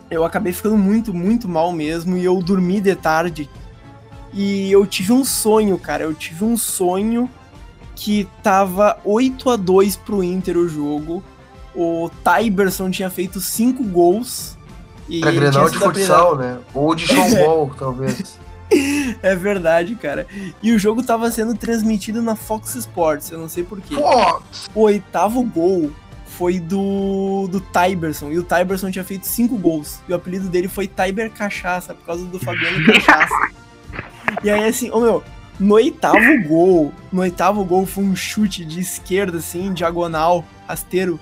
Eu 0.09 0.23
acabei 0.23 0.53
ficando 0.53 0.77
muito, 0.77 1.11
muito 1.11 1.49
mal 1.49 1.73
mesmo. 1.73 2.15
E 2.15 2.23
eu 2.23 2.39
dormi 2.41 2.79
de 2.79 2.95
tarde. 2.95 3.49
E 4.31 4.71
eu 4.71 4.85
tive 4.85 5.13
um 5.13 5.25
sonho, 5.25 5.77
cara. 5.79 6.03
Eu 6.03 6.13
tive 6.13 6.45
um 6.45 6.55
sonho 6.55 7.29
que 7.95 8.27
tava 8.43 8.99
8 9.03 9.49
a 9.49 9.55
2 9.55 9.95
pro 9.97 10.23
Inter 10.23 10.57
o 10.57 10.69
jogo. 10.69 11.23
O 11.75 12.11
Tyberson 12.23 12.91
tinha 12.91 13.09
feito 13.09 13.41
5 13.41 13.83
gols. 13.85 14.57
E 15.13 15.21
ele 15.21 15.31
Grenal 15.31 15.69
de 15.69 15.77
futsal, 15.77 16.35
né? 16.35 16.57
Ou 16.73 16.95
de 16.95 17.05
showball, 17.05 17.71
talvez. 17.77 18.39
É 19.21 19.35
verdade, 19.35 19.93
cara. 19.95 20.25
E 20.61 20.71
o 20.71 20.79
jogo 20.79 21.03
tava 21.03 21.29
sendo 21.29 21.53
transmitido 21.55 22.19
na 22.19 22.35
Fox 22.35 22.73
Sports, 22.73 23.29
eu 23.29 23.37
não 23.37 23.47
sei 23.47 23.63
porquê. 23.63 23.95
Pô, 23.95 24.41
O 24.73 24.81
oitavo 24.81 25.43
gol 25.43 25.91
foi 26.25 26.59
do, 26.59 27.47
do 27.51 27.59
Tyberson. 27.59 28.31
E 28.31 28.39
o 28.39 28.43
Tyberson 28.43 28.89
tinha 28.89 29.03
feito 29.03 29.27
cinco 29.27 29.55
gols. 29.55 29.99
E 30.09 30.11
o 30.11 30.15
apelido 30.15 30.49
dele 30.49 30.67
foi 30.67 30.87
Tyber 30.87 31.29
Cachaça, 31.31 31.93
por 31.93 32.05
causa 32.05 32.25
do 32.25 32.39
Fabiano 32.39 32.83
Cachaça. 32.91 33.51
e 34.43 34.49
aí, 34.49 34.65
assim, 34.65 34.89
ô 34.89 34.99
meu, 34.99 35.23
no 35.59 35.75
oitavo 35.75 36.47
gol, 36.47 36.91
no 37.11 37.21
oitavo 37.21 37.63
gol 37.63 37.85
foi 37.85 38.03
um 38.03 38.15
chute 38.15 38.65
de 38.65 38.79
esquerda, 38.79 39.37
assim, 39.37 39.71
diagonal, 39.73 40.43
rasteiro. 40.67 41.19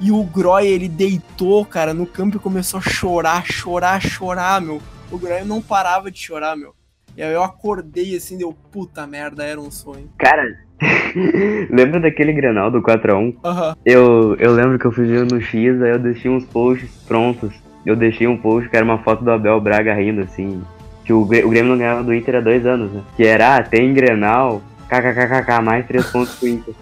E 0.00 0.10
o 0.10 0.22
Groy, 0.24 0.66
ele 0.66 0.88
deitou, 0.88 1.64
cara, 1.64 1.94
no 1.94 2.06
campo 2.06 2.36
e 2.36 2.40
começou 2.40 2.78
a 2.78 2.82
chorar, 2.82 3.44
chorar, 3.46 4.00
chorar, 4.00 4.60
meu. 4.60 4.80
O 5.10 5.18
Groy 5.18 5.44
não 5.44 5.62
parava 5.62 6.10
de 6.10 6.18
chorar, 6.18 6.56
meu. 6.56 6.74
E 7.16 7.22
aí 7.22 7.32
eu 7.32 7.44
acordei 7.44 8.16
assim, 8.16 8.36
deu 8.36 8.52
puta 8.72 9.06
merda, 9.06 9.44
era 9.44 9.60
um 9.60 9.70
sonho. 9.70 10.10
Cara, 10.18 10.42
lembra 11.70 12.00
daquele 12.00 12.32
Grenal 12.32 12.70
do 12.70 12.82
4x1? 12.82 13.36
Aham. 13.44 13.76
Eu, 13.84 14.34
eu 14.36 14.52
lembro 14.52 14.78
que 14.78 14.84
eu 14.84 14.92
fui 14.92 15.06
ver 15.06 15.24
no 15.24 15.40
X, 15.40 15.80
aí 15.80 15.90
eu 15.90 15.98
deixei 15.98 16.30
uns 16.30 16.44
posts 16.44 16.90
prontos. 17.06 17.52
Eu 17.86 17.94
deixei 17.94 18.26
um 18.26 18.36
post 18.36 18.68
que 18.68 18.76
era 18.76 18.84
uma 18.84 18.98
foto 18.98 19.22
do 19.22 19.30
Abel 19.30 19.60
Braga 19.60 19.94
rindo, 19.94 20.22
assim. 20.22 20.62
Que 21.04 21.12
o, 21.12 21.20
o 21.20 21.26
Grêmio 21.26 21.66
não 21.66 21.78
ganhava 21.78 22.02
do 22.02 22.14
Inter 22.14 22.36
há 22.36 22.40
dois 22.40 22.66
anos, 22.66 22.90
né? 22.90 23.02
Que 23.16 23.24
era, 23.24 23.56
ah, 23.56 23.62
tem 23.62 23.92
Grenal, 23.92 24.62
kkkk, 24.88 25.62
mais 25.62 25.86
três 25.86 26.10
pontos 26.10 26.34
pro 26.34 26.48
Inter. 26.48 26.74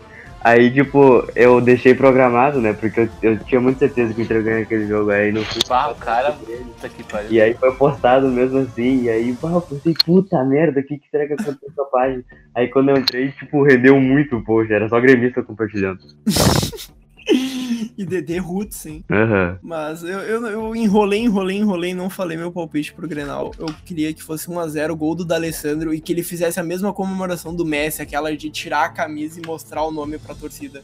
Aí, 0.44 0.72
tipo, 0.72 1.24
eu 1.36 1.60
deixei 1.60 1.94
programado, 1.94 2.60
né? 2.60 2.72
Porque 2.72 3.00
eu, 3.00 3.08
eu 3.22 3.38
tinha 3.44 3.60
muita 3.60 3.80
certeza 3.80 4.12
que 4.12 4.20
o 4.20 4.24
Inter 4.24 4.42
ganha 4.42 4.62
aquele 4.62 4.86
jogo. 4.86 5.10
Aí 5.10 5.30
no 5.30 5.44
fim. 5.44 5.60
Bah, 5.68 5.90
o 5.90 5.94
cara, 5.94 6.32
puta 6.32 6.88
que 6.88 7.02
pariu. 7.04 7.30
E 7.30 7.40
aí 7.40 7.54
foi 7.54 7.72
postado 7.74 8.28
mesmo 8.28 8.58
assim, 8.58 9.04
e 9.04 9.10
aí, 9.10 9.32
pá, 9.34 9.50
eu 9.50 9.60
pensei, 9.60 9.94
puta 10.04 10.44
merda, 10.44 10.80
o 10.80 10.82
que, 10.82 10.98
que 10.98 11.08
será 11.10 11.26
que 11.26 11.34
aconteceu 11.34 11.70
com 11.74 11.82
a 11.82 11.86
página? 11.86 12.24
Aí 12.54 12.68
quando 12.68 12.90
eu 12.90 12.96
entrei, 12.96 13.30
tipo, 13.32 13.62
rendeu 13.62 14.00
muito 14.00 14.36
o 14.36 14.44
post, 14.44 14.72
era 14.72 14.88
só 14.88 15.00
gremista 15.00 15.42
compartilhando. 15.42 16.00
E 17.98 18.04
DD 18.04 18.38
Roots, 18.38 18.86
hein? 18.86 19.04
Aham. 19.10 19.58
Mas 19.62 20.02
eu, 20.02 20.18
eu, 20.20 20.46
eu 20.46 20.76
enrolei, 20.76 21.20
enrolei, 21.20 21.58
enrolei, 21.58 21.94
não 21.94 22.08
falei 22.10 22.36
meu 22.36 22.50
palpite 22.52 22.92
pro 22.92 23.06
Grenal. 23.08 23.52
Eu 23.58 23.66
queria 23.84 24.12
que 24.14 24.22
fosse 24.22 24.48
1x0 24.48 24.94
gol 24.96 25.14
do 25.14 25.24
D'Alessandro 25.24 25.92
e 25.94 26.00
que 26.00 26.12
ele 26.12 26.22
fizesse 26.22 26.58
a 26.58 26.62
mesma 26.62 26.92
comemoração 26.92 27.54
do 27.54 27.64
Messi, 27.64 28.00
aquela 28.02 28.34
de 28.36 28.50
tirar 28.50 28.84
a 28.84 28.88
camisa 28.88 29.40
e 29.40 29.46
mostrar 29.46 29.82
o 29.84 29.90
nome 29.90 30.18
pra 30.18 30.34
torcida. 30.34 30.82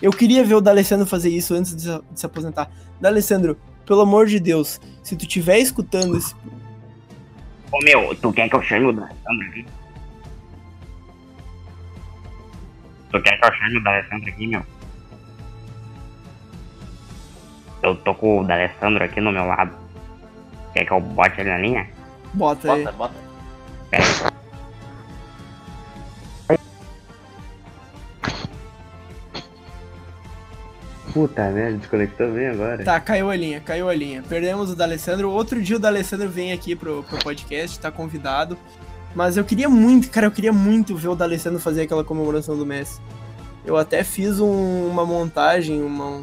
Eu 0.00 0.10
queria 0.12 0.42
ver 0.44 0.54
o 0.56 0.60
D'Alessandro 0.60 1.06
fazer 1.06 1.28
isso 1.30 1.54
antes 1.54 1.76
de, 1.76 1.82
se- 1.82 2.00
de 2.12 2.20
se 2.20 2.26
aposentar. 2.26 2.70
D'Alessandro, 3.00 3.56
pelo 3.86 4.00
amor 4.00 4.26
de 4.26 4.40
Deus, 4.40 4.80
se 5.02 5.14
tu 5.16 5.22
estiver 5.22 5.58
escutando 5.58 6.16
esse. 6.16 6.34
Ô 7.70 7.78
meu, 7.84 8.14
tu 8.16 8.32
quer 8.32 8.48
que 8.48 8.56
eu 8.56 8.62
chame 8.62 8.86
o 8.86 8.92
D'Alessandro 8.92 9.46
aqui? 9.48 9.64
Tu 13.12 13.22
quer 13.22 13.38
que 13.38 13.46
eu 13.46 13.52
chame 13.54 13.76
o 13.76 13.82
D'Alessandro 13.84 14.28
aqui, 14.28 14.46
meu? 14.46 14.62
Eu 17.82 17.96
tô 17.96 18.14
com 18.14 18.40
o 18.40 18.44
D'Alessandro 18.46 19.04
aqui 19.04 19.20
no 19.20 19.32
meu 19.32 19.44
lado. 19.44 19.76
Quer 20.72 20.84
que 20.84 20.92
eu 20.92 21.00
bote 21.00 21.40
ele 21.40 21.50
na 21.50 21.58
linha? 21.58 21.88
Bota 22.34 22.72
aí. 22.72 22.84
Bota, 22.84 22.96
bota. 22.96 23.14
Puta 31.12 31.50
merda, 31.50 31.76
desconectou 31.78 32.30
bem 32.32 32.48
agora. 32.48 32.82
Tá, 32.84 32.98
caiu 32.98 33.28
a 33.28 33.36
linha, 33.36 33.60
caiu 33.60 33.88
a 33.88 33.94
linha. 33.94 34.22
Perdemos 34.26 34.70
o 34.70 34.76
D'Alessandro. 34.76 35.30
Outro 35.30 35.60
dia 35.60 35.76
o 35.76 35.78
D'Alessandro 35.78 36.28
vem 36.28 36.52
aqui 36.52 36.74
pro, 36.74 37.02
pro 37.02 37.18
podcast, 37.18 37.78
tá 37.78 37.90
convidado. 37.90 38.56
Mas 39.14 39.36
eu 39.36 39.44
queria 39.44 39.68
muito, 39.68 40.08
cara, 40.10 40.26
eu 40.26 40.30
queria 40.30 40.52
muito 40.52 40.96
ver 40.96 41.08
o 41.08 41.14
D'Alessandro 41.14 41.60
fazer 41.60 41.82
aquela 41.82 42.02
comemoração 42.02 42.56
do 42.56 42.64
Messi. 42.64 42.98
Eu 43.64 43.76
até 43.76 44.02
fiz 44.02 44.40
um- 44.40 44.86
uma 44.88 45.04
montagem, 45.04 45.82
uma, 45.82 46.22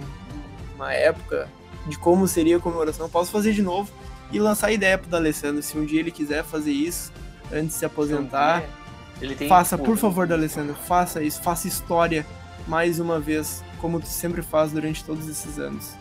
uma 0.79 0.93
época 0.93 1.49
de 1.87 1.97
como 1.97 2.27
seria 2.27 2.57
a 2.57 2.59
comemoração. 2.59 3.05
Eu 3.05 3.09
posso 3.09 3.31
fazer 3.31 3.51
de 3.53 3.61
novo 3.61 3.91
e 4.31 4.39
lançar 4.39 4.67
a 4.67 4.71
ideia 4.71 4.97
pro 4.97 5.09
D'Alessandro. 5.09 5.61
Se 5.61 5.77
um 5.77 5.85
dia 5.85 5.99
ele 5.99 6.11
quiser 6.11 6.43
fazer 6.43 6.71
isso, 6.71 7.11
antes 7.51 7.67
de 7.69 7.73
se 7.73 7.85
aposentar, 7.85 8.63
Ele 9.21 9.35
tem, 9.35 9.49
faça, 9.49 9.77
por 9.77 9.97
favor, 9.97 10.25
D'Alessandro, 10.25 10.73
faça 10.75 11.21
isso, 11.21 11.41
faça 11.41 11.67
história 11.67 12.25
mais 12.67 12.99
uma 12.99 13.19
vez, 13.19 13.63
como 13.79 13.99
tu 13.99 14.07
sempre 14.07 14.41
faz 14.41 14.71
durante 14.71 15.03
todos 15.03 15.27
esses 15.27 15.59
anos. 15.59 15.93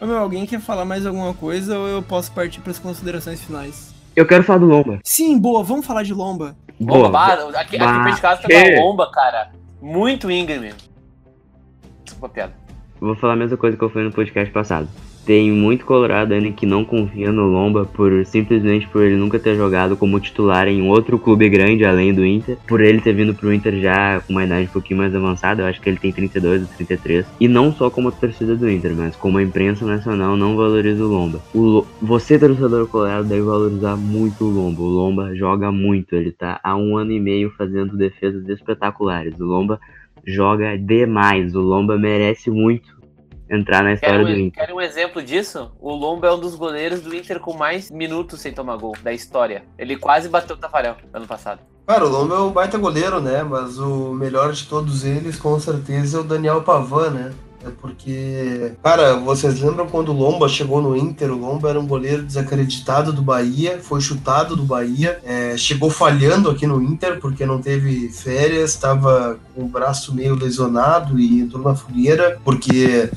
Ô, 0.00 0.06
meu, 0.06 0.18
alguém 0.18 0.46
quer 0.46 0.60
falar 0.60 0.84
mais 0.84 1.04
alguma 1.04 1.34
coisa 1.34 1.78
ou 1.78 1.88
eu 1.88 2.02
posso 2.02 2.30
partir 2.32 2.60
para 2.60 2.70
as 2.70 2.78
considerações 2.78 3.40
finais? 3.42 3.92
Eu 4.14 4.26
quero 4.26 4.42
falar 4.44 4.58
do 4.60 4.66
Lomba. 4.66 4.98
Sim, 5.04 5.38
boa, 5.38 5.62
vamos 5.62 5.84
falar 5.86 6.02
de 6.02 6.12
Lomba. 6.14 6.56
Lomba, 6.80 6.94
Boa. 6.94 7.08
bah, 7.10 7.34
aqui, 7.60 7.76
aqui 7.76 7.78
perto 7.78 8.14
de 8.14 8.20
casa 8.20 8.42
tá 8.42 8.48
que- 8.48 8.74
uma 8.74 8.82
lomba, 8.84 9.10
cara. 9.10 9.52
Muito 9.80 10.30
íngreme. 10.30 10.72
Desculpa 12.04 12.26
a 12.26 12.30
piada. 12.30 12.59
Vou 13.00 13.14
falar 13.14 13.32
a 13.32 13.36
mesma 13.36 13.56
coisa 13.56 13.76
que 13.76 13.82
eu 13.82 13.88
falei 13.88 14.06
no 14.08 14.14
podcast 14.14 14.52
passado. 14.52 14.88
Tem 15.24 15.50
muito 15.52 15.84
colorado 15.84 16.32
ainda 16.32 16.50
que 16.50 16.64
não 16.66 16.84
confia 16.84 17.30
no 17.30 17.44
Lomba 17.46 17.84
por 17.84 18.24
simplesmente 18.24 18.88
por 18.88 19.02
ele 19.02 19.16
nunca 19.16 19.38
ter 19.38 19.54
jogado 19.54 19.96
como 19.96 20.18
titular 20.18 20.66
em 20.66 20.88
outro 20.88 21.18
clube 21.18 21.48
grande 21.48 21.84
além 21.84 22.12
do 22.12 22.24
Inter, 22.24 22.56
por 22.66 22.80
ele 22.80 23.00
ter 23.00 23.12
vindo 23.12 23.34
pro 23.34 23.52
Inter 23.52 23.80
já 23.80 24.20
com 24.20 24.32
uma 24.32 24.44
idade 24.44 24.66
um 24.68 24.72
pouquinho 24.72 24.98
mais 24.98 25.14
avançada, 25.14 25.62
eu 25.62 25.66
acho 25.66 25.80
que 25.80 25.88
ele 25.88 25.98
tem 25.98 26.10
32 26.10 26.62
ou 26.62 26.68
33, 26.68 27.26
e 27.38 27.46
não 27.46 27.70
só 27.72 27.90
como 27.90 28.08
a 28.08 28.12
torcida 28.12 28.56
do 28.56 28.68
Inter, 28.68 28.94
mas 28.96 29.14
como 29.14 29.38
a 29.38 29.42
imprensa 29.42 29.84
nacional 29.86 30.36
não 30.36 30.56
valoriza 30.56 31.04
o 31.04 31.08
Lomba. 31.08 31.40
O 31.54 31.60
Lo- 31.60 31.86
Você, 32.00 32.38
torcedor 32.38 32.88
colorado, 32.88 33.28
deve 33.28 33.42
valorizar 33.42 33.96
muito 33.96 34.44
o 34.44 34.50
Lomba. 34.50 34.82
O 34.82 34.88
Lomba 34.88 35.34
joga 35.36 35.70
muito, 35.70 36.14
ele 36.16 36.32
tá 36.32 36.58
há 36.64 36.74
um 36.74 36.96
ano 36.96 37.12
e 37.12 37.20
meio 37.20 37.52
fazendo 37.56 37.96
defesas 37.96 38.48
espetaculares. 38.48 39.38
O 39.38 39.44
Lomba 39.44 39.78
joga 40.26 40.76
demais, 40.78 41.54
o 41.54 41.60
Lomba 41.60 41.98
merece 41.98 42.50
muito 42.50 43.00
entrar 43.50 43.82
na 43.82 43.94
história 43.94 44.24
Quer 44.24 44.24
do 44.24 44.30
um, 44.30 44.38
Inter. 44.38 44.66
quer 44.66 44.72
um 44.72 44.80
exemplo 44.80 45.22
disso? 45.22 45.72
O 45.80 45.92
Lomba 45.92 46.28
é 46.28 46.32
um 46.32 46.38
dos 46.38 46.54
goleiros 46.54 47.00
do 47.00 47.14
Inter 47.14 47.40
com 47.40 47.52
mais 47.52 47.90
minutos 47.90 48.40
sem 48.40 48.52
tomar 48.52 48.76
gol 48.76 48.94
da 49.02 49.12
história. 49.12 49.64
Ele 49.76 49.96
quase 49.96 50.28
bateu 50.28 50.54
o 50.54 50.58
Tafarel 50.58 50.96
ano 51.12 51.26
passado. 51.26 51.60
Cara, 51.86 52.06
o 52.06 52.08
Lomba 52.08 52.36
é 52.36 52.38
um 52.38 52.52
baita 52.52 52.78
goleiro, 52.78 53.20
né? 53.20 53.42
Mas 53.42 53.78
o 53.78 54.14
melhor 54.14 54.52
de 54.52 54.68
todos 54.68 55.04
eles, 55.04 55.36
com 55.36 55.58
certeza, 55.58 56.18
é 56.18 56.20
o 56.20 56.24
Daniel 56.24 56.62
Pavan, 56.62 57.10
né? 57.10 57.32
É 57.62 57.68
porque, 57.80 58.72
cara, 58.82 59.16
vocês 59.16 59.60
lembram 59.60 59.86
quando 59.86 60.10
o 60.10 60.16
Lomba 60.16 60.48
chegou 60.48 60.80
no 60.80 60.96
Inter? 60.96 61.30
O 61.30 61.38
Lomba 61.38 61.68
era 61.68 61.78
um 61.78 61.86
goleiro 61.86 62.22
desacreditado 62.22 63.12
do 63.12 63.20
Bahia, 63.20 63.78
foi 63.82 64.00
chutado 64.00 64.56
do 64.56 64.62
Bahia, 64.62 65.18
é, 65.24 65.56
chegou 65.58 65.90
falhando 65.90 66.50
aqui 66.50 66.66
no 66.66 66.82
Inter 66.82 67.20
porque 67.20 67.44
não 67.44 67.60
teve 67.60 68.08
férias, 68.08 68.70
estava 68.70 69.38
com 69.54 69.62
o 69.62 69.68
braço 69.68 70.14
meio 70.14 70.34
lesionado 70.34 71.20
e 71.20 71.40
entrou 71.40 71.62
na 71.62 71.74
fogueira 71.74 72.40
porque 72.42 73.10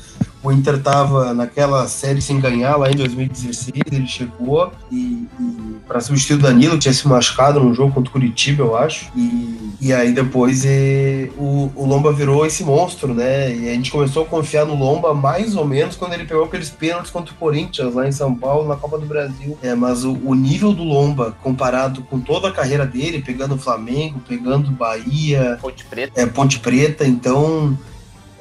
o 0.44 0.52
Inter 0.52 0.78
tava 0.80 1.32
naquela 1.32 1.88
série 1.88 2.20
sem 2.20 2.38
ganhar 2.38 2.76
lá 2.76 2.90
em 2.90 2.94
2016, 2.94 3.72
ele 3.90 4.06
chegou 4.06 4.70
e, 4.92 5.26
e 5.40 5.76
para 5.88 6.00
substituir 6.00 6.36
o 6.36 6.42
Danilo, 6.42 6.74
que 6.74 6.80
tinha 6.80 6.92
se 6.92 7.08
machucado 7.08 7.58
num 7.58 7.74
jogo 7.74 7.92
contra 7.94 8.10
o 8.10 8.12
Curitiba, 8.12 8.62
eu 8.62 8.76
acho. 8.76 9.10
E, 9.16 9.72
e 9.80 9.92
aí 9.92 10.12
depois 10.12 10.64
eh, 10.66 11.30
o, 11.38 11.70
o 11.74 11.86
Lomba 11.86 12.12
virou 12.12 12.44
esse 12.44 12.62
monstro, 12.62 13.14
né? 13.14 13.54
E 13.54 13.70
a 13.70 13.72
gente 13.72 13.90
começou 13.90 14.24
a 14.24 14.26
confiar 14.26 14.66
no 14.66 14.74
Lomba 14.74 15.14
mais 15.14 15.56
ou 15.56 15.64
menos 15.66 15.96
quando 15.96 16.12
ele 16.12 16.26
pegou 16.26 16.44
aqueles 16.44 16.68
pênaltis 16.68 17.10
contra 17.10 17.32
o 17.32 17.36
Corinthians 17.36 17.94
lá 17.94 18.06
em 18.06 18.12
São 18.12 18.34
Paulo, 18.34 18.68
na 18.68 18.76
Copa 18.76 18.98
do 18.98 19.06
Brasil. 19.06 19.56
É, 19.62 19.74
mas 19.74 20.04
o, 20.04 20.12
o 20.24 20.34
nível 20.34 20.74
do 20.74 20.84
Lomba, 20.84 21.34
comparado 21.42 22.02
com 22.02 22.20
toda 22.20 22.48
a 22.48 22.52
carreira 22.52 22.84
dele, 22.84 23.22
pegando 23.22 23.54
o 23.54 23.58
Flamengo, 23.58 24.20
pegando 24.28 24.70
Bahia, 24.70 25.58
Ponte 25.60 25.84
Preta. 25.86 26.20
é, 26.20 26.26
Ponte 26.26 26.58
Preta, 26.58 27.06
então 27.06 27.76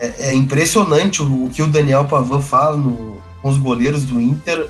é, 0.06 0.30
é 0.30 0.34
impressionante 0.36 1.22
o, 1.22 1.46
o 1.46 1.50
que 1.50 1.62
o 1.62 1.68
Daniel 1.68 2.06
Pavan 2.06 2.42
fala 2.42 2.78
no- 2.78 3.18
com 3.42 3.50
os 3.50 3.58
goleiros 3.58 4.04
do 4.06 4.20
Inter. 4.22 4.70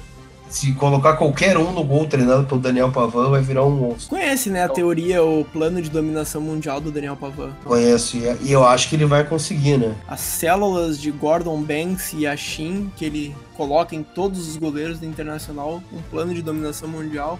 Se 0.50 0.72
colocar 0.74 1.14
qualquer 1.14 1.58
um 1.58 1.72
no 1.72 1.84
gol 1.84 2.06
treinado 2.06 2.44
pelo 2.46 2.62
Daniel 2.62 2.92
Pavan, 2.92 3.32
vai 3.32 3.42
virar 3.42 3.66
um 3.66 3.72
monstro. 3.72 4.10
Conhece, 4.10 4.52
né, 4.52 4.64
a 4.64 4.70
teoria, 4.70 5.24
o 5.24 5.44
plano 5.46 5.82
de 5.82 5.90
dominação 5.90 6.40
mundial 6.40 6.80
do 6.80 6.92
Daniel 6.92 7.16
Pavan. 7.16 7.50
Conheço, 7.66 8.18
e, 8.18 8.38
e 8.50 8.52
eu 8.52 8.64
acho 8.64 8.88
que 8.88 8.96
ele 8.96 9.06
vai 9.06 9.24
conseguir, 9.24 9.78
né? 9.78 9.96
As 10.08 10.20
células 10.20 11.00
de 11.00 11.10
Gordon 11.10 11.60
Banks 11.64 12.14
e 12.16 12.28
Ashin, 12.28 12.92
que 12.96 13.04
ele 13.04 13.36
coloca 13.58 13.96
em 13.96 14.04
todos 14.04 14.48
os 14.48 14.56
goleiros 14.56 15.00
do 15.00 15.08
Internacional, 15.08 15.82
um 15.92 16.02
plano 16.12 16.32
de 16.36 16.44
dominação 16.44 16.88
mundial. 16.88 17.40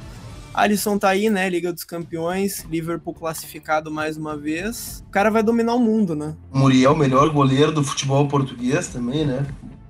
Alisson 0.54 0.98
tá 1.00 1.10
aí, 1.10 1.30
né? 1.30 1.50
Liga 1.50 1.74
dos 1.74 1.84
Campeões, 1.84 2.64
Liverpool 2.70 3.14
classificado 3.14 3.90
mais 3.92 4.18
uma 4.18 4.38
vez. 4.38 5.04
O 5.08 5.12
cara 5.12 5.32
vai 5.32 5.42
dominar 5.42 5.74
o 5.74 5.80
mundo, 5.80 6.16
né? 6.16 6.36
O 6.52 6.60
Muriel, 6.60 6.96
melhor 6.96 7.30
goleiro 7.30 7.72
do 7.72 7.84
futebol 7.84 8.28
português 8.28 8.88
também, 8.88 9.26
né? 9.26 9.46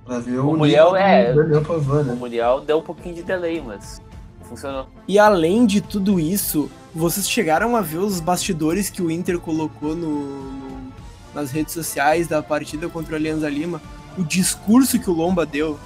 Pra 0.06 0.18
ver 0.18 0.38
o, 0.38 0.50
O 0.50 0.56
Muriel 0.56 0.96
é- 0.96 1.34
Pavan, 1.66 2.00
O 2.00 2.04
né? 2.04 2.14
Mundial 2.14 2.60
deu 2.62 2.78
um 2.78 2.82
pouquinho 2.82 3.14
de 3.14 3.22
delay, 3.22 3.62
mas 3.64 4.00
funcionou. 4.48 4.86
E 5.06 5.18
além 5.18 5.66
de 5.66 5.80
tudo 5.80 6.18
isso, 6.18 6.70
vocês 6.94 7.28
chegaram 7.28 7.76
a 7.76 7.80
ver 7.82 7.98
os 7.98 8.20
bastidores 8.20 8.88
que 8.88 9.02
o 9.02 9.10
Inter 9.10 9.38
colocou 9.38 9.94
no, 9.94 10.08
no- 10.52 10.92
nas 11.34 11.50
redes 11.50 11.74
sociais 11.74 12.26
da 12.28 12.42
partida 12.42 12.88
contra 12.88 13.12
o 13.12 13.16
Alianza 13.16 13.48
Lima? 13.50 13.82
O 14.16 14.22
discurso 14.22 14.98
que 14.98 15.10
o 15.10 15.12
Lomba 15.12 15.44
deu. 15.44 15.78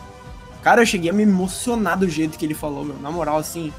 Cara, 0.63 0.83
eu 0.83 0.87
cheguei 0.87 1.11
a 1.11 1.13
me 1.15 1.23
emocionar 1.23 1.99
do 1.99 2.09
jeito 2.09 2.37
que 2.39 2.45
ele 2.45 2.55
falou, 2.55 2.85
meu. 2.85 2.97
Na 3.01 3.11
moral, 3.11 3.39
assim, 3.39 3.73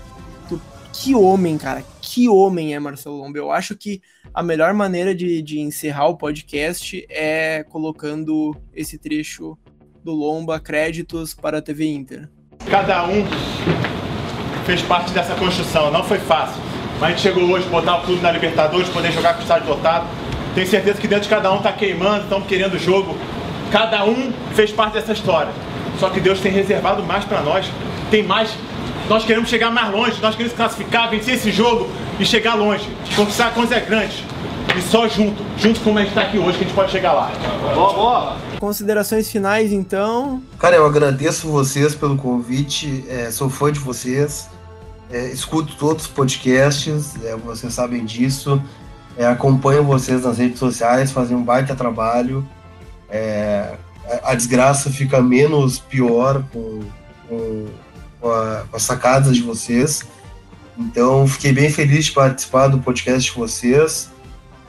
que 1.02 1.16
homem, 1.16 1.58
cara. 1.58 1.84
Que 2.02 2.28
homem 2.28 2.76
é 2.76 2.80
Marcelo 2.80 3.16
Lomba. 3.16 3.38
Eu 3.38 3.52
acho 3.52 3.76
que 3.76 4.02
a 4.34 4.44
melhor 4.44 4.74
maneira 4.74 5.16
de, 5.16 5.42
de 5.42 5.60
encerrar 5.60 6.08
o 6.08 6.18
podcast 6.18 7.06
é 7.10 7.64
colocando 7.70 8.54
esse 8.76 8.98
trecho 8.98 9.58
do 10.04 10.12
Lomba, 10.12 10.60
créditos 10.60 11.34
para 11.34 11.60
a 11.60 11.62
TV 11.62 11.88
Inter. 11.88 12.30
Cada 12.70 13.06
um 13.08 13.26
fez 14.66 14.82
parte 14.82 15.12
dessa 15.12 15.36
construção, 15.36 15.90
não 15.90 16.04
foi 16.04 16.20
fácil. 16.20 16.62
Mas 17.00 17.04
a 17.04 17.10
gente 17.12 17.22
chegou 17.22 17.44
hoje, 17.46 17.68
botar 17.70 18.00
o 18.00 18.02
clube 18.04 18.22
na 18.22 18.32
Libertadores, 18.32 18.90
poder 18.90 19.14
jogar 19.14 19.36
com 19.36 19.40
o 19.40 19.44
estádio 19.44 19.70
lotado. 19.70 20.06
Tenho 20.54 20.68
certeza 20.68 21.00
que 21.00 21.08
dentro 21.08 21.24
de 21.24 21.30
cada 21.30 21.52
um 21.54 21.62
tá 21.62 21.72
queimando, 21.72 22.24
estão 22.24 22.42
querendo 22.42 22.74
o 22.74 22.80
jogo. 22.80 23.16
Cada 23.72 24.04
um 24.04 24.34
fez 24.54 24.72
parte 24.74 24.96
dessa 24.96 25.14
história. 25.14 25.54
Só 25.98 26.10
que 26.10 26.20
Deus 26.20 26.42
tem 26.42 26.52
reservado 26.52 27.02
mais 27.04 27.24
para 27.24 27.42
nós. 27.42 27.66
Tem 28.12 28.22
mais. 28.22 28.54
Nós 29.10 29.26
queremos 29.26 29.50
chegar 29.50 29.72
mais 29.72 29.92
longe, 29.92 30.22
nós 30.22 30.36
queremos 30.36 30.56
classificar, 30.56 31.10
vencer 31.10 31.34
esse 31.34 31.52
jogo 31.52 31.90
e 32.20 32.24
chegar 32.24 32.54
longe. 32.54 32.88
Conquistar 33.16 33.52
coisas 33.56 33.84
grandes. 33.84 34.24
E 34.78 34.82
só 34.84 35.08
junto, 35.08 35.44
junto 35.58 35.80
como 35.80 35.98
a 35.98 36.04
gente 36.04 36.14
tá 36.14 36.22
aqui 36.22 36.38
hoje, 36.38 36.60
que 36.60 36.64
a 36.64 36.68
gente 36.68 36.76
pode 36.76 36.92
chegar 36.92 37.14
lá. 37.14 37.32
Boa, 37.74 37.94
boa! 37.94 38.38
Considerações 38.60 39.28
finais, 39.28 39.74
então. 39.74 40.44
Cara, 40.60 40.76
eu 40.76 40.86
agradeço 40.86 41.48
vocês 41.48 41.96
pelo 41.96 42.18
convite, 42.18 43.04
é, 43.10 43.32
sou 43.32 43.50
fã 43.50 43.72
de 43.72 43.80
vocês, 43.80 44.48
é, 45.12 45.26
escuto 45.30 45.76
todos 45.76 46.04
os 46.06 46.12
podcasts, 46.12 47.16
é, 47.24 47.36
vocês 47.36 47.74
sabem 47.74 48.06
disso, 48.06 48.62
é, 49.18 49.26
acompanho 49.26 49.84
vocês 49.84 50.24
nas 50.24 50.38
redes 50.38 50.60
sociais, 50.60 51.12
fazem 51.12 51.36
um 51.36 51.44
baita 51.44 51.74
trabalho, 51.74 52.48
é, 53.10 53.74
a, 54.08 54.32
a 54.32 54.36
desgraça 54.36 54.92
fica 54.92 55.20
menos 55.20 55.80
pior 55.80 56.44
com, 56.54 56.82
com, 57.28 57.66
com, 58.20 58.30
a- 58.32 58.66
com 58.70 58.76
as 58.78 58.84
sacadas 58.84 59.36
de 59.36 59.42
vocês, 59.42 60.04
então 60.78 61.28
fiquei 61.28 61.52
bem 61.52 61.70
feliz 61.70 62.06
de 62.06 62.12
participar 62.12 62.68
do 62.68 62.80
podcast 62.80 63.32
de 63.32 63.38
vocês. 63.38 64.10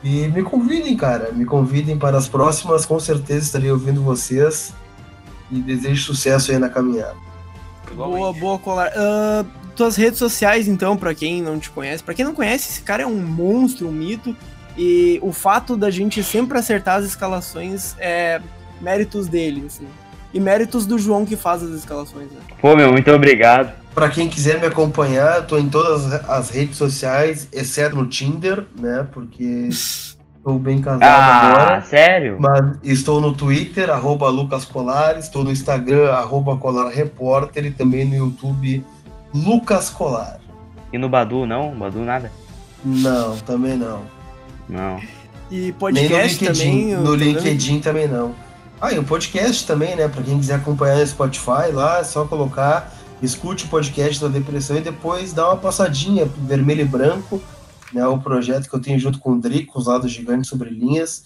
E 0.03 0.29
me 0.29 0.43
convidem, 0.43 0.97
cara, 0.97 1.31
me 1.33 1.45
convidem 1.45 1.99
para 1.99 2.17
as 2.17 2.27
próximas, 2.27 2.87
com 2.87 2.99
certeza 2.99 3.45
estarei 3.47 3.71
ouvindo 3.71 4.03
vocês 4.03 4.73
e 5.51 5.61
desejo 5.61 6.03
sucesso 6.05 6.51
aí 6.53 6.59
na 6.59 6.71
caminhada. 6.71 7.17
Boa, 7.95 8.33
boa, 8.33 8.59
Colar. 8.59 8.91
Ah, 8.97 9.45
tuas 9.77 9.97
redes 9.97 10.19
sociais, 10.19 10.69
então, 10.69 10.97
pra 10.97 11.15
quem 11.15 11.43
não 11.43 11.59
te 11.59 11.69
conhece. 11.71 12.03
Pra 12.03 12.15
quem 12.15 12.25
não 12.25 12.35
conhece, 12.35 12.71
esse 12.71 12.81
cara 12.83 13.03
é 13.03 13.07
um 13.07 13.21
monstro, 13.21 13.89
um 13.89 13.93
mito. 13.93 14.35
E 14.79 15.19
o 15.23 15.33
fato 15.33 15.77
da 15.77 15.91
gente 15.91 16.23
sempre 16.23 16.57
acertar 16.57 16.99
as 17.01 17.05
escalações 17.05 17.95
é 17.99 18.41
méritos 18.81 19.29
dele, 19.29 19.65
assim. 19.67 19.87
E 20.33 20.39
méritos 20.41 20.87
do 20.87 20.99
João 20.99 21.25
que 21.27 21.37
faz 21.37 21.63
as 21.63 21.71
escalações, 21.71 22.31
né? 22.31 22.39
Pô, 22.61 22.77
meu, 22.77 22.93
muito 22.93 23.11
obrigado. 23.11 23.73
Para 23.95 24.09
quem 24.09 24.29
quiser 24.29 24.61
me 24.61 24.67
acompanhar, 24.67 25.45
tô 25.47 25.59
em 25.59 25.69
todas 25.69 26.13
as 26.29 26.51
redes 26.51 26.77
sociais, 26.77 27.49
exceto 27.53 27.97
no 27.97 28.07
Tinder, 28.07 28.65
né? 28.79 29.07
Porque 29.13 29.69
Estou 30.41 30.59
bem 30.59 30.81
casado 30.81 31.03
Ah, 31.03 31.51
agora. 31.51 31.81
sério? 31.83 32.37
Mas 32.41 32.77
estou 32.83 33.21
no 33.21 33.35
Twitter, 33.35 33.91
arroba 33.91 34.29
Lucas 34.31 34.65
Colar, 34.65 35.19
estou 35.19 35.45
no 35.45 35.51
Instagram, 35.51 36.11
arroba 36.13 36.57
Colar 36.57 36.89
Repórter 36.89 37.67
e 37.67 37.71
também 37.71 38.07
no 38.07 38.15
YouTube, 38.15 38.83
Lucas 39.35 39.91
Colar. 39.91 40.39
E 40.93 40.97
no 40.97 41.11
Badu, 41.11 41.45
não? 41.45 41.73
Badu 41.75 42.01
nada? 42.01 42.33
Não, 42.83 43.37
também 43.39 43.77
não. 43.77 44.01
Não. 44.67 44.99
E 45.51 45.57
Nem 45.61 45.67
no 45.69 45.75
podcast 45.75 46.43
LinkedIn, 46.45 46.71
também. 46.71 46.97
no. 46.97 47.15
LinkedIn 47.15 47.81
também 47.81 48.09
não. 48.09 48.35
Ah, 48.81 48.93
e 48.93 48.99
o 48.99 49.05
podcast 49.05 49.67
também, 49.67 49.95
né? 49.95 50.09
Pra 50.09 50.23
quem 50.23 50.39
quiser 50.39 50.55
acompanhar 50.55 50.97
no 50.97 51.07
Spotify 51.07 51.71
lá, 51.71 51.99
é 51.99 52.05
só 52.05 52.27
colocar, 52.27 52.91
escute 53.23 53.67
o 53.67 53.69
podcast 53.69 54.19
da 54.23 54.29
depressão 54.29 54.79
e 54.79 54.81
depois 54.81 55.35
dá 55.35 55.49
uma 55.49 55.59
passadinha 55.59 56.25
vermelho 56.25 56.81
e 56.81 56.85
branco, 56.87 57.43
né? 57.93 58.07
O 58.07 58.19
projeto 58.19 58.71
que 58.71 58.75
eu 58.75 58.81
tenho 58.81 58.99
junto 58.99 59.19
com 59.19 59.33
o 59.33 59.41
Drico, 59.41 59.79
os 59.79 59.87
lados 59.87 60.11
gigantes 60.11 60.49
sobre 60.49 60.71
linhas. 60.71 61.25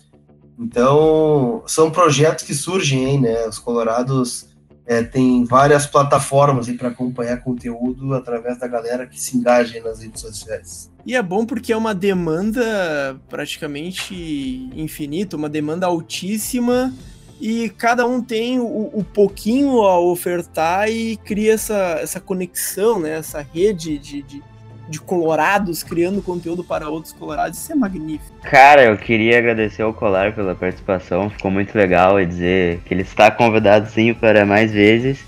Então, 0.59 1.63
são 1.67 1.93
projetos 1.93 2.45
que 2.45 2.55
surgem 2.55 3.07
aí, 3.07 3.21
né? 3.21 3.47
Os 3.47 3.61
Colorados 3.61 4.49
é, 4.85 5.03
tem 5.03 5.45
várias 5.45 5.87
plataformas 5.87 6.69
para 6.73 6.89
acompanhar 6.89 7.37
conteúdo 7.39 8.15
através 8.15 8.59
da 8.59 8.67
galera 8.67 9.07
que 9.07 9.21
se 9.21 9.37
engaja 9.37 9.81
nas 9.81 10.01
redes 10.01 10.21
sociais. 10.21 10.91
E 11.07 11.15
é 11.15 11.23
bom 11.23 11.47
porque 11.47 11.73
é 11.73 11.77
uma 11.77 11.95
demanda 11.95 13.17
praticamente 13.29 14.69
infinita, 14.75 15.37
uma 15.37 15.49
demanda 15.49 15.87
altíssima, 15.87 16.93
e 17.41 17.69
cada 17.71 18.07
um 18.07 18.23
tem 18.23 18.61
o, 18.61 18.91
o 18.93 19.05
pouquinho 19.05 19.83
a 19.83 19.99
ofertar 19.99 20.89
e 20.89 21.17
cria 21.19 21.55
essa, 21.55 21.99
essa 22.01 22.21
conexão, 22.21 23.01
né? 23.01 23.19
Essa 23.19 23.41
rede 23.41 23.99
de, 23.99 24.23
de, 24.23 24.43
de 24.89 25.01
colorados 25.01 25.83
criando 25.83 26.23
conteúdo 26.23 26.63
para 26.63 26.89
outros 26.89 27.13
colorados. 27.13 27.59
Isso 27.59 27.73
é 27.73 27.75
magnífico. 27.75 28.33
Cara, 28.43 28.85
eu 28.85 28.97
queria 28.97 29.39
agradecer 29.39 29.83
ao 29.83 29.93
Colar 29.93 30.35
pela 30.35 30.55
participação, 30.55 31.31
ficou 31.31 31.51
muito 31.51 31.77
legal 31.77 32.21
e 32.21 32.27
dizer 32.27 32.81
que 32.85 32.95
ele 32.95 33.03
está 33.03 33.31
convidado 33.31 33.89
sim 33.91 34.15
para 34.15 34.47
mais 34.47 34.73
vezes 34.73 35.25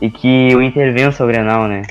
e 0.00 0.10
que 0.10 0.54
o 0.54 0.62
Inter 0.62 0.92
vença 0.92 1.24
o 1.24 1.26
Grenal, 1.26 1.68
né? 1.68 1.82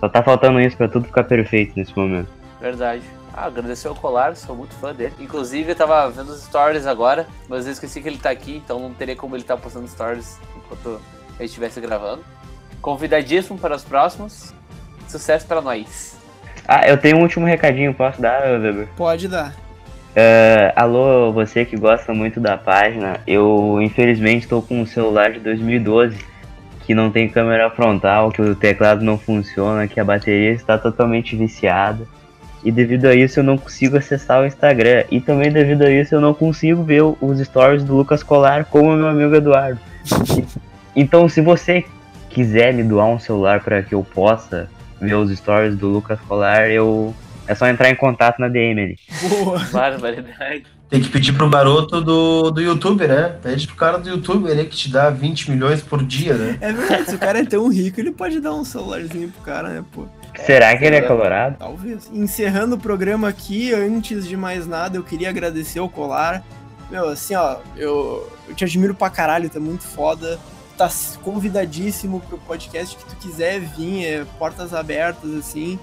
Só 0.00 0.08
tá 0.08 0.22
faltando 0.22 0.60
isso 0.60 0.76
pra 0.76 0.88
tudo 0.88 1.06
ficar 1.06 1.24
perfeito 1.24 1.72
nesse 1.76 1.96
momento. 1.96 2.28
Verdade. 2.60 3.02
Ah, 3.36 3.48
agradecer 3.48 3.86
ao 3.86 3.94
Colar, 3.94 4.34
sou 4.34 4.56
muito 4.56 4.74
fã 4.76 4.94
dele. 4.94 5.12
Inclusive, 5.20 5.72
eu 5.72 5.76
tava 5.76 6.08
vendo 6.08 6.30
os 6.30 6.42
stories 6.44 6.86
agora, 6.86 7.26
mas 7.46 7.66
eu 7.66 7.72
esqueci 7.72 8.00
que 8.00 8.08
ele 8.08 8.16
tá 8.16 8.30
aqui, 8.30 8.56
então 8.56 8.80
não 8.80 8.94
teria 8.94 9.14
como 9.14 9.36
ele 9.36 9.42
estar 9.42 9.58
postando 9.58 9.86
stories 9.86 10.40
enquanto 10.56 10.98
ele 11.38 11.44
estivesse 11.44 11.78
gravando. 11.78 12.24
Convidadíssimo 12.80 13.58
para 13.58 13.76
os 13.76 13.84
próximos. 13.84 14.54
Sucesso 15.06 15.46
para 15.46 15.60
nós. 15.60 16.16
Ah, 16.66 16.88
eu 16.88 16.96
tenho 16.96 17.18
um 17.18 17.22
último 17.22 17.44
recadinho, 17.44 17.92
posso 17.92 18.22
dar, 18.22 18.40
Weber? 18.42 18.88
Pode 18.96 19.28
dar. 19.28 19.50
Uh, 19.50 20.72
alô, 20.74 21.30
você 21.30 21.66
que 21.66 21.76
gosta 21.76 22.14
muito 22.14 22.40
da 22.40 22.56
página, 22.56 23.20
eu 23.26 23.78
infelizmente 23.82 24.44
estou 24.44 24.62
com 24.62 24.80
um 24.80 24.86
celular 24.86 25.30
de 25.30 25.40
2012 25.40 26.16
que 26.86 26.94
não 26.94 27.10
tem 27.10 27.28
câmera 27.28 27.68
frontal, 27.68 28.30
que 28.30 28.40
o 28.40 28.54
teclado 28.54 29.04
não 29.04 29.18
funciona, 29.18 29.86
que 29.86 30.00
a 30.00 30.04
bateria 30.04 30.52
está 30.52 30.78
totalmente 30.78 31.36
viciada. 31.36 32.06
E 32.66 32.72
devido 32.72 33.04
a 33.04 33.14
isso 33.14 33.38
eu 33.38 33.44
não 33.44 33.56
consigo 33.56 33.96
acessar 33.96 34.42
o 34.42 34.44
Instagram. 34.44 35.04
E 35.08 35.20
também 35.20 35.52
devido 35.52 35.82
a 35.82 35.90
isso 35.90 36.16
eu 36.16 36.20
não 36.20 36.34
consigo 36.34 36.82
ver 36.82 37.04
os 37.20 37.38
stories 37.38 37.84
do 37.84 37.94
Lucas 37.94 38.24
Colar 38.24 38.64
como 38.64 38.92
o 38.92 38.96
meu 38.96 39.06
amigo 39.06 39.36
Eduardo. 39.36 39.78
então 40.96 41.28
se 41.28 41.40
você 41.40 41.84
quiser 42.28 42.74
me 42.74 42.82
doar 42.82 43.06
um 43.06 43.20
celular 43.20 43.62
para 43.62 43.84
que 43.84 43.94
eu 43.94 44.02
possa 44.02 44.68
ver 45.00 45.14
os 45.14 45.30
stories 45.38 45.76
do 45.76 45.86
Lucas 45.86 46.18
Colar, 46.26 46.68
eu 46.68 47.14
é 47.46 47.54
só 47.54 47.68
entrar 47.68 47.88
em 47.88 47.94
contato 47.94 48.40
na 48.40 48.48
DM 48.48 48.82
ali. 48.82 48.98
Boa. 49.28 49.60
Barbaridade. 49.70 50.64
Tem 50.90 51.00
que 51.00 51.08
pedir 51.08 51.34
pro 51.34 51.48
garoto 51.48 52.00
do, 52.00 52.50
do 52.50 52.60
YouTube, 52.60 53.06
né? 53.06 53.36
Pede 53.42 53.66
pro 53.68 53.76
cara 53.76 53.98
do 53.98 54.08
YouTube 54.08 54.48
ele 54.48 54.64
que 54.64 54.76
te 54.76 54.90
dá 54.90 55.08
20 55.10 55.52
milhões 55.52 55.82
por 55.82 56.02
dia, 56.02 56.34
né? 56.34 56.58
É 56.60 56.72
verdade, 56.72 57.10
se 57.10 57.14
o 57.14 57.18
cara 57.18 57.40
é 57.40 57.44
tão 57.44 57.68
rico, 57.68 58.00
ele 58.00 58.10
pode 58.10 58.40
dar 58.40 58.54
um 58.54 58.64
celularzinho 58.64 59.28
pro 59.28 59.42
cara, 59.42 59.68
né, 59.68 59.84
pô? 59.92 60.06
Será 60.44 60.76
que 60.76 60.84
ele 60.84 60.96
é 60.96 61.02
colorado? 61.02 61.56
Talvez. 61.58 62.10
Encerrando 62.12 62.76
o 62.76 62.78
programa 62.78 63.28
aqui, 63.28 63.72
antes 63.72 64.26
de 64.26 64.36
mais 64.36 64.66
nada, 64.66 64.96
eu 64.96 65.02
queria 65.02 65.28
agradecer 65.28 65.78
ao 65.78 65.88
Colar. 65.88 66.44
Meu, 66.90 67.08
assim, 67.08 67.34
ó, 67.34 67.58
eu, 67.76 68.30
eu 68.48 68.54
te 68.54 68.64
admiro 68.64 68.94
pra 68.94 69.10
caralho, 69.10 69.50
tá 69.50 69.58
muito 69.58 69.84
foda. 69.84 70.38
Tá 70.76 70.90
convidadíssimo 71.22 72.20
pro 72.20 72.38
podcast 72.38 72.96
que 72.96 73.04
tu 73.06 73.16
quiser 73.16 73.60
vir, 73.60 74.04
é 74.04 74.24
portas 74.38 74.74
abertas, 74.74 75.32
assim. 75.34 75.78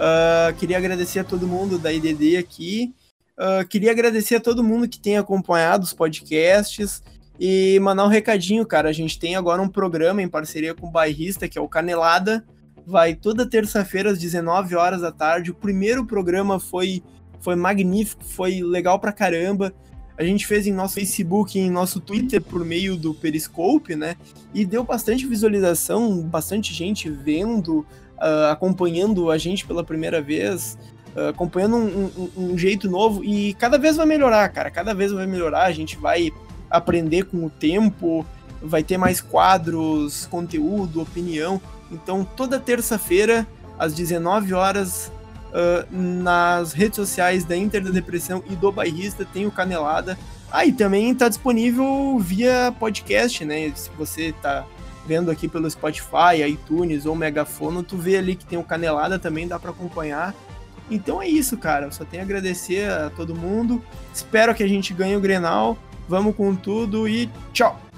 Uh, 0.00 0.54
queria 0.56 0.78
agradecer 0.78 1.18
a 1.18 1.24
todo 1.24 1.46
mundo 1.46 1.78
da 1.78 1.92
IDD 1.92 2.38
aqui. 2.38 2.94
Uh, 3.38 3.66
queria 3.68 3.90
agradecer 3.90 4.36
a 4.36 4.40
todo 4.40 4.64
mundo 4.64 4.88
que 4.88 4.98
tem 4.98 5.18
acompanhado 5.18 5.84
os 5.84 5.92
podcasts 5.92 7.02
e 7.38 7.78
mandar 7.80 8.04
um 8.04 8.08
recadinho, 8.08 8.66
cara. 8.66 8.88
A 8.88 8.92
gente 8.92 9.18
tem 9.18 9.36
agora 9.36 9.60
um 9.60 9.68
programa 9.68 10.22
em 10.22 10.28
parceria 10.28 10.74
com 10.74 10.86
o 10.86 10.90
Bairrista, 10.90 11.48
que 11.48 11.58
é 11.58 11.60
o 11.60 11.68
Canelada. 11.68 12.44
Vai 12.86 13.14
toda 13.14 13.48
terça-feira 13.48 14.10
às 14.10 14.18
19 14.18 14.74
horas 14.74 15.00
da 15.00 15.12
tarde. 15.12 15.50
O 15.50 15.54
primeiro 15.54 16.04
programa 16.04 16.58
foi, 16.58 17.02
foi 17.40 17.56
magnífico, 17.56 18.24
foi 18.24 18.62
legal 18.62 18.98
pra 18.98 19.12
caramba. 19.12 19.72
A 20.20 20.24
gente 20.24 20.46
fez 20.46 20.66
em 20.66 20.72
nosso 20.72 20.96
Facebook 20.96 21.58
em 21.58 21.70
nosso 21.70 21.98
Twitter 21.98 22.42
por 22.42 22.62
meio 22.62 22.94
do 22.94 23.14
Periscope, 23.14 23.96
né? 23.96 24.16
E 24.52 24.66
deu 24.66 24.84
bastante 24.84 25.26
visualização, 25.26 26.20
bastante 26.20 26.74
gente 26.74 27.08
vendo, 27.08 27.86
uh, 28.18 28.50
acompanhando 28.50 29.30
a 29.30 29.38
gente 29.38 29.66
pela 29.66 29.82
primeira 29.82 30.20
vez, 30.20 30.76
uh, 31.16 31.28
acompanhando 31.28 31.76
um, 31.76 32.10
um, 32.36 32.52
um, 32.52 32.58
jeito 32.58 32.90
novo 32.90 33.24
e 33.24 33.54
cada 33.54 33.78
vez 33.78 33.96
vai 33.96 34.04
melhorar, 34.04 34.46
cara. 34.50 34.70
Cada 34.70 34.92
vez 34.92 35.10
vai 35.10 35.26
melhorar. 35.26 35.64
A 35.64 35.72
gente 35.72 35.96
vai 35.96 36.30
aprender 36.68 37.24
com 37.24 37.46
o 37.46 37.48
tempo, 37.48 38.26
vai 38.62 38.82
ter 38.82 38.98
mais 38.98 39.22
quadros, 39.22 40.26
conteúdo, 40.26 41.00
opinião. 41.00 41.60
Então, 41.90 42.24
toda 42.24 42.58
terça-feira, 42.60 43.46
às 43.78 43.94
19 43.94 44.54
horas, 44.54 45.10
uh, 45.50 45.86
nas 45.90 46.72
redes 46.72 46.96
sociais 46.96 47.44
da 47.44 47.56
Inter 47.56 47.82
da 47.82 47.90
Depressão 47.90 48.42
e 48.48 48.54
do 48.54 48.70
Bairrista, 48.70 49.24
tem 49.24 49.46
o 49.46 49.50
Canelada. 49.50 50.18
Ah, 50.52 50.64
e 50.66 50.72
também 50.72 51.10
está 51.10 51.28
disponível 51.28 52.18
via 52.18 52.74
podcast, 52.78 53.44
né? 53.44 53.72
Se 53.74 53.88
você 53.96 54.34
tá 54.42 54.66
vendo 55.06 55.30
aqui 55.30 55.48
pelo 55.48 55.70
Spotify, 55.70 56.42
iTunes 56.48 57.06
ou 57.06 57.14
Megafono, 57.14 57.82
tu 57.82 57.96
vê 57.96 58.16
ali 58.16 58.34
que 58.34 58.44
tem 58.44 58.58
o 58.58 58.64
Canelada 58.64 59.18
também, 59.18 59.46
dá 59.46 59.58
para 59.58 59.70
acompanhar. 59.70 60.34
Então 60.90 61.22
é 61.22 61.28
isso, 61.28 61.56
cara. 61.56 61.90
Só 61.92 62.04
tenho 62.04 62.22
a 62.22 62.26
agradecer 62.26 62.90
a 62.90 63.10
todo 63.10 63.34
mundo. 63.34 63.82
Espero 64.12 64.54
que 64.54 64.62
a 64.62 64.68
gente 64.68 64.92
ganhe 64.92 65.16
o 65.16 65.20
Grenal. 65.20 65.78
Vamos 66.08 66.34
com 66.34 66.54
tudo 66.56 67.08
e 67.08 67.30
tchau! 67.52 67.89